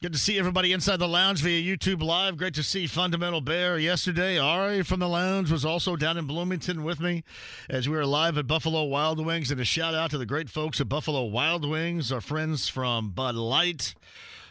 [0.02, 2.36] Good to see everybody inside the lounge via YouTube Live.
[2.36, 4.38] Great to see Fundamental Bear yesterday.
[4.38, 7.24] Ari from the lounge was also down in Bloomington with me
[7.70, 9.50] as we were live at Buffalo Wild Wings.
[9.50, 13.08] And a shout out to the great folks at Buffalo Wild Wings, our friends from
[13.12, 13.94] Bud Light,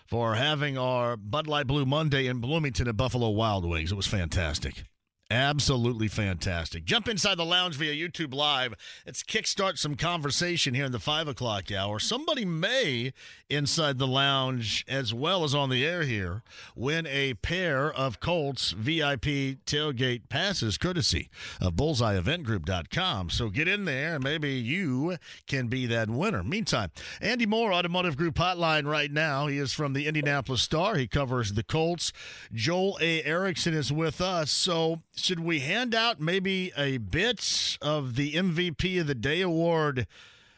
[0.08, 3.92] for having our Bud Light Blue Monday in Bloomington at Buffalo Wild Wings.
[3.92, 4.84] It was fantastic.
[5.32, 6.86] Absolutely fantastic.
[6.86, 8.76] Jump inside the lounge via YouTube Live.
[9.08, 11.98] Let's kickstart some conversation here in the five o'clock hour.
[11.98, 13.12] Somebody may,
[13.50, 16.44] inside the lounge as well as on the air here,
[16.76, 23.32] win a pair of Colts VIP tailgate passes courtesy of bullseyeeventgroup.com.
[23.32, 26.44] So get in there and maybe you can be that winner.
[26.44, 29.48] Meantime, Andy Mohr, Automotive Group Hotline right now.
[29.48, 30.98] He is from the Indianapolis Star.
[30.98, 32.14] He covers the Colts.
[32.54, 33.24] Joel A.
[33.24, 34.52] Erickson is with us.
[34.52, 40.08] So should we hand out maybe a bit of the MVP of the Day award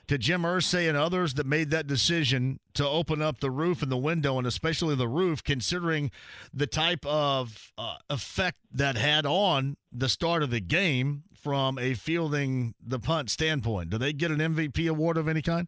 [0.07, 3.91] to Jim Irsay and others that made that decision to open up the roof and
[3.91, 6.11] the window, and especially the roof, considering
[6.53, 11.93] the type of uh, effect that had on the start of the game from a
[11.93, 13.89] fielding the punt standpoint?
[13.89, 15.67] Do they get an MVP award of any kind?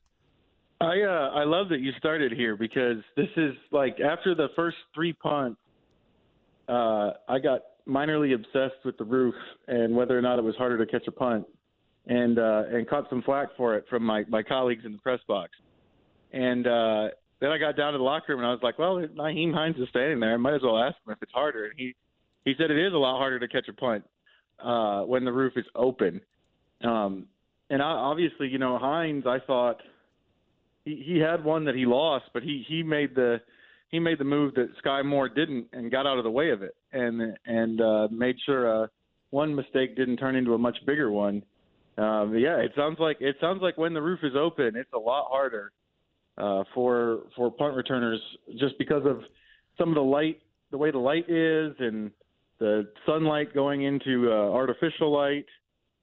[0.81, 4.77] I uh, I love that you started here because this is like after the first
[4.95, 5.59] three punts,
[6.69, 9.35] uh, I got minorly obsessed with the roof
[9.67, 11.45] and whether or not it was harder to catch a punt,
[12.07, 15.19] and uh, and caught some flack for it from my my colleagues in the press
[15.27, 15.51] box.
[16.31, 17.09] And uh,
[17.39, 19.77] then I got down to the locker room and I was like, well, Nyheim Hines
[19.77, 20.33] is standing there.
[20.33, 21.65] I might as well ask him if it's harder.
[21.65, 21.95] And he
[22.45, 24.03] he said it is a lot harder to catch a punt
[24.63, 26.21] uh, when the roof is open.
[26.83, 27.27] Um,
[27.69, 29.81] and I, obviously, you know, Hines, I thought
[30.85, 33.41] he, he had one that he lost, but he he made the
[33.89, 36.61] he made the move that Skyy Moore didn't and got out of the way of
[36.61, 38.87] it and and uh, made sure uh,
[39.31, 41.43] one mistake didn't turn into a much bigger one.
[41.97, 44.99] Um, yeah, it sounds like it sounds like when the roof is open, it's a
[44.99, 45.71] lot harder
[46.37, 48.21] uh, for for punt returners
[48.57, 49.21] just because of
[49.77, 50.39] some of the light,
[50.71, 52.11] the way the light is, and
[52.59, 55.45] the sunlight going into uh, artificial light.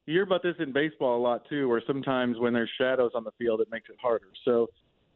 [0.05, 3.23] You hear about this in baseball a lot too, where sometimes when there's shadows on
[3.23, 4.27] the field, it makes it harder.
[4.45, 4.69] So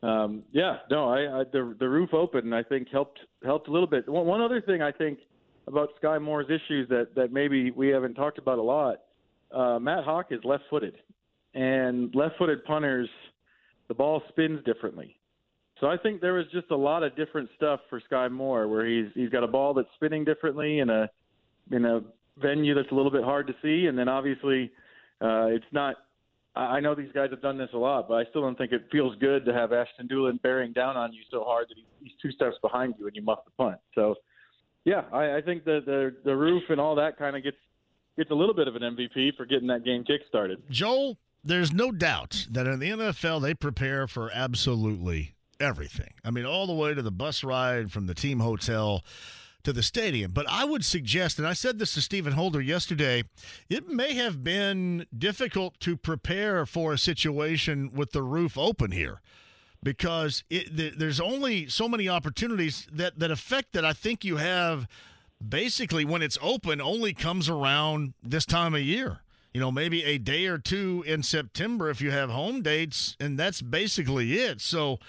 [0.03, 3.87] um, yeah, no, I, I the the roof open I think helped helped a little
[3.87, 4.09] bit.
[4.09, 5.19] One, one other thing I think
[5.67, 9.01] about Skyy Moore's issues that that maybe we haven't talked about a lot.
[9.51, 10.95] Uh, Matt Haack is left-footed,
[11.53, 13.09] and left-footed punters,
[13.87, 15.17] the ball spins differently.
[15.79, 18.85] So I think there was just a lot of different stuff for Skyy Moore, where
[18.85, 21.09] he's he's got a ball that's spinning differently in a
[21.71, 22.01] in a
[22.37, 24.71] venue that's a little bit hard to see, and then obviously
[25.21, 25.95] uh, it's not
[26.55, 28.83] I know these guys have done this a lot, but I still don't think it
[28.91, 32.31] feels good to have Ashton Dulin bearing down on you so hard that he's two
[32.31, 33.77] steps behind you and you muff the punt.
[33.95, 34.15] So,
[34.85, 37.57] yeah, I, I think the, the the roof and all that kind of gets
[38.17, 40.61] gets a little bit of an MVP for getting that game kick started.
[40.69, 46.13] Joel, there's no doubt that in the NFL they prepare for absolutely everything.
[46.25, 49.03] I mean, all the way to the bus ride from the team hotel
[49.63, 50.31] to the stadium.
[50.31, 53.23] But I would suggest, and I said this to Stephen Holder yesterday,
[53.69, 59.21] it may have been difficult to prepare for a situation with the roof open here
[59.83, 64.87] because it, there's only so many opportunities that, that affect that I think you have
[65.45, 69.21] basically when it's open only comes around this time of year.
[69.53, 73.37] You know, maybe a day or two in September if you have home dates, and
[73.37, 74.61] that's basically it.
[74.61, 74.99] So,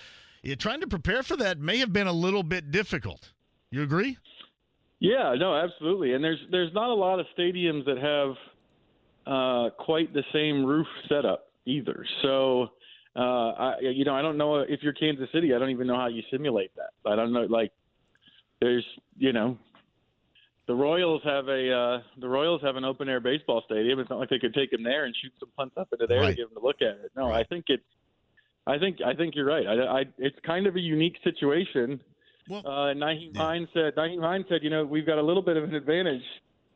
[0.43, 3.31] yeah, trying to prepare for that may have been a little bit difficult.
[3.71, 4.19] You agree?
[4.99, 6.15] Yeah, no, absolutely.
[6.15, 8.37] And there's there's not a lot of stadiums that have
[9.27, 12.05] uh, quite the same roof setup either.
[12.23, 12.71] So,
[13.17, 15.55] uh, I you know I don't know if you're Kansas City.
[15.55, 17.11] I don't even know how you simulate that.
[17.11, 17.43] I don't know.
[17.43, 17.73] Like,
[18.61, 18.85] there's
[19.19, 19.59] you know,
[20.67, 23.99] the Royals have a uh, the Royals have an open air baseball stadium.
[23.99, 26.21] It's not like they could take them there and shoot some punts up into there
[26.21, 26.31] right.
[26.31, 27.13] to give them to look at it.
[27.17, 27.41] No, right.
[27.41, 27.85] I think it's.
[28.67, 29.67] I think I think you're right.
[29.67, 32.01] I, I, it's kind of a unique situation
[32.49, 33.43] well, uh, Nyheim yeah.
[33.43, 36.23] Hines said, Nyheim Hines said, you know, we've got a little bit of an advantage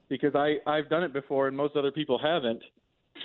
[0.08, 2.62] because I I've done it before and most other people haven't.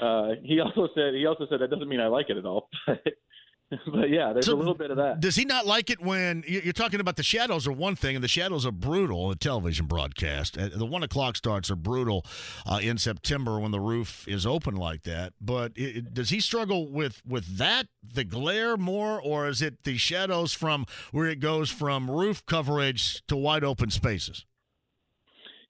[0.02, 2.70] Uh, he also said he also said that doesn't mean I like it at all.
[2.88, 5.22] but yeah, there's so a little bit of that.
[5.22, 8.24] Does he not like it when you're talking about the shadows are one thing, and
[8.24, 10.58] the shadows are brutal in the television broadcast.
[10.58, 12.26] Uh, the one o'clock starts are brutal
[12.66, 15.34] uh, in September when the roof is open like that.
[15.40, 19.98] But it, does he struggle with with that, the glare more, or is it the
[19.98, 24.46] shadows from where it goes from roof coverage to wide open spaces?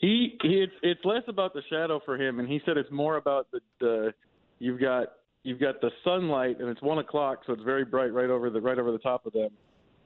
[0.02, 3.18] He, he it's it's less about the shadow for him, and he said it's more
[3.18, 4.14] about the, the
[4.60, 5.14] you've got
[5.44, 8.60] you've got the sunlight and it's one o'clock, so it's very bright right over the
[8.60, 9.50] right over the top of them.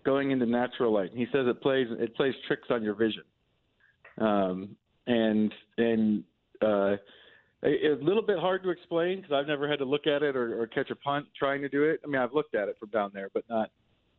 [0.05, 1.09] going into natural light.
[1.13, 3.23] He says it plays it plays tricks on your vision,
[4.21, 4.75] um,
[5.07, 6.23] and and
[6.61, 6.95] uh,
[7.63, 10.35] it's a little bit hard to explain because I've never had to look at it
[10.35, 11.99] or, or catch a punt trying to do it.
[12.03, 13.71] I mean, I've looked at it from down there, but not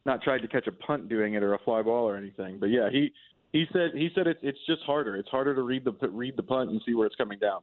[0.04, 2.58] not tried to catch a punt doing it or a fly ball or anything.
[2.58, 3.12] But yeah, he
[3.56, 5.16] he said he said it's it's just harder.
[5.16, 7.60] It's harder to read the read the punt and see where it's coming down.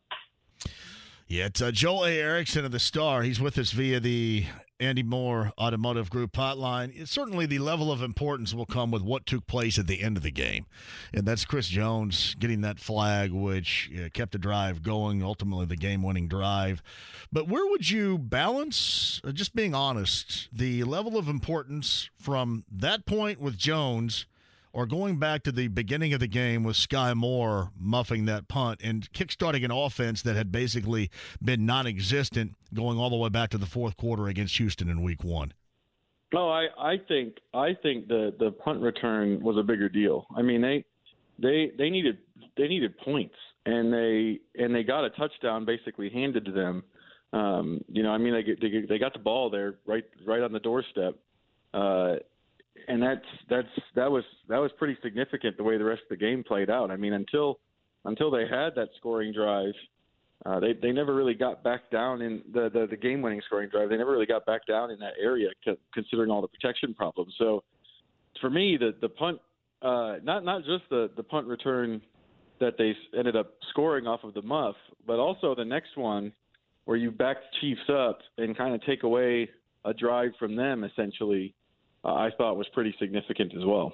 [1.28, 2.18] Yeah, it's uh, Joel A.
[2.18, 3.22] Erickson of the Star.
[3.22, 4.45] He's with us via the
[4.80, 6.91] Andy Mohr Automotive Group hotline.
[6.94, 10.18] It's certainly, the level of importance will come with what took place at the end
[10.18, 10.65] of the game,
[11.14, 15.24] and that's Chris Jones getting that flag, which uh, kept the drive going.
[15.24, 16.84] Ultimately, the game-winning drive.
[17.32, 23.06] But where would you balance, uh, just being honest, the level of importance from that
[23.06, 24.26] point with Jones?
[24.74, 28.82] Or going back to the beginning of the game with Skyy Moore muffing that punt
[28.84, 31.12] and kickstarting an offense that had basically
[31.44, 35.04] been non existent going all the way back to the fourth quarter against Houston in
[35.04, 35.54] week one?
[36.34, 40.26] No, I, I think I think the, the punt return was a bigger deal.
[40.36, 40.84] I mean they
[41.38, 42.18] they they needed
[42.58, 43.36] they needed points
[43.68, 46.84] and they and they got a touchdown basically handed to them.
[47.32, 50.52] Um, you know, I mean they they they got the ball there right right on
[50.52, 51.16] the doorstep.
[51.76, 52.16] Uh,
[52.88, 56.26] and that's that's that was that was pretty significant the way the rest of the
[56.26, 56.91] game played out.
[56.91, 57.60] I mean, until
[58.05, 59.73] until they had that scoring drive,
[60.45, 63.69] uh, they they never really got back down in the the, the game winning scoring
[63.69, 63.89] drive.
[63.89, 65.49] They never really got back down in that area,
[65.93, 67.34] considering all the protection problems.
[67.38, 67.64] So,
[68.41, 69.39] for me, the the punt,
[69.81, 72.01] uh, not not just the the punt return
[72.60, 76.31] that they ended up scoring off of the muff, but also the next one
[76.85, 79.49] where you back the Chiefs up and kind of take away
[79.85, 81.53] a drive from them essentially
[82.04, 83.94] uh, I thought was pretty significant as well.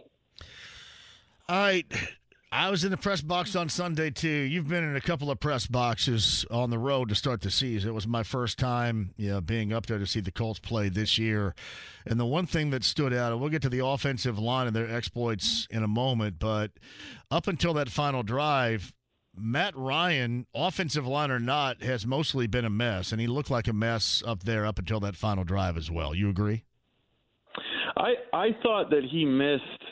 [1.48, 1.86] All right.
[2.52, 4.27] I was in the press box on Sunday too.
[4.27, 7.91] You've been in a couple of press boxes on the road to start the season.
[7.91, 10.90] It was my first time, you know, being up there to see the Colts play
[10.90, 11.53] this year.
[12.07, 14.76] And the one thing that stood out, and we'll get to the offensive line and
[14.76, 16.72] their exploits in a moment, but
[17.30, 18.94] up until that final drive,
[19.36, 23.68] Matt Ryan, offensive line or not, has mostly been a mess, and he looked like
[23.68, 26.15] a mess up there up until that final drive as well.
[26.15, 26.64] You agree?
[27.99, 29.84] I I thought that he missed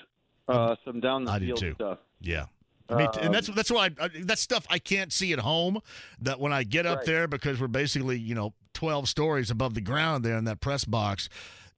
[0.47, 1.99] uh, some down the I field stuff.
[2.21, 2.45] Yeah.
[2.89, 5.81] I mean, and that's that's why I, that's stuff I can't see at home.
[6.21, 7.05] That when I get up Right.
[7.05, 10.85] there, because we're basically you know twelve stories above the ground there in that press
[10.85, 11.27] box,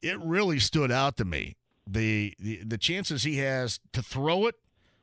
[0.03, 1.55] it really stood out to me.
[1.87, 4.55] The the, the chances he has to throw it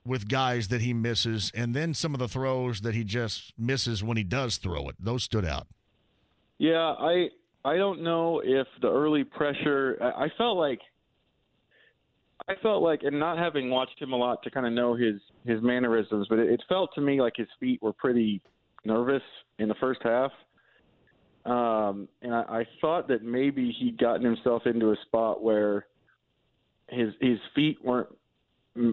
[0.05, 4.05] with guys that he misses, and then some of the throws that he just misses
[4.05, 4.95] when he does throw it.
[5.01, 5.67] Those stood out.
[6.59, 7.31] Yeah, I
[7.65, 9.99] I don't know if the early pressure.
[10.01, 10.81] I, I felt like
[12.49, 15.17] I felt like, and not having watched him a lot to kind of know his
[15.45, 18.41] his mannerisms, but it, it felt to me like his feet were pretty
[18.85, 19.23] nervous
[19.59, 20.31] in the first half.
[21.45, 25.87] Um, and I, I thought that maybe he'd gotten himself into a spot where
[26.89, 28.09] his his feet weren't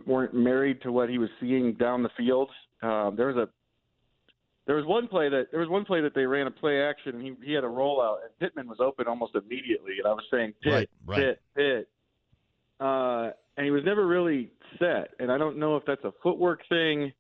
[0.05, 2.49] weren't married to what he was seeing down the field.
[2.81, 3.49] Um, there was a
[4.65, 7.15] there was one play that there was one play that they ran a play action
[7.15, 10.23] and he he had a rollout and Pittman was open almost immediately and I was
[10.31, 11.17] saying Pitt Right, right.
[11.17, 11.89] Pitt Pitt
[12.79, 16.61] uh, and he was never really set and I don't know if that's a footwork
[16.69, 17.11] thing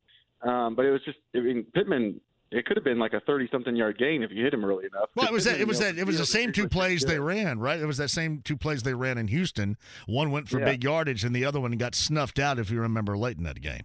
[0.41, 2.19] um, but it was just I mean Pittman
[2.51, 4.85] it could have been like a thirty something yard gain if you hit him early
[4.85, 5.09] enough.
[5.15, 5.59] Well, it was that.
[5.59, 5.97] It was that.
[5.97, 7.79] It was the same two plays they ran, right?
[7.79, 9.75] It was that same two plays they ran in Houston.
[10.05, 10.65] One went for Yeah.
[10.65, 12.59] big yardage, and the other one got snuffed out.
[12.59, 13.81] If you remember late in that game.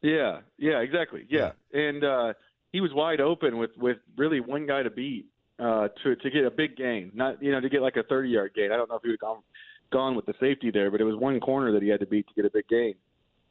[0.00, 1.26] Yeah, yeah, exactly.
[1.28, 2.34] Yeah, and uh,
[2.70, 5.26] he was wide open with with really one guy to beat
[5.58, 7.10] uh, to to get a big gain.
[7.14, 8.70] Not you know to get like a thirty yard gain.
[8.70, 9.42] I don't know if he would have gone
[9.90, 12.26] gone with the safety there, but it was one corner that he had to beat
[12.28, 12.94] to get a big gain.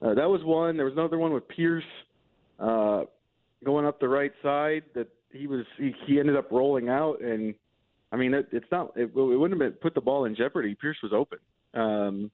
[0.01, 0.77] Uh, that was one.
[0.77, 1.83] There was another one with Pierce
[2.59, 3.03] uh,
[3.63, 7.55] going up the right side that he was he, he ended up rolling out and.
[8.09, 8.93] I mean, it, it's not.
[8.95, 10.77] It, it wouldn't have been put the ball in jeopardy.
[10.79, 11.39] Pierce was open.
[11.73, 12.31] Um,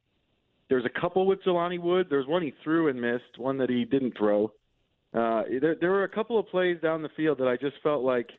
[0.69, 2.07] there's a couple with Jelani Wood.
[2.11, 4.51] There's one he threw and missed, one that he didn't throw.
[5.13, 8.03] Uh, there, there were a couple of plays down the field that I just felt
[8.03, 8.29] like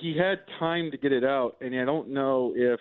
[0.00, 2.80] he had time to get it out, and I don't know if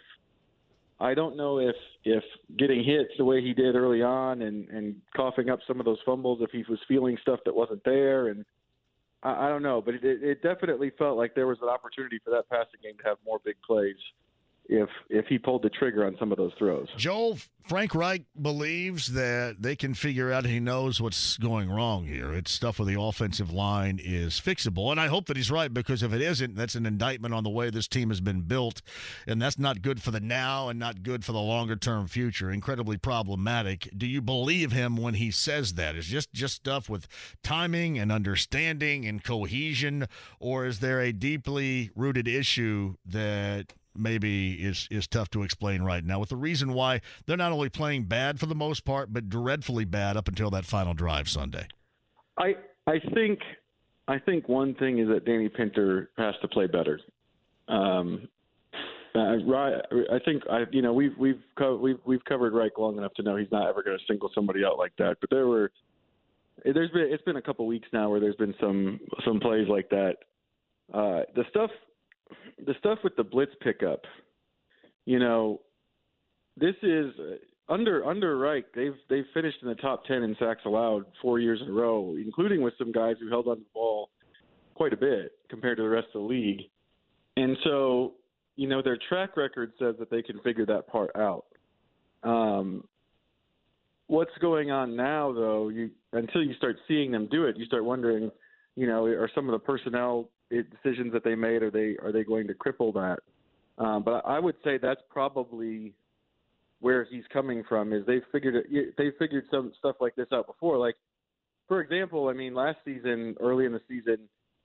[1.01, 2.23] I don't know if if
[2.57, 5.97] getting hits the way he did early on and and coughing up some of those
[6.05, 8.45] fumbles, if he was feeling stuff that wasn't there, and
[9.23, 12.29] I, I don't know, but it, it definitely felt like there was an opportunity for
[12.29, 13.95] that passing game to have more big plays
[14.71, 16.87] if if he pulled the trigger on some of those throws.
[16.95, 17.37] Joel
[17.67, 20.45] Frank Reich believes that they can figure out.
[20.45, 22.33] He knows what's going wrong here.
[22.33, 26.01] It's stuff with the offensive line is fixable, and I hope that he's right because
[26.01, 28.81] if it isn't, that's an indictment on the way this team has been built,
[29.27, 32.49] and that's not good for the now and not good for the longer term future.
[32.49, 33.89] Incredibly problematic.
[33.95, 35.97] Do you believe him when he says that?
[35.97, 37.07] Is just just stuff with
[37.43, 40.07] timing and understanding and cohesion,
[40.39, 46.03] or is there a deeply rooted issue that maybe is is tough to explain right
[46.03, 46.19] now.
[46.19, 49.85] With the reason why they're not only playing bad for the most part, but dreadfully
[49.85, 51.67] bad up until that final drive Sunday.
[52.37, 52.55] I
[52.87, 53.39] I think
[54.07, 56.99] I think one thing is that Danny Pinter has to play better.
[57.67, 58.27] Um,
[59.13, 63.13] uh, I think I you know we've we've co- we've we've covered Reich long enough
[63.15, 65.17] to know he's not ever going to single somebody out like that.
[65.19, 65.71] But there were
[66.63, 69.89] there's been it's been a couple weeks now where there's been some some plays like
[69.89, 70.15] that.
[70.93, 71.71] Uh, the stuff
[72.65, 74.01] the stuff with the blitz pickup,
[75.05, 75.61] you know,
[76.57, 77.13] this is
[77.69, 78.65] under under Reich.
[78.75, 82.15] They've they've finished in the top ten in sacks allowed four years in a row,
[82.17, 84.09] including with some guys who held on to the ball
[84.75, 86.61] quite a bit compared to the rest of the league.
[87.37, 88.13] And so,
[88.55, 91.45] you know, their track record says that they can figure that part out.
[92.23, 92.83] Um,
[94.07, 95.69] what's going on now, though?
[95.69, 98.29] You until you start seeing them do it, you start wondering,
[98.75, 102.23] you know, are some of the personnel decisions that they made are they are they
[102.23, 103.19] going to cripple that?
[103.83, 105.93] Um, but I would say that's probably
[106.79, 107.93] where he's coming from.
[107.93, 110.77] Is they figured it, they figured some stuff like this out before.
[110.77, 110.95] Like,
[111.67, 114.17] for example, I mean, last season, early in the season,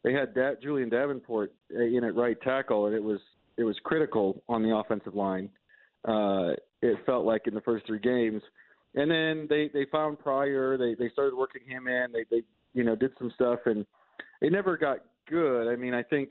[0.03, 3.21] they had da- Julian Davenport in at right tackle, and it was
[3.57, 5.49] it was critical on the offensive line.
[6.07, 6.51] Uh,
[6.83, 8.43] it felt like in the first three games,
[8.95, 10.77] and then they they found Pryor.
[10.77, 12.13] They they started working him in.
[12.13, 12.43] They they
[12.75, 13.87] you know did some stuff, and
[14.41, 14.99] it never got
[15.29, 15.71] good.
[15.71, 16.31] I mean, I think,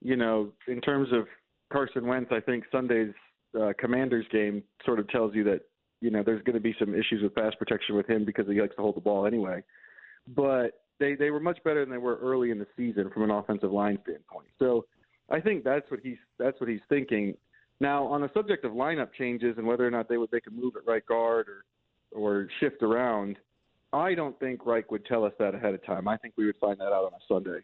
[0.00, 1.26] you know, in terms of
[1.72, 3.14] Carson Wentz, I think Sunday's
[3.60, 5.60] uh, Commanders game sort of tells you that,
[6.00, 8.60] you know, there's going to be some issues with pass protection with him because he
[8.60, 9.62] likes to hold the ball anyway.
[10.28, 13.30] But they they were much better than they were early in the season from an
[13.30, 14.48] offensive line standpoint.
[14.58, 14.86] So
[15.30, 17.34] I think that's what he's that's what he's thinking.
[17.80, 20.56] Now, on the subject of lineup changes and whether or not they would they could
[20.56, 21.64] move at right guard or
[22.12, 23.36] or shift around,
[23.92, 26.06] I don't think Reich would tell us that ahead of time.
[26.06, 27.60] I think we would find that out on a Sunday.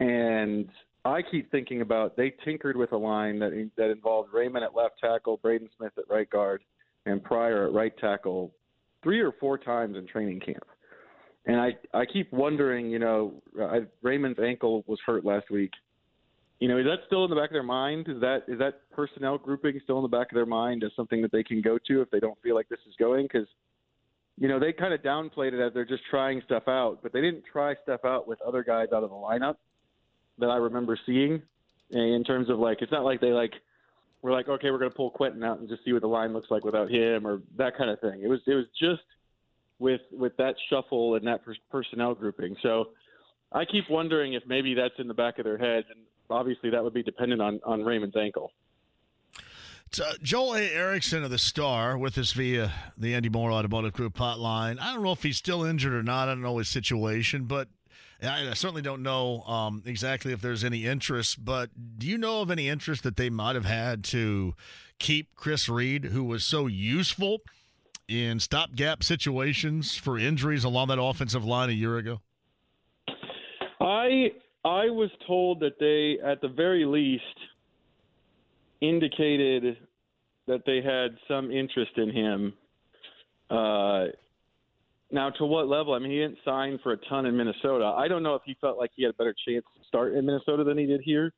[0.00, 0.68] And
[1.04, 4.98] I keep thinking about they tinkered with a line that that involved Raymond at left
[5.00, 6.62] tackle, Braden Smith at right guard,
[7.06, 8.52] and Pryor at right tackle
[9.02, 10.64] three or four times in training camp.
[11.46, 15.72] And I I keep wondering, you know, I, Raymond's ankle was hurt last week.
[16.60, 18.06] You know, is that still in the back of their mind?
[18.08, 21.22] Is that is that personnel grouping still in the back of their mind as something
[21.22, 23.24] that they can go to if they don't feel like this is going?
[23.24, 23.48] Because
[24.38, 27.20] you know they kind of downplayed it as they're just trying stuff out, but they
[27.20, 29.56] didn't try stuff out with other guys out of the lineup
[30.40, 31.42] that I remember seeing
[31.90, 33.52] in terms of like it's not like they like
[34.22, 36.32] we're like okay we're going to pull Quenton out and just see what the line
[36.32, 38.20] looks like without him or that kind of thing.
[38.22, 39.02] It was it was just
[39.78, 41.40] with with that shuffle and that
[41.70, 42.56] personnel grouping.
[42.62, 42.90] So
[43.52, 46.84] I keep wondering if maybe that's in the back of their heads, and obviously that
[46.84, 48.52] would be dependent on on Raymond's ankle.
[50.00, 50.72] Uh, Joel A.
[50.72, 54.78] Erickson of the Star with us via the Andy Mohr Automotive Group hotline.
[54.80, 56.28] I don't know if he's still injured or not.
[56.28, 57.66] I don't know his situation, but
[58.22, 62.50] I certainly don't know um, exactly if there's any interest, but do you know of
[62.50, 64.54] any interest that they might have had to
[64.98, 67.38] keep Chris Reed, who was so useful
[68.08, 72.20] in stopgap situations for injuries along that offensive line a year ago?
[73.80, 74.32] I
[74.64, 77.24] I was told that they, at the very least,
[78.80, 79.78] indicated
[80.46, 82.52] that they had some interest in him.
[83.48, 84.06] Uh,
[85.12, 85.94] now, to what level?
[85.94, 87.84] I mean, he didn't sign for a ton in Minnesota.
[87.96, 90.24] I don't know if he felt like he had a better chance to start in
[90.24, 91.32] Minnesota than he did here.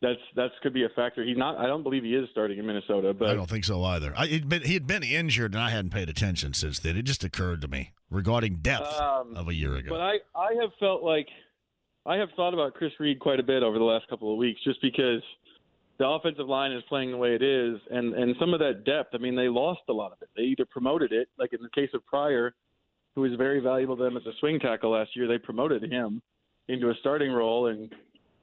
[0.00, 1.24] That's that's could be a factor.
[1.24, 1.56] He's not.
[1.56, 3.12] I don't believe he is starting in Minnesota.
[3.12, 4.14] But I don't think so either.
[4.16, 6.96] I, he'd been, he had been injured, and I hadn't paid attention since then.
[6.96, 9.88] It just occurred to me regarding depth um, of a year ago.
[9.90, 11.26] But I I have felt like
[12.06, 14.60] I have thought about Chris Reed quite a bit over the last couple of weeks,
[14.62, 15.20] just because
[15.98, 19.16] the offensive line is playing the way it is, and and some of that depth.
[19.16, 20.28] I mean, they lost a lot of it.
[20.36, 22.54] They either promoted it, like in the case of Pryor
[23.14, 25.26] who was very valuable to them as a swing tackle last year.
[25.26, 26.22] They promoted him
[26.68, 27.92] into a starting role, and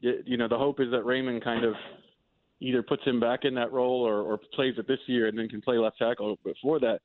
[0.02, 1.74] you know the hope is that Raymond kind of
[2.60, 5.50] either puts him back in that role or, or plays it this year and then
[5.50, 7.00] can play left tackle before that.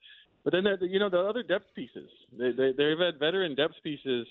[0.44, 2.08] But then you know the other depth pieces.
[2.36, 4.26] They, they they've had veteran depth pieces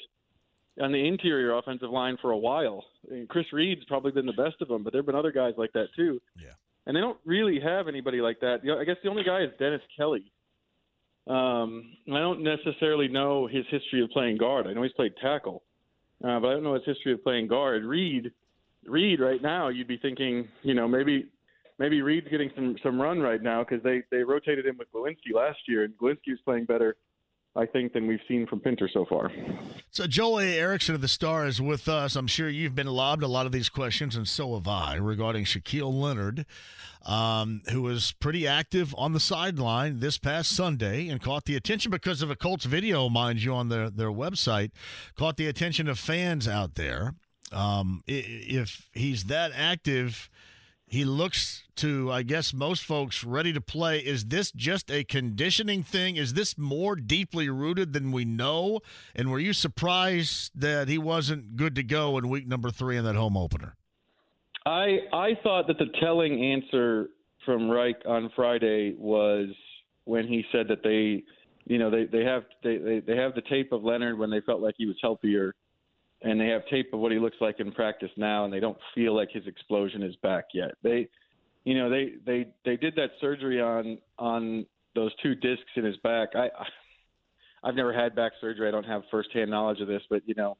[0.81, 2.85] on the interior offensive line for a while.
[3.09, 5.53] I mean, Chris Reed's probably been the best of them, but there've been other guys
[5.57, 6.21] like that too.
[6.37, 6.51] Yeah.
[6.85, 8.63] And they don't really have anybody like that.
[8.63, 10.31] You know, I guess the only guy is Dennis Kelly,
[11.29, 14.67] um, I don't necessarily know his history of playing guard.
[14.67, 15.63] I know he's played tackle,
[16.23, 17.83] uh, but I don't know his history of playing guard.
[17.83, 18.31] Reed,
[18.85, 21.27] Reed, right now, you'd be thinking, you know, maybe
[21.77, 25.33] maybe Reed's getting some some run right now because they they rotated him with Glowinski
[25.33, 26.95] last year, and Glowinski was playing better
[27.55, 29.31] I think, than we've seen from Pinter so far.
[29.89, 30.57] So, Joel A.
[30.57, 32.15] Erickson of the Star is with us.
[32.15, 35.45] I'm sure you've been lobbed a lot of these questions, and so have I, regarding
[35.45, 36.45] Shaquille Leonard,
[37.05, 41.91] um, who was pretty active on the sideline this past Sunday and caught the attention
[41.91, 44.71] because of a Colts video, mind you, on their, their website,
[45.15, 47.15] caught the attention of fans out there.
[47.51, 50.29] Um, if he's that active,
[50.89, 53.99] he looks to, I guess, most folks ready to play.
[53.99, 56.15] Is this just a conditioning thing?
[56.15, 58.79] Is this more deeply rooted than we know?
[59.15, 63.05] And were you surprised that he wasn't good to go in week number three in
[63.05, 63.75] that home opener?
[64.65, 67.09] I I thought that the telling answer
[67.45, 69.49] from Reich on Friday was
[70.05, 71.23] when he said that they,
[71.71, 74.41] you know, they they have they they, they have the tape of Leonard when they
[74.41, 75.53] felt like he was healthier,
[76.21, 78.77] and they have tape of what he looks like in practice now, and they don't
[78.93, 80.71] feel like his explosion is back yet.
[80.83, 81.07] They,
[81.63, 84.65] you know, they they they did that surgery on on
[84.95, 86.29] those two discs in his back.
[86.35, 86.65] I, I
[87.63, 88.67] I've never had back surgery.
[88.67, 90.57] I don't have firsthand knowledge of this, but you know,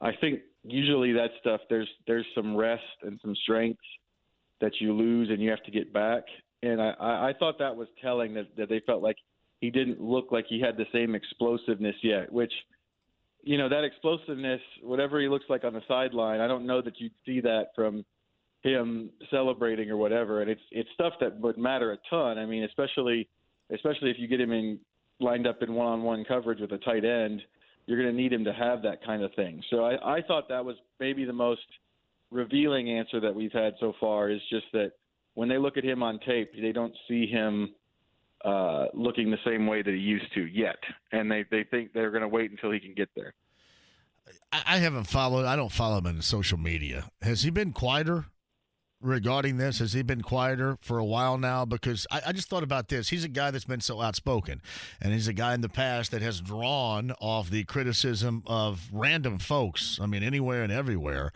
[0.00, 3.80] I think usually that stuff there's there's some rest and some strength
[4.60, 6.24] that you lose and you have to get back.
[6.62, 9.16] And I, I thought that was telling that, that they felt like
[9.60, 12.52] he didn't look like he had the same explosiveness yet, which
[13.42, 17.00] you know that explosiveness, whatever he looks like on the sideline, I don't know that
[17.00, 18.04] you'd see that from
[18.62, 20.40] him celebrating or whatever.
[20.40, 22.38] And it's it's stuff that would matter a ton.
[22.38, 23.28] I mean, especially
[23.72, 24.78] especially if you get him in
[25.20, 27.42] lined up in one-on-one coverage with a tight end,
[27.86, 29.62] you're going to need him to have that kind of thing.
[29.70, 31.60] So I, I thought that was maybe the most
[32.30, 34.92] revealing answer that we've had so far is just that
[35.34, 37.74] when they look at him on tape, they don't see him
[38.44, 40.78] uh, looking the same way that he used to yet,
[41.12, 43.34] and they they think they're going to wait until he can get there.
[44.52, 45.46] I, haven't followed.
[45.46, 47.08] I don't follow him on social media.
[47.22, 48.26] Has he been quieter
[49.00, 49.78] regarding this?
[49.78, 51.64] Has he been quieter for a while now?
[51.64, 53.08] Because I, I, just thought about this.
[53.08, 54.60] He's a guy that's been so outspoken,
[55.00, 59.38] and he's a guy in the past that has drawn off the criticism of random
[59.38, 59.98] folks.
[60.00, 61.32] I mean, anywhere and everywhere,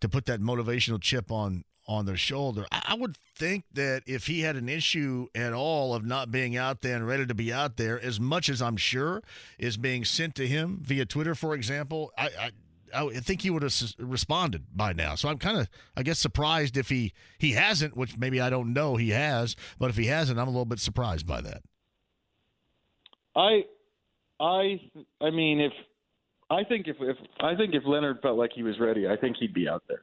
[0.00, 2.66] to put that motivational chip on on their shoulder.
[2.70, 6.82] I, would think that if he had an issue at all of not being out
[6.82, 9.22] there and ready to be out there, as much as I'm sure
[9.58, 12.50] is being sent to him via Twitter, for example, I, I
[12.94, 15.14] I think he would have responded by now.
[15.14, 18.72] So I'm kind of, I guess, surprised if he he hasn't, which maybe I don't
[18.72, 21.62] know he has, but if he hasn't, I'm a little bit surprised by that.
[23.36, 23.64] I,
[24.40, 24.80] I,
[25.20, 25.72] I mean, if
[26.50, 29.36] I think if if I think if Leonard felt like he was ready, I think
[29.36, 30.02] he'd be out there.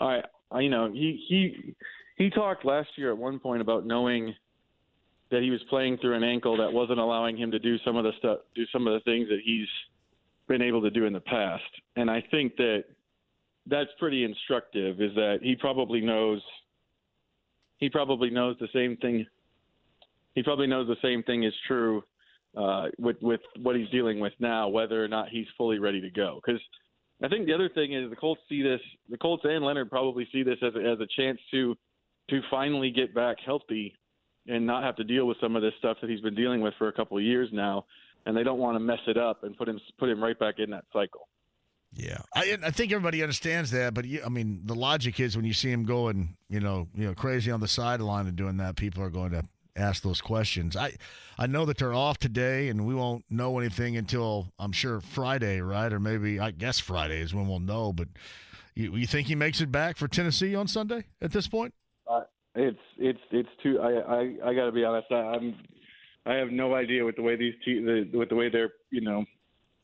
[0.00, 0.22] I
[0.58, 1.74] you know, he he
[2.16, 4.34] he talked last year at one point about knowing
[5.30, 8.04] that he was playing through an ankle that wasn't allowing him to do some of
[8.04, 9.68] the stuff, do some of the things that he's
[10.48, 11.62] been able to do in the past.
[11.94, 12.84] And I think that
[13.66, 15.00] that's pretty instructive.
[15.00, 16.42] Is that he probably knows
[17.78, 19.26] he probably knows the same thing.
[20.34, 22.02] He probably knows the same thing is true
[22.56, 26.10] uh, with with what he's dealing with now, whether or not he's fully ready to
[26.10, 26.40] go.
[26.44, 26.60] Because
[27.22, 28.80] I think the other thing is the Colts see this.
[29.08, 31.76] The Colts and Leonard probably see this as a, as a chance to
[32.30, 33.94] to finally get back healthy
[34.46, 36.74] and not have to deal with some of this stuff that he's been dealing with
[36.78, 37.84] for a couple of years now.
[38.26, 40.56] And they don't want to mess it up and put him put him right back
[40.58, 41.28] in that cycle.
[41.92, 45.52] Yeah, I, I think everybody understands that, but I mean, the logic is when you
[45.52, 49.02] see him going, you know, you know, crazy on the sideline and doing that, people
[49.02, 49.42] are going to
[49.80, 50.76] ask those questions.
[50.76, 50.96] I
[51.38, 55.60] I know that they're off today, and we won't know anything until I'm sure Friday,
[55.60, 55.92] right?
[55.92, 57.92] Or maybe I guess Friday is when we'll know.
[57.92, 58.08] But
[58.74, 61.74] you, you think he makes it back for Tennessee on Sunday at this point?
[62.06, 62.22] Uh,
[62.54, 63.80] it's it's it's too.
[63.80, 65.06] I I, I got to be honest.
[65.10, 65.54] I, I'm
[66.26, 69.00] I have no idea with the way these te- the, with the way they're you
[69.00, 69.24] know.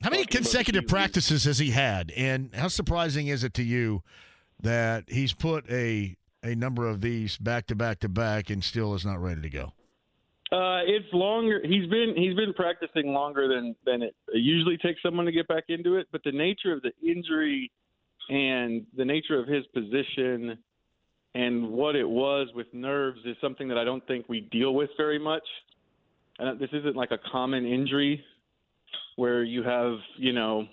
[0.02, 4.02] How many consecutive practices has he had, and how surprising is it to you
[4.62, 8.94] that he's put a a number of these back to back to back and still
[8.94, 9.72] is not ready to go?
[10.52, 11.60] Uh, it's longer.
[11.64, 15.64] He's been he's been practicing longer than than it usually takes someone to get back
[15.68, 16.06] into it.
[16.12, 17.70] But the nature of the injury
[18.28, 20.56] and the nature of his position
[21.34, 24.90] and what it was with nerves is something that I don't think we deal with
[24.96, 25.42] very much.
[26.38, 28.22] And this isn't like a common injury
[29.16, 30.66] where you have you know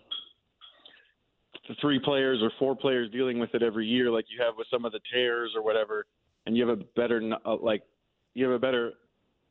[1.81, 4.85] three players or four players dealing with it every year, like you have with some
[4.85, 6.05] of the tears or whatever,
[6.45, 7.81] and you have a better uh, like
[8.35, 8.93] you have a better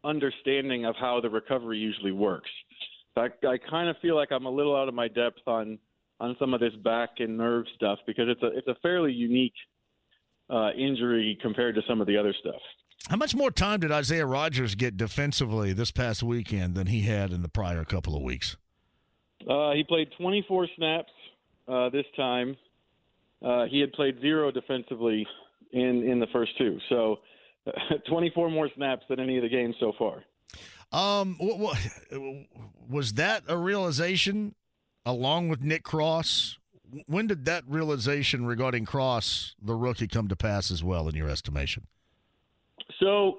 [0.04, 2.50] understanding of how the recovery usually works.
[3.16, 5.78] I, I kind of feel like I'm a little out of my depth on
[6.20, 9.54] on some of this back and nerve stuff because it's a it's a fairly unique
[10.48, 12.60] uh, injury compared to some of the other stuff.
[13.08, 17.32] How much more time did Isaiah Rodgers get defensively this past weekend than he had
[17.32, 18.56] in the prior couple of weeks?
[19.48, 21.10] Uh, he played 24 snaps
[21.66, 22.56] uh, this time.
[23.44, 25.26] Uh, he had played zero defensively
[25.72, 26.78] in in the first two.
[26.88, 27.18] So
[28.09, 30.22] 24 more snaps than any of the games so far.
[30.93, 31.78] Um, what, what,
[32.89, 34.55] was that a realization
[35.06, 36.59] along with Nick Cross?
[37.06, 41.30] When did that realization regarding Cross, the rookie, come to pass as well, in your
[41.30, 41.86] estimation?
[43.01, 43.39] So,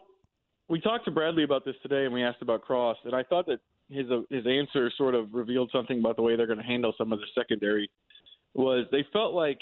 [0.67, 3.45] we talked to Bradley about this today, and we asked about Cross, and I thought
[3.45, 3.59] that
[3.89, 6.93] his uh, his answer sort of revealed something about the way they're going to handle
[6.97, 7.91] some of the secondary.
[8.55, 9.59] Was they felt like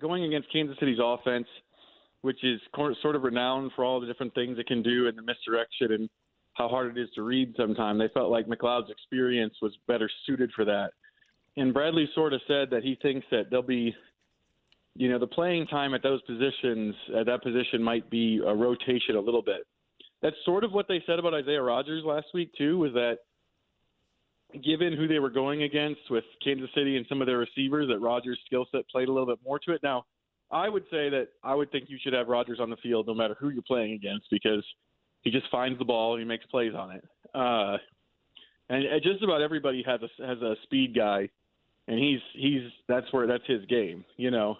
[0.00, 1.46] going against Kansas City's offense–
[2.22, 5.22] which is sort of renowned for all the different things it can do and the
[5.22, 6.08] misdirection and
[6.54, 8.00] how hard it is to read sometimes.
[8.00, 10.90] They felt like McLeod's experience was better suited for that.
[11.56, 13.94] And Bradley sort of said that he thinks that there'll be,
[14.94, 19.16] you know, the playing time at those positions, at that position might be a rotation
[19.16, 19.66] a little bit.
[20.22, 23.18] That's sort of what they said about Isaiah Rodgers last week, too, was that
[24.62, 27.98] given who they were going against with Kansas City and some of their receivers, that
[27.98, 29.82] Rodgers' skill set played a little bit more to it.
[29.82, 30.04] Now,
[30.52, 33.14] I would say that I would think you should have Rodgers on the field no
[33.14, 34.64] matter who you're playing against because
[35.22, 37.04] he just finds the ball and he makes plays on it.
[37.34, 37.78] Uh,
[38.68, 41.28] and and just about everybody has a has a speed guy,
[41.88, 44.56] and he's he's that's where that's his game, you know.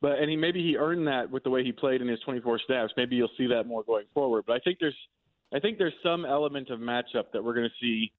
[0.00, 2.60] But and he maybe he earned that with the way he played in his 24
[2.66, 2.92] snaps.
[2.96, 4.44] Maybe you'll see that more going forward.
[4.46, 4.96] But I think there's
[5.52, 8.12] I think there's some element of matchup that we're going to see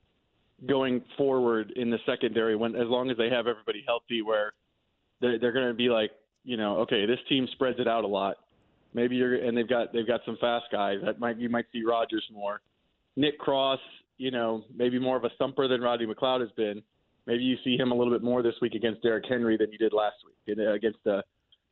[0.67, 4.53] going forward in the secondary when as long as they have everybody healthy, where
[5.21, 6.11] they're, they're going to be like,
[6.43, 8.37] you know, okay, this team spreads it out a lot.
[8.93, 11.83] Maybe you're and they've got they've got some fast guys that might you might see
[11.85, 12.61] Rodgers more.
[13.15, 13.79] Nick Cross,
[14.17, 16.81] you know, maybe more of a thumper than Rodney McLeod has been.
[17.27, 19.77] Maybe you see him a little bit more this week against Derrick Henry than you
[19.77, 21.21] did last week against a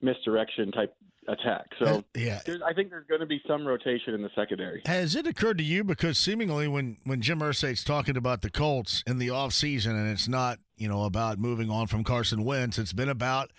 [0.01, 0.93] misdirection type
[1.27, 1.65] attack.
[1.79, 4.81] So yeah, I think there's going to be some rotation in the secondary.
[4.85, 9.03] Has it occurred to you because seemingly when when Jim Irsay's talking about the Colts
[9.05, 12.93] in the offseason and it's not, you know, about moving on from Carson Wentz, it's
[12.93, 13.51] been about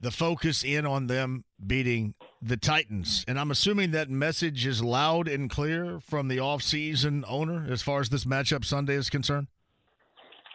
[0.00, 3.24] the focus in on them beating the Titans.
[3.28, 8.00] And I'm assuming that message is loud and clear from the offseason owner as far
[8.00, 9.48] as this matchup Sunday is concerned.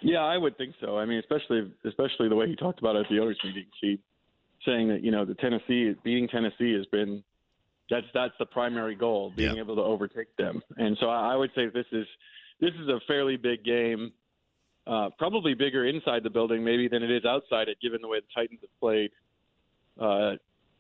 [0.01, 0.97] Yeah, I would think so.
[0.97, 3.65] I mean, especially especially the way he talked about it at the owners meeting.
[3.81, 3.99] He
[4.65, 7.23] saying that you know the Tennessee beating Tennessee has been
[7.89, 10.61] that's that's the primary goal, being able to overtake them.
[10.77, 12.07] And so I, I would say this is
[12.59, 14.11] this is a fairly big game,
[14.87, 18.19] uh, probably bigger inside the building maybe than it is outside it, given the way
[18.19, 19.11] the Titans have played,
[19.99, 20.31] uh,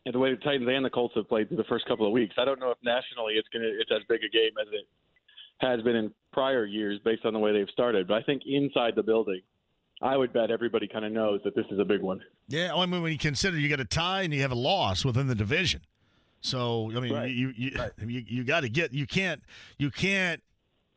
[0.05, 2.11] and the way the Titans and the Colts have played through the first couple of
[2.11, 2.35] weeks.
[2.37, 4.87] I don't know if nationally it's gonna it's as big a game as it
[5.59, 8.93] has been in prior years based on the way they've started, but I think inside
[8.95, 9.41] the building.
[10.01, 12.19] I would bet everybody kind of knows that this is a big one.
[12.49, 15.05] Yeah, I mean, when you consider you got a tie and you have a loss
[15.05, 15.81] within the division,
[16.41, 17.31] so I mean, Right.
[17.31, 17.91] you you Right.
[18.05, 19.41] you, you got to get you can't
[19.79, 20.43] you can't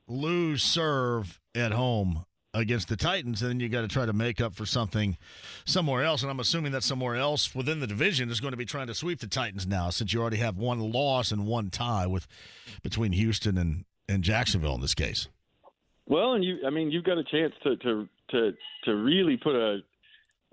[0.09, 2.25] lose serve at home
[2.59, 5.17] against the Titans, and then you got to try to make up for something
[5.65, 6.23] somewhere else.
[6.23, 8.95] And I'm assuming that somewhere else within the division is going to be trying to
[8.95, 12.27] sweep the Titans now, since you already have one loss and one tie with
[12.83, 15.29] between Houston and and Jacksonville in this case.
[16.07, 18.53] Well, and you, I mean, you've got a chance to to to
[18.85, 19.81] to really put a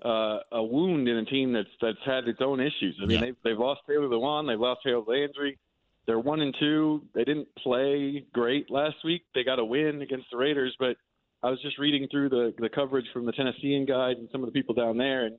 [0.06, 2.98] uh, a wound in a team that's that's had its own issues.
[3.02, 3.20] I mean, Yeah.
[3.26, 5.58] they've they've lost Taylor Lewan, they've lost Harold Landry.
[6.06, 7.02] They're one and two.
[7.14, 9.22] They didn't play great last week.
[9.34, 10.96] They got a win against the Raiders, but
[11.42, 14.46] I was just reading through the the coverage from the Tennessean guys and some of
[14.46, 15.38] the people down there, and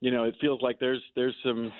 [0.00, 1.72] you know, it feels like there's there's some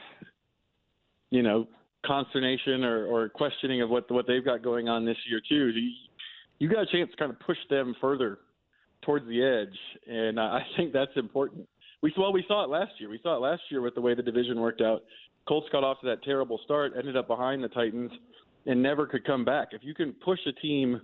[1.31, 1.67] you know
[2.05, 5.69] consternation or, or questioning of what what they've got going on this year too.
[5.69, 5.91] You,
[6.59, 8.39] you got a chance to kind of push them further
[9.03, 11.69] towards the edge, and I think that's important.
[12.03, 13.09] We well we saw it last year.
[13.09, 15.03] We saw it last year with the way the division worked out.
[15.47, 18.11] Colts got off to that terrible start, ended up behind the Titans,
[18.67, 19.69] and never could come back.
[19.73, 21.01] If you can push a team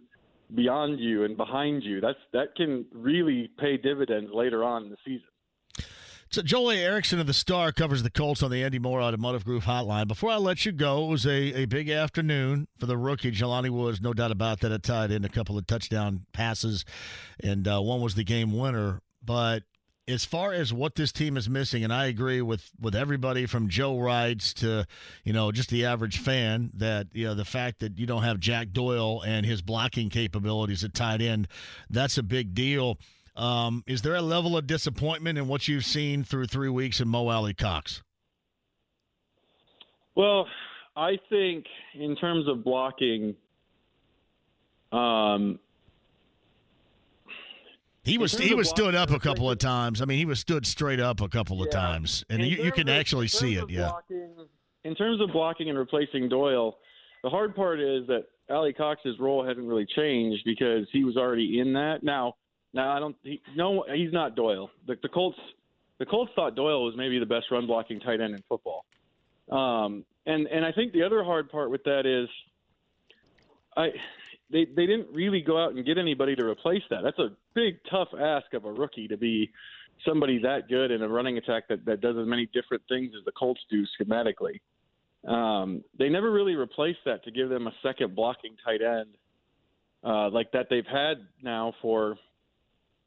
[0.55, 4.97] beyond you and behind you, that's that can really pay dividends later on in the
[5.05, 5.27] season.
[6.33, 6.77] So Joel A.
[6.77, 10.07] Erickson of the Star covers the Colts on the Andy Mohr Automotive Group hotline.
[10.07, 13.69] Before I let you go, it was a, a big afternoon for the rookie Jelani
[13.69, 14.01] Woods.
[14.01, 14.71] No doubt about that.
[14.71, 16.85] It tied in a couple of touchdown passes,
[17.43, 19.01] and uh, one was the game winner.
[19.25, 19.65] But
[20.11, 23.69] as far as what this team is missing, and I agree with with everybody from
[23.69, 24.87] Joe Wrights to
[25.25, 28.41] you know just the average fan that you know the fact that you don't have
[28.41, 31.49] Jack Doyle and his blocking capabilities at tight end,
[31.89, 32.99] that's a big deal.
[33.37, 37.09] Um, is there a level of disappointment in what you've seen through three weeks in
[37.09, 38.03] Mo Alie-Cox?
[40.15, 40.47] Well,
[40.97, 41.65] I think
[41.95, 43.35] in terms of blocking,
[44.93, 45.59] um,
[48.11, 50.03] He was he was stood up a couple of times.
[50.03, 52.89] I mean, he was stood straight up a couple of times, and you, you can
[52.89, 53.71] of- actually see it.
[53.71, 53.91] Yeah.
[53.91, 54.49] blocking-
[54.83, 56.79] in terms of blocking and replacing Doyle,
[57.23, 61.75] the hard part is that Alie-Cox's role hasn't really changed because he was already in
[61.75, 62.03] that.
[62.03, 62.37] Now,
[62.73, 63.17] now I don't.
[63.23, 64.71] He, no, he's not Doyle.
[64.87, 65.39] The, the Colts,
[65.99, 68.85] the Colts thought Doyle was maybe the best run blocking tight end in football.
[69.51, 72.29] Um, and and I think the other hard part with that is,
[73.77, 73.89] I
[74.53, 77.01] they they didn't really go out and get anybody to replace that.
[77.03, 79.51] That's a big tough ask of a rookie to be
[80.07, 83.25] somebody that good in a running attack that, that does as many different things as
[83.25, 84.61] the Colts do schematically.
[85.29, 89.09] Um, they never really replaced that to give them a second blocking tight end
[90.03, 92.17] uh, like that they've had now for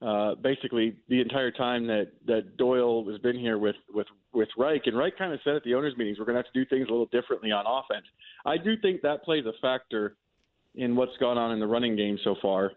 [0.02, 4.82] uh, basically the entire time that, that Doyle has been here with, with with Reich,
[4.88, 6.66] and Reich kind of said at the owners' meetings we're going to have to do
[6.68, 8.06] things a little differently on offense.
[8.46, 10.16] I do think that plays a factor
[10.76, 12.72] in what's gone on in the running game so far.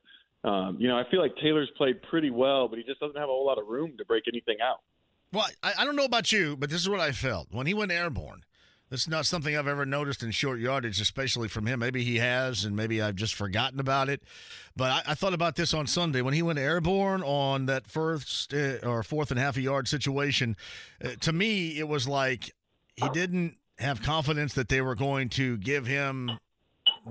[0.45, 3.29] Um, you know, I feel like Taylor's played pretty well, but he just doesn't have
[3.29, 4.81] a whole lot of room to break anything out.
[5.33, 7.75] Well, I, I don't know about you, but this is what I felt when he
[7.75, 8.45] went airborne.
[8.89, 11.81] This is not something I've ever noticed in short yardage, especially from him.
[11.81, 14.23] Maybe he has, and maybe I've just forgotten about it.
[14.77, 18.55] But I, I thought about this on Sunday when he went airborne on that first
[18.55, 20.57] uh, or fourth and half a yard situation.
[21.05, 22.53] Uh, to me, it was like
[22.95, 26.39] he didn't have confidence that they were going to give him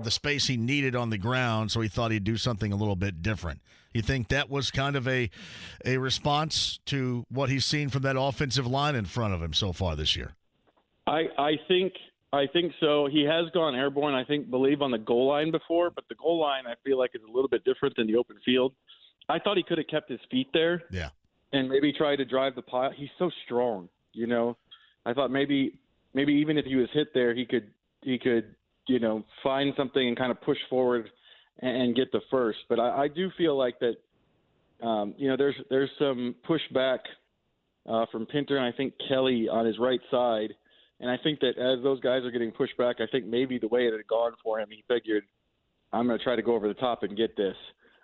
[0.02, 2.96] the space he needed on the ground, so he thought he'd do something a little
[2.96, 3.60] bit different.
[3.94, 5.30] You think that was kind of a
[5.84, 9.72] a response to what he's seen from that offensive line in front of him so
[9.72, 10.34] far this year?
[11.06, 11.94] I I think
[12.32, 13.08] I think so.
[13.10, 14.14] He has gone airborne.
[14.14, 17.12] I think believe on the goal line before, but the goal line I feel like
[17.14, 18.72] is a little bit different than the open field.
[19.28, 20.82] I thought he could have kept his feet there.
[20.90, 21.08] Yeah.
[21.52, 22.90] And maybe try to drive the pile.
[22.94, 24.56] He's so strong, you know.
[25.06, 25.78] I thought maybe
[26.12, 27.70] maybe even if he was hit there, he could
[28.02, 28.54] he could
[28.86, 31.10] you know find something and kind of push forward
[31.60, 32.58] and, get the first.
[32.68, 33.96] But I, I do feel like that.
[34.86, 36.98] Um, you know, there's there's some pushback
[37.88, 40.50] uh, from Pinter and I think Kelly on his right side
[41.00, 43.68] and I think that as those guys are getting pushed back, I think maybe the
[43.68, 45.24] way it had gone for him, he figured,
[45.92, 47.56] I'm going to try to go over the top and get this.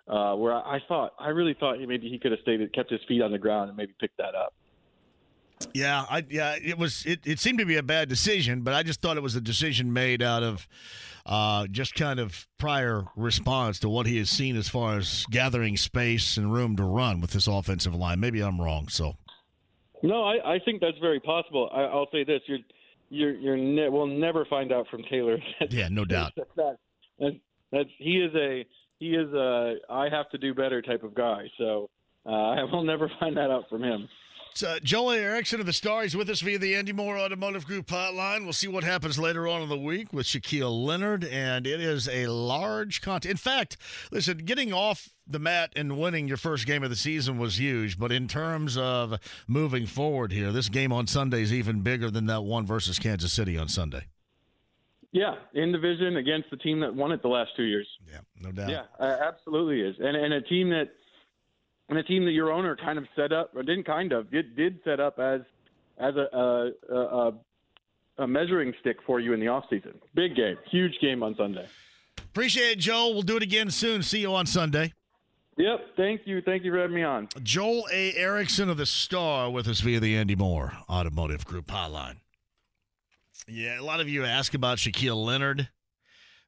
[0.07, 2.99] Uh, where I, I thought, I really thought maybe he could have stayed, kept his
[3.07, 4.53] feet on the ground, and maybe picked that up.
[5.73, 8.83] Yeah, I yeah, it was it, it seemed to be a bad decision, but I
[8.83, 10.67] just thought it was a decision made out of
[11.25, 15.77] uh, just kind of prior response to what he has seen as far as gathering
[15.77, 18.19] space and room to run with this offensive line.
[18.19, 18.87] Maybe I'm wrong.
[18.89, 19.15] So,
[20.01, 21.69] no, I, I think that's very possible.
[21.73, 22.59] I, I'll say this: you're
[23.09, 25.37] you're you're ne- we'll never find out from Taylor.
[25.69, 26.33] yeah, no doubt.
[26.35, 26.77] that,
[27.19, 27.39] that,
[27.71, 28.65] that he is a
[28.99, 31.49] he is a I have to do better type of guy.
[31.57, 31.89] So
[32.25, 34.09] uh, I will never find that out from him.
[34.61, 37.87] Uh, Joel Erickson of the Star is with us via the Andy Mohr Automotive Group
[37.87, 38.43] hotline.
[38.43, 42.07] We'll see what happens later on in the week with Shaquille Leonard, and it is
[42.07, 43.31] a large contest.
[43.31, 43.77] In fact,
[44.11, 47.97] listen, getting off the mat and winning your first game of the season was huge,
[47.97, 52.27] but in terms of moving forward here, this game on Sunday is even bigger than
[52.27, 54.03] that one versus Kansas City on Sunday.
[55.11, 57.87] Yeah, in division against the team that won it the last two years.
[58.11, 58.69] Yeah, no doubt.
[58.69, 60.89] Yeah, uh, absolutely is, and and a team that
[61.89, 64.55] and a team that your owner kind of set up, or didn't kind of, did
[64.55, 65.41] did set up as
[65.97, 67.33] as a a, a,
[68.19, 69.95] a measuring stick for you in the offseason.
[70.13, 71.67] Big game, huge game on Sunday.
[72.17, 73.13] Appreciate it, Joel.
[73.13, 74.01] We'll do it again soon.
[74.01, 74.93] See you on Sunday.
[75.57, 75.79] Yep.
[75.95, 76.41] Thank you.
[76.41, 77.27] Thank you for having me on.
[77.43, 78.13] Joel A.
[78.15, 82.17] Erickson of the Star with us via the Andy Mohr Automotive Group hotline.
[83.47, 85.69] Yeah, a lot of you ask about Shaquille Leonard.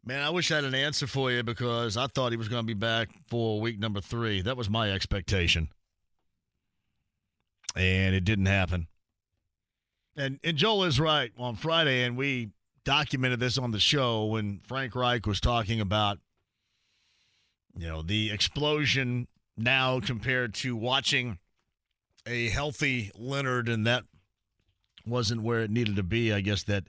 [0.08, 2.62] Man, I wish I had an answer for you because I thought he was going
[2.62, 4.42] to be back for week number three.
[4.42, 5.70] That was my expectation.
[7.76, 8.88] And it didn't happen.
[10.16, 12.52] And and Joel is right on Friday, and we
[12.86, 16.20] documented this on the show when Frank Reich was talking about
[17.76, 19.28] you know the explosion
[19.58, 21.40] now compared to watching
[22.26, 24.04] a healthy Leonard, and that
[25.06, 26.32] wasn't where it needed to be.
[26.32, 26.86] I guess that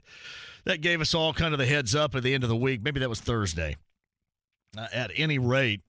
[0.67, 2.81] that gave us all kind of the heads up at the end of the week.
[2.83, 3.77] Maybe that was Thursday.
[4.77, 5.81] Uh, at any rate,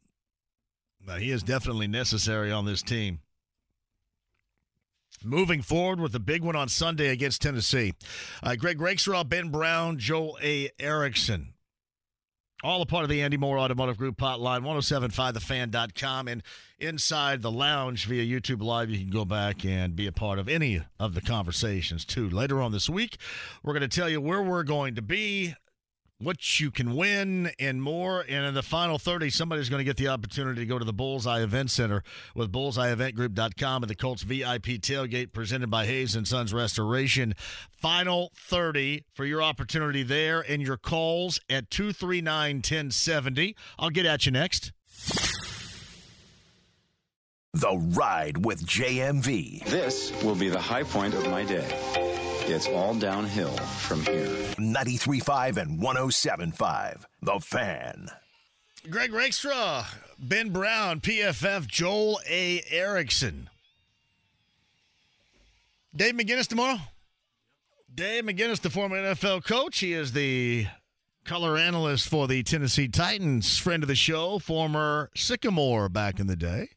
[1.08, 3.18] uh, he is definitely necessary on this team.
[5.24, 7.94] Moving forward with the big one on Sunday against Tennessee.
[8.40, 10.70] Uh, Greg Rakestraw, Ben Brown, Joel A.
[10.78, 11.54] Erickson.
[12.62, 16.42] All a part of the Andy Mohr Automotive Group hotline, 1075thefan.com, and
[16.78, 18.90] inside the lounge via YouTube Live.
[18.90, 22.28] You can go back and be a part of any of the conversations, too.
[22.28, 23.18] Later on this week,
[23.62, 25.54] we're going to tell you where we're going to be,
[26.20, 28.24] what you can win, and more.
[28.28, 30.92] And in the final 30, somebody's going to get the opportunity to go to the
[30.92, 32.02] Bullseye Event Center
[32.34, 37.34] with bullseyeeventgroup.com and the Colts VIP tailgate presented by Hayes and Sons Restoration.
[37.70, 43.56] Final 30 for your opportunity there and your calls at 239 1070.
[43.78, 44.72] I'll get at you next.
[47.54, 49.64] The Ride with JMV.
[49.64, 51.66] This will be the high point of my day.
[52.46, 54.26] It's all downhill from here.
[54.58, 57.04] 93.5 and 107.5.
[57.22, 58.08] The Fan.
[58.90, 59.86] Greg Rakestraw,
[60.18, 62.62] Ben Brown, PFF, Joel A.
[62.70, 63.48] Erickson.
[65.96, 66.78] Dave McGinnis tomorrow?
[67.92, 69.80] Dave McGinnis, the former NFL coach.
[69.80, 70.66] He is the
[71.24, 76.36] color analyst for the Tennessee Titans, friend of the show, former Sycamore back in the
[76.36, 76.68] day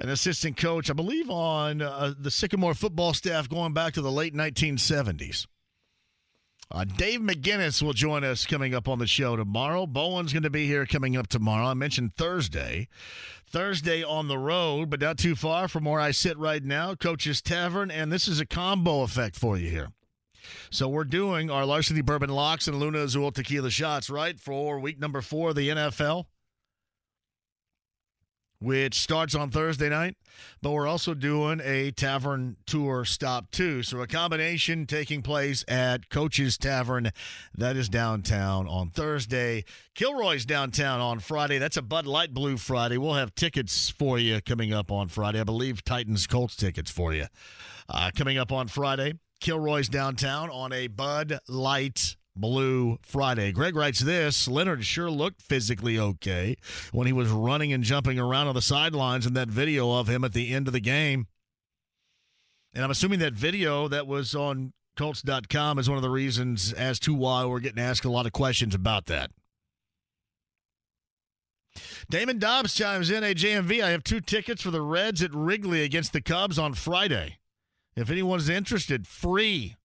[0.00, 4.10] an assistant coach, I believe, on uh, the Sycamore football staff going back to the
[4.10, 5.46] late 1970s.
[6.72, 9.86] Uh, Dave McGinnis will join us coming up on the show tomorrow.
[9.86, 11.66] Bowen's going to be here coming up tomorrow.
[11.66, 12.88] I mentioned Thursday.
[13.50, 17.42] Thursday on the road, but not too far from where I sit right now, Coach's
[17.42, 19.88] Tavern, and this is a combo effect for you here.
[20.70, 25.00] So we're doing our Larceny Bourbon Locks and Luna Azul Tequila Shots, right, for week
[25.00, 26.26] number four of the NFL
[28.60, 30.16] which starts on Thursday night.
[30.62, 33.82] But we're also doing a tavern tour stop too.
[33.82, 37.10] So a combination taking place at Coach's Tavern.
[37.54, 39.64] That is downtown on Thursday.
[39.94, 41.58] Kilroy's downtown on Friday.
[41.58, 42.98] That's a Bud Light Blue Friday.
[42.98, 45.40] We'll have tickets for you coming up on Friday.
[45.40, 47.26] I believe Titans Colts tickets for you
[47.88, 49.14] uh, coming up on Friday.
[49.40, 53.52] Kilroy's downtown on a Bud Light Blue Friday.
[53.52, 56.56] Greg writes this Leonard sure looked physically okay
[56.92, 60.24] when he was running and jumping around on the sidelines in that video of him
[60.24, 61.26] at the end of the game.
[62.72, 67.00] And I'm assuming that video that was on Colts.com is one of the reasons as
[67.00, 69.30] to why we're getting asked a lot of questions about that.
[72.08, 75.82] Damon Dobbs chimes in, Hey, JMV, I have two tickets for the Reds at Wrigley
[75.82, 77.38] against the Cubs on Friday.
[77.96, 79.76] If anyone's interested, free.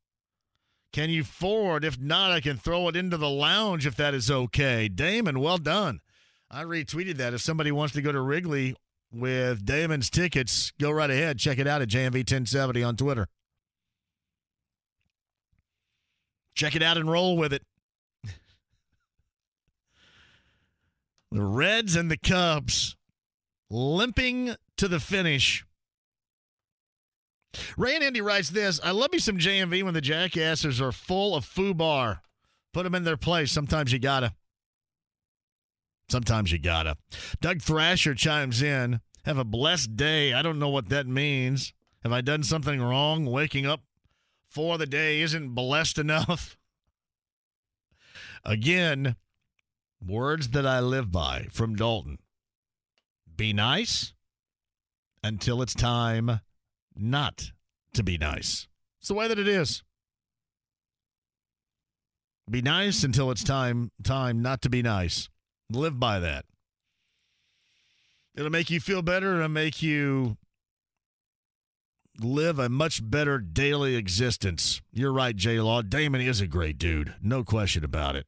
[0.96, 1.84] Can you forward?
[1.84, 4.88] If not, I can throw it into the lounge if that is okay.
[4.88, 6.00] Damon, well done.
[6.50, 7.34] I retweeted that.
[7.34, 8.78] If somebody wants to go to Wrigley
[9.12, 11.38] with Damon's tickets, go right ahead.
[11.38, 13.28] Check it out at JMV1070 on Twitter.
[16.54, 17.64] Check it out and roll with it.
[21.30, 22.96] the Reds and the Cubs
[23.70, 25.65] limping to the finish
[27.78, 31.36] Ray and Andy writes this I love me some JMV when the jackasses are full
[31.36, 32.20] of foobar.
[32.74, 33.52] Put them in their place.
[33.52, 34.34] Sometimes you gotta.
[36.10, 36.98] Sometimes you gotta.
[37.42, 39.00] Doug Thrasher chimes in.
[39.24, 40.34] Have a blessed day.
[40.34, 41.74] I don't know what that means.
[42.04, 43.26] Have I done something wrong?
[43.26, 43.82] Waking up
[44.48, 46.58] for the day isn't blessed enough.
[48.44, 49.16] Again,
[50.06, 52.20] words that I live by from Dalton.
[53.36, 54.14] Be nice
[55.24, 56.42] until it's time
[56.98, 57.52] not
[57.94, 58.68] to be nice.
[59.00, 59.84] It's the way that it is.
[62.50, 65.30] Be nice until it's time time not to be nice.
[65.72, 66.46] Live by that.
[68.36, 69.36] It'll make you feel better.
[69.36, 70.38] It'll make you
[72.20, 74.82] live a much better daily existence.
[74.92, 75.82] You're right, J Law.
[75.82, 77.16] Damon is a great dude.
[77.22, 78.28] No question about it.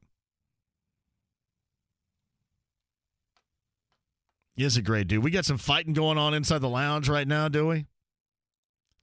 [4.55, 5.23] He is a great dude.
[5.23, 7.85] We got some fighting going on inside the lounge right now, do we?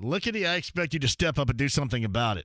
[0.04, 0.44] Look at it.
[0.44, 2.44] I expect you to step up and do something about it.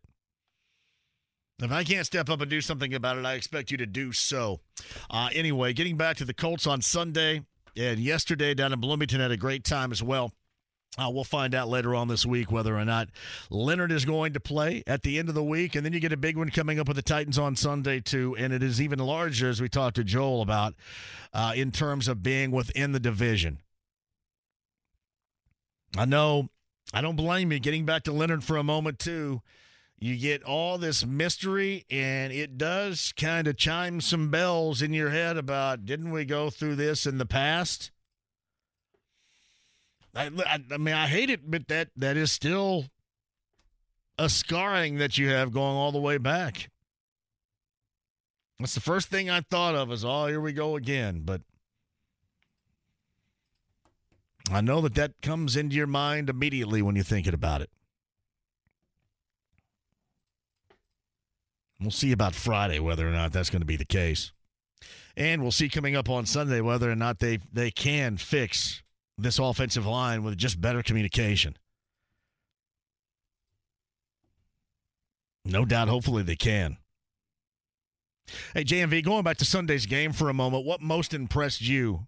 [1.62, 4.14] If I can't step up and do something about it, I expect you to do
[4.14, 4.62] so.
[5.10, 7.44] Uh, anyway, getting back to the Colts on Sunday
[7.76, 10.32] and yesterday down in Bloomington had a great time as well.
[10.98, 13.10] Uh, we'll find out later on this week whether or not
[13.50, 15.76] Leonard is going to play at the end of the week.
[15.76, 18.38] And then you get a big one coming up with the Titans on Sunday, too.
[18.40, 20.76] And it is even larger, as we talked to Joel about,
[21.34, 23.60] uh, in terms of being within the division.
[25.98, 26.50] I know
[26.94, 27.60] I don't blame you.
[27.60, 29.42] Getting back to Leonard for a moment, too,
[30.00, 35.10] you get all this mystery, and it does kind of chime some bells in your
[35.10, 37.92] head about didn't we go through this in the past?
[40.16, 42.86] I, I, I mean, I hate it, but that that is still
[44.18, 46.70] a scarring that you have going all the way back.
[48.60, 51.22] That's the first thing I thought of is, oh, here we go again.
[51.24, 51.42] But
[54.52, 57.70] I know that that comes into your mind immediately when you're thinking about it.
[61.80, 64.32] We'll see about Friday whether or not that's going to be the case.
[65.16, 68.84] And we'll see coming up on Sunday whether or not they, they can fix
[69.18, 71.58] this offensive line with just better communication.
[75.46, 76.78] No doubt, hopefully they can.
[78.54, 82.08] Hey, JMV, going back to Sunday's game for a moment, what most impressed you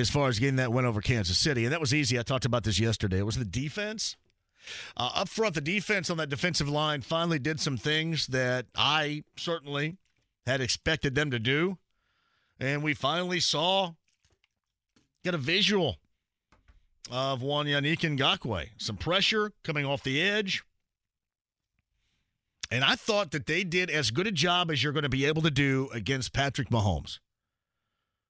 [0.00, 1.64] as far as getting that win over Kansas City.
[1.64, 2.18] And that was easy.
[2.18, 3.18] I talked about this yesterday.
[3.18, 4.16] It was the defense.
[4.96, 9.24] Uh, up front, the defense on that defensive line finally did some things that I
[9.36, 9.98] certainly
[10.46, 11.78] had expected them to do.
[12.58, 13.92] And we finally saw,
[15.22, 15.98] get a visual
[17.10, 18.68] of one Yannick Ngakoue.
[18.78, 20.62] Some pressure coming off the edge.
[22.70, 25.26] And I thought that they did as good a job as you're going to be
[25.26, 27.18] able to do against Patrick Mahomes.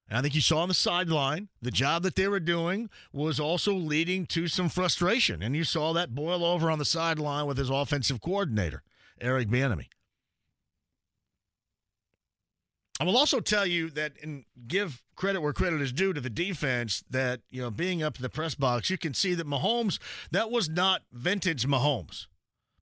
[0.09, 3.40] And I think you saw on the sideline, the job that they were doing was
[3.40, 5.43] also leading to some frustration.
[5.43, 8.82] And you saw that boil over on the sideline with his offensive coordinator,
[9.20, 9.86] Eric Bieniemy.
[13.01, 16.31] I will also tell you that and give credit where credit is due to the
[16.31, 19.98] defense that, you know, being up in the press box, you can see that Mahomes,
[20.31, 22.26] that was not vintage Mahomes.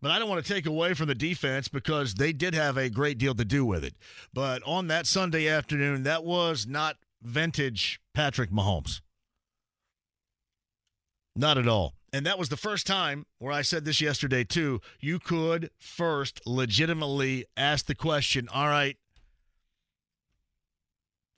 [0.02, 2.90] But I don't want to take away from the defense because they did have a
[2.90, 3.94] great deal to do with it.
[4.34, 9.00] But on that Sunday afternoon, that was not vintage Patrick Mahomes.
[11.34, 11.94] Not at all.
[12.12, 14.80] And that was the first time where I said this yesterday, too.
[15.00, 18.98] You could first legitimately ask the question all right,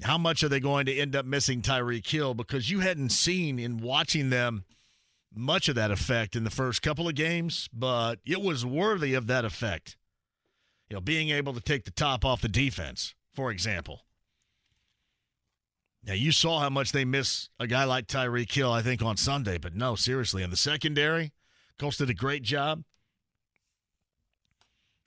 [0.03, 2.35] how much are they going to end up missing Tyreek Hill?
[2.35, 4.65] Because you hadn't seen in watching them
[5.33, 9.27] much of that effect in the first couple of games, but it was worthy of
[9.29, 9.97] that effect.
[10.89, 14.04] You know, being able to take the top off the defense, for example.
[16.07, 19.17] Now, you saw how much they miss a guy like Tyreek Hill, I think, on
[19.17, 20.43] Sunday, but no, seriously.
[20.43, 21.33] In the secondary,
[21.79, 22.85] Colts did a great job.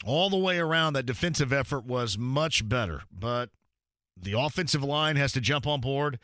[0.05, 3.49] All the way around, that defensive effort was much better, but
[4.15, 6.17] the offensive line has to jump on board,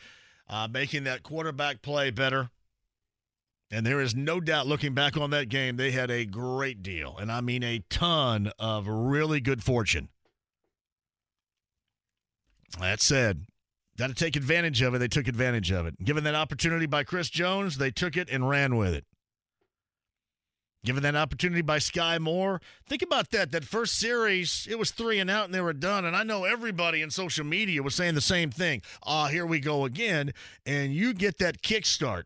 [0.50, 2.50] uh, making that quarterback play better.
[3.72, 7.18] And there is no doubt, looking back on that game, they had a great deal,
[7.18, 10.10] and I mean a ton of really good fortune.
[12.80, 13.46] That said,
[14.04, 15.00] got to take advantage of it.
[15.00, 16.04] They took advantage of it.
[16.04, 19.06] Given that opportunity by Chris Jones, they took it and ran with it.
[20.84, 23.54] Given that opportunity by Skyy Moore, think about that.
[23.54, 26.04] That first series, it was three and out and they were done.
[26.04, 28.82] And I know everybody in social media was saying the same thing.
[29.04, 30.34] Ah, here we go again.
[30.66, 32.24] And you get that kickstart,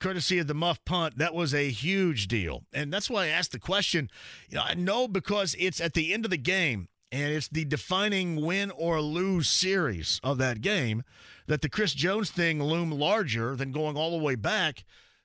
[0.00, 1.18] courtesy of the muff punt.
[1.18, 2.62] That was a huge deal.
[2.72, 4.08] And that's why I asked the question.
[4.48, 7.64] You know, I know because it's at the end of the game and it's the
[7.64, 11.02] defining win or lose series of that game
[11.46, 14.84] that the Chris Jones thing loomed larger than going all the way back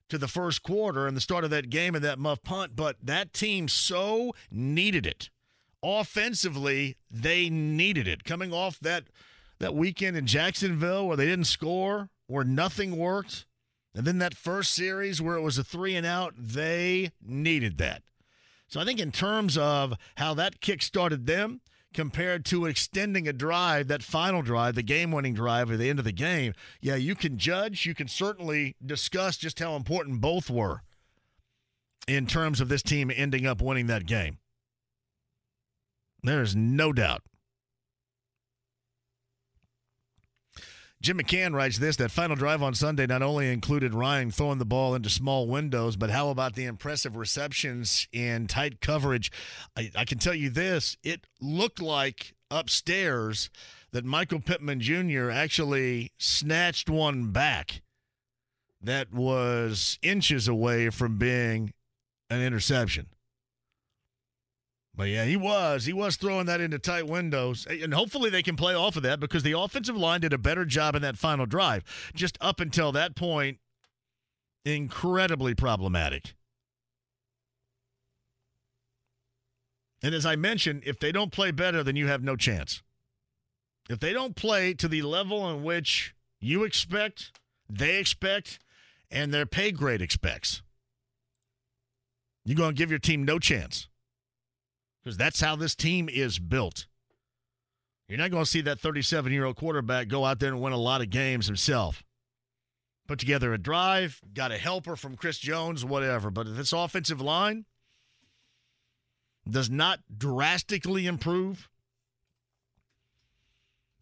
[0.09, 2.97] to the first quarter and the start of that game and that muff punt, but
[3.01, 5.29] that team so needed it.
[5.81, 8.23] Offensively, they needed it.
[8.23, 9.05] Coming off that
[9.59, 13.45] that weekend in Jacksonville where they didn't score, where nothing worked,
[13.93, 18.03] and then that first series where it was a three and out, they needed that.
[18.69, 21.61] So I think in terms of how that kick started them,
[21.93, 25.99] compared to extending a drive, that final drive, the game winning drive at the end
[25.99, 27.85] of the game, yeah, you can judge.
[27.85, 30.83] You can certainly discuss just how important both were
[32.07, 34.37] in terms of this team ending up winning that game.
[36.21, 37.23] There is no doubt.
[41.01, 44.65] Jim McCann writes this that final drive on Sunday not only included Ryan throwing the
[44.65, 49.31] ball into small windows, but how about the impressive receptions in tight coverage?
[49.77, 53.49] I, I can tell you this it looked like upstairs
[53.91, 55.29] that Michael Pittman Jr.
[55.29, 57.81] actually snatched one back
[58.81, 61.73] that was inches away from being
[62.29, 63.07] an interception.
[64.99, 65.85] But yeah, he was.
[65.85, 67.65] He was throwing that into tight windows.
[67.65, 70.65] And hopefully they can play off of that because the offensive line did a better
[70.65, 71.85] job in that final drive.
[72.13, 73.59] Just up until that point,
[74.65, 76.33] incredibly problematic.
[80.03, 82.83] And as I mentioned, if they don't play better, then you have no chance.
[83.89, 87.31] If they don't play to the level in which you expect,
[87.69, 88.59] they expect,
[89.09, 90.61] and their pay grade expects,
[92.43, 93.87] you're going to give your team no chance
[95.03, 96.85] because that's how this team is built.
[98.07, 100.73] You're not going to see that 37 year old quarterback go out there and win
[100.73, 102.03] a lot of games himself.
[103.07, 106.29] Put together a drive, got a helper from Chris Jones, whatever.
[106.29, 107.65] But if this offensive line
[109.49, 111.69] does not drastically improve,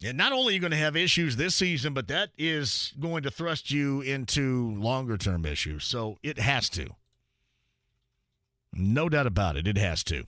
[0.02, 3.22] and not only are you going to have issues this season, but that is going
[3.24, 5.84] to thrust you into longer term issues.
[5.84, 6.90] So it has to.
[8.72, 9.66] No doubt about it.
[9.66, 10.24] It has to.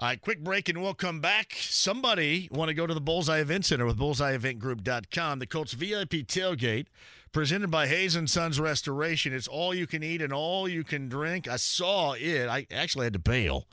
[0.00, 1.54] All right, quick break and we'll come back.
[1.58, 5.40] Somebody want to go to the Bullseye Event Center with bullseyeeventgroup.com.
[5.40, 6.86] The Colts VIP tailgate
[7.32, 9.34] presented by Hayes and Sons Restoration.
[9.34, 11.46] It's all you can eat and all you can drink.
[11.46, 12.48] I saw it.
[12.48, 13.66] I actually had to bail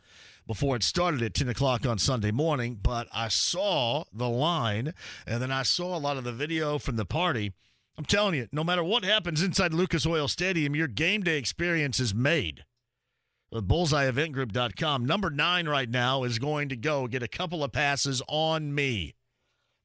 [0.45, 4.93] before it started at 10 o'clock on Sunday morning, but I saw the line
[5.25, 7.53] and then I saw a lot of the video from the party.
[7.97, 12.01] I'm telling you, no matter what happens inside Lucas Oil Stadium, your game day experience
[12.01, 12.65] is made
[13.57, 15.05] Uh, bullseyeeventgroup.com.
[15.05, 19.15] Number nine right now is going to go get a couple of passes on me.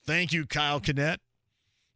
[0.05, 1.19] Thank you, Kyle Kinnett.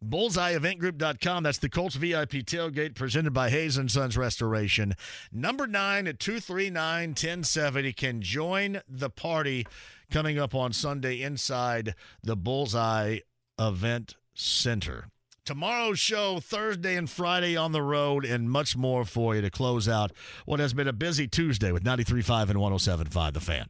[0.03, 1.43] BullseyeEventGroup.com.
[1.43, 4.95] That's the Colts VIP tailgate presented by Hayes and Sons Restoration.
[5.33, 9.67] Number nine at 239 1070 can join the party
[10.11, 13.19] coming up on Sunday inside the Bullseye
[13.59, 15.09] Event Center
[15.47, 19.89] tomorrow's show, Thursday and Friday on the road, and much more for you to close
[19.89, 20.13] out
[20.45, 23.69] what has been a busy Tuesday with 93.5 and 107.5 The Fan.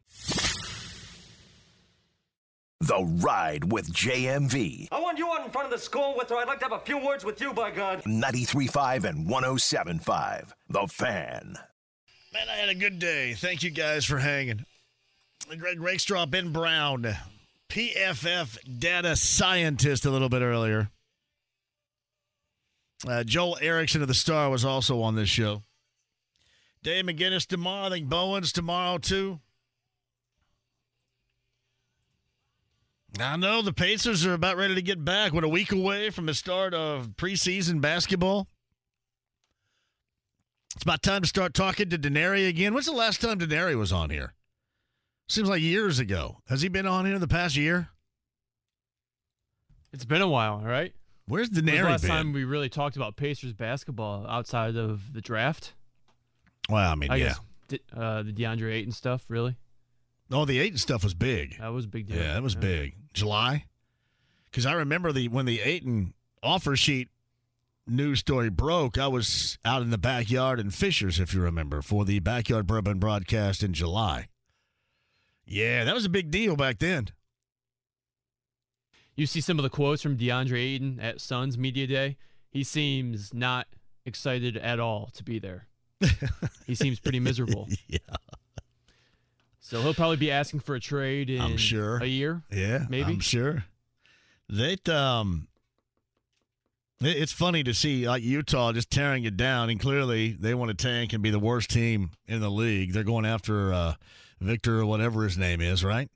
[2.80, 4.88] The Ride with JMV.
[4.90, 6.36] I want you out in front of the school with her.
[6.36, 8.02] I'd like to have a few words with you, by God.
[8.02, 11.54] 93.5 and 107.5 The Fan.
[12.32, 13.34] Man, I had a good day.
[13.34, 14.64] Thank you guys for hanging.
[15.58, 17.16] Greg Rakestraw, Ben Brown,
[17.68, 20.90] PFF data scientist a little bit earlier.
[23.06, 25.62] Uh, Joel Erickson of the Star was also on this show.
[26.82, 27.86] Dave McGinnis tomorrow.
[27.86, 29.40] I think Bowen's tomorrow too.
[33.18, 35.32] I know the Pacers are about ready to get back.
[35.32, 38.46] What a week away from the start of preseason basketball.
[40.74, 42.74] It's about time to start talking to Denari again.
[42.74, 44.34] When's the last time Denari was on here?
[45.28, 46.42] Seems like years ago.
[46.48, 47.88] Has he been on here in the past year?
[49.92, 50.92] It's been a while, right?
[51.28, 52.10] Where's the last been?
[52.10, 55.74] time we really talked about Pacers basketball outside of the draft?
[56.68, 57.34] Well, I mean, I yeah.
[57.70, 59.56] guess uh, the DeAndre Ayton stuff, really.
[60.30, 61.58] Oh, the Ayton stuff was big.
[61.58, 62.16] That was a big deal.
[62.16, 62.94] Yeah, that was big.
[63.12, 63.64] July,
[64.46, 67.08] because I remember the when the Ayton offer sheet
[67.86, 68.98] news story broke.
[68.98, 72.98] I was out in the backyard in Fishers, if you remember, for the backyard bourbon
[72.98, 74.28] broadcast in July.
[75.44, 77.08] Yeah, that was a big deal back then.
[79.16, 82.18] You see some of the quotes from DeAndre Ayton at Suns Media Day.
[82.50, 83.66] He seems not
[84.04, 85.66] excited at all to be there.
[86.66, 87.66] he seems pretty miserable.
[87.88, 87.98] yeah.
[89.58, 91.96] So he'll probably be asking for a trade in I'm sure.
[91.96, 92.42] a year.
[92.52, 93.14] Yeah, maybe.
[93.14, 93.64] I'm sure.
[94.48, 95.48] They um,
[97.00, 100.74] it's funny to see like Utah just tearing it down, and clearly they want to
[100.74, 102.92] tank and be the worst team in the league.
[102.92, 103.94] They're going after uh,
[104.40, 106.08] Victor or whatever his name is, right?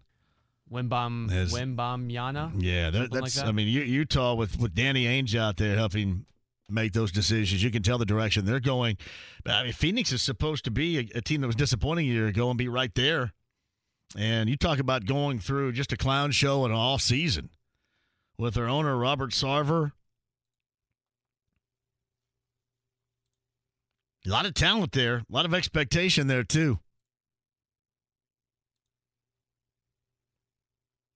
[0.73, 2.53] Wembam Has- Wembanyama.
[2.59, 3.35] Yeah, that, Something like that's.
[3.37, 3.47] that?
[3.47, 6.27] I mean, Utah with with Danny Ainge out there helping
[6.69, 7.63] make those decisions.
[7.63, 8.97] You can tell the direction they're going.
[9.45, 12.13] But I mean, Phoenix is supposed to be a, a team that was disappointing a
[12.13, 13.33] year ago and be right there.
[14.17, 17.51] And you talk about going through just a clown show an off season
[18.39, 19.93] with their owner Robert Sarver.
[24.27, 26.79] A lot of talent there, a lot of expectation there too.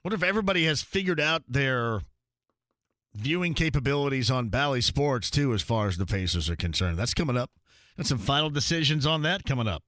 [0.04, 2.02] What if everybody has figured out their
[3.14, 6.98] viewing capabilities on Bally Sports too, as far as the Pacers are concerned?
[6.98, 7.50] That's coming up.
[7.96, 9.82] And some final decisions on that coming up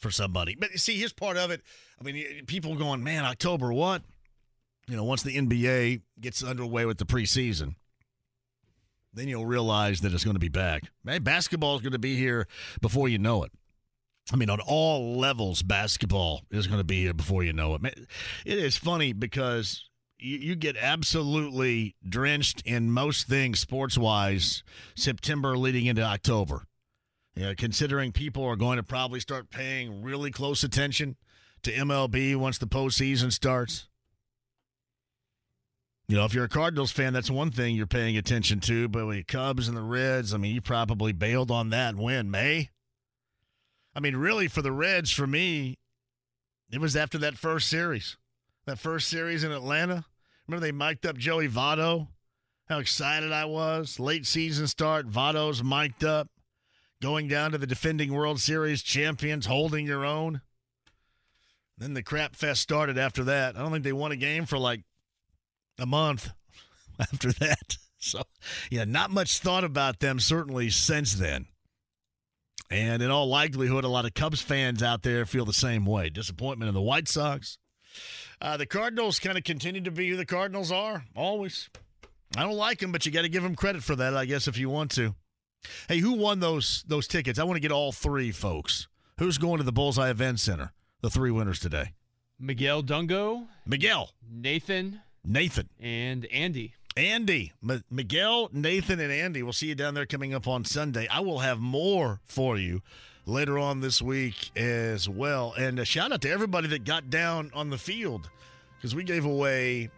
[0.00, 0.56] for somebody.
[0.58, 1.62] But see, here's part of it.
[2.00, 4.02] I mean, people going, man, October, what?
[4.88, 7.76] You know, once the NBA gets underway with the preseason,
[9.14, 10.90] then you'll realize that it's going to be back.
[11.04, 12.48] Man, basketball is going to be here
[12.80, 13.52] before you know it.
[14.32, 18.08] I mean, on all levels, basketball is going to be here before you know it.
[18.46, 19.88] It is funny because
[20.18, 24.62] you, you get absolutely drenched in most things sports wise
[24.94, 26.66] September leading into October.
[27.36, 31.16] Know, considering people are going to probably start paying really close attention
[31.62, 33.88] to MLB once the postseason starts.
[36.06, 38.88] You know, if you're a Cardinals fan, that's one thing you're paying attention to.
[38.88, 42.30] But with the Cubs and the Reds, I mean, you probably bailed on that win,
[42.30, 42.70] May.
[44.00, 45.76] I mean, really, for the Reds, for me,
[46.72, 48.16] it was after that first series,
[48.64, 50.06] that first series in Atlanta.
[50.48, 52.08] Remember they mic'd up Joey Votto?
[52.66, 54.00] How excited I was!
[54.00, 56.28] Late season start, Votto's mic'd up,
[57.02, 60.40] going down to the defending World Series champions, holding your own.
[61.76, 63.54] Then the crap fest started after that.
[63.54, 64.80] I don't think they won a game for like
[65.78, 66.30] a month
[66.98, 67.76] after that.
[68.02, 68.22] So,
[68.70, 71.48] yeah, not much thought about them certainly since then.
[72.70, 76.08] And in all likelihood, a lot of Cubs fans out there feel the same way.
[76.08, 77.58] Disappointment in the White Sox.
[78.40, 81.68] Uh, the Cardinals kind of continue to be who the Cardinals are, always.
[82.36, 84.46] I don't like them, but you got to give them credit for that, I guess,
[84.46, 85.14] if you want to.
[85.88, 87.38] Hey, who won those those tickets?
[87.38, 88.88] I want to get all three, folks.
[89.18, 90.72] Who's going to the Bullseye Event Center?
[91.02, 91.92] The three winners today.
[92.38, 96.74] Miguel Dungo, Miguel, Nathan, Nathan, and Andy.
[96.96, 99.42] Andy, M- Miguel, Nathan, and Andy.
[99.42, 101.06] We'll see you down there coming up on Sunday.
[101.08, 102.82] I will have more for you
[103.26, 105.54] later on this week as well.
[105.56, 108.28] And a shout out to everybody that got down on the field
[108.76, 109.90] because we gave away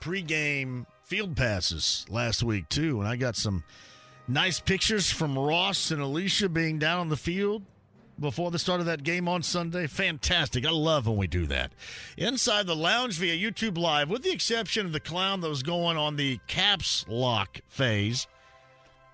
[0.00, 3.64] pregame field passes last week too, and I got some
[4.28, 7.62] nice pictures from Ross and Alicia being down on the field
[8.18, 9.86] before the start of that game on Sunday.
[9.86, 10.66] Fantastic.
[10.66, 11.72] I love when we do that.
[12.16, 15.96] Inside the lounge via YouTube Live, with the exception of the clown that was going
[15.96, 18.26] on the caps lock phase.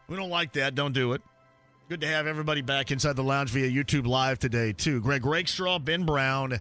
[0.09, 0.75] We don't like that.
[0.75, 1.23] Don't do it.
[1.89, 5.01] Good to have everybody back inside the lounge via YouTube Live today, too.
[5.01, 6.59] Greg Rakestraw, Ben Brown,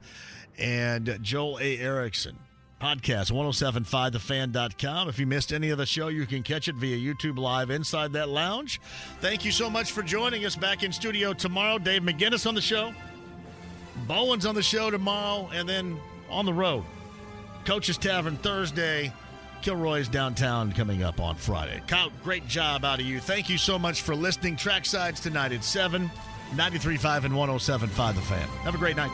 [0.57, 1.77] and Joel A.
[1.77, 2.37] Erickson.
[2.81, 5.07] Podcast 1075thefan.com.
[5.07, 8.13] If you missed any of the show, you can catch it via YouTube Live inside
[8.13, 8.81] that lounge.
[9.19, 11.77] Thank you so much for joining us back in studio tomorrow.
[11.77, 12.91] Dave McGinnis on the show.
[14.07, 16.83] Bowen's on the show tomorrow, and then on the road.
[17.65, 19.13] Coach's Tavern Thursday.
[19.61, 21.83] Kilroy's downtown coming up on Friday.
[21.85, 23.19] Kyle, great job out of you.
[23.19, 24.55] Thank you so much for listening.
[24.55, 26.09] Tracksides tonight at 7.
[26.55, 28.47] 93.5 and 107.5 The Fan.
[28.63, 29.11] Have a great night.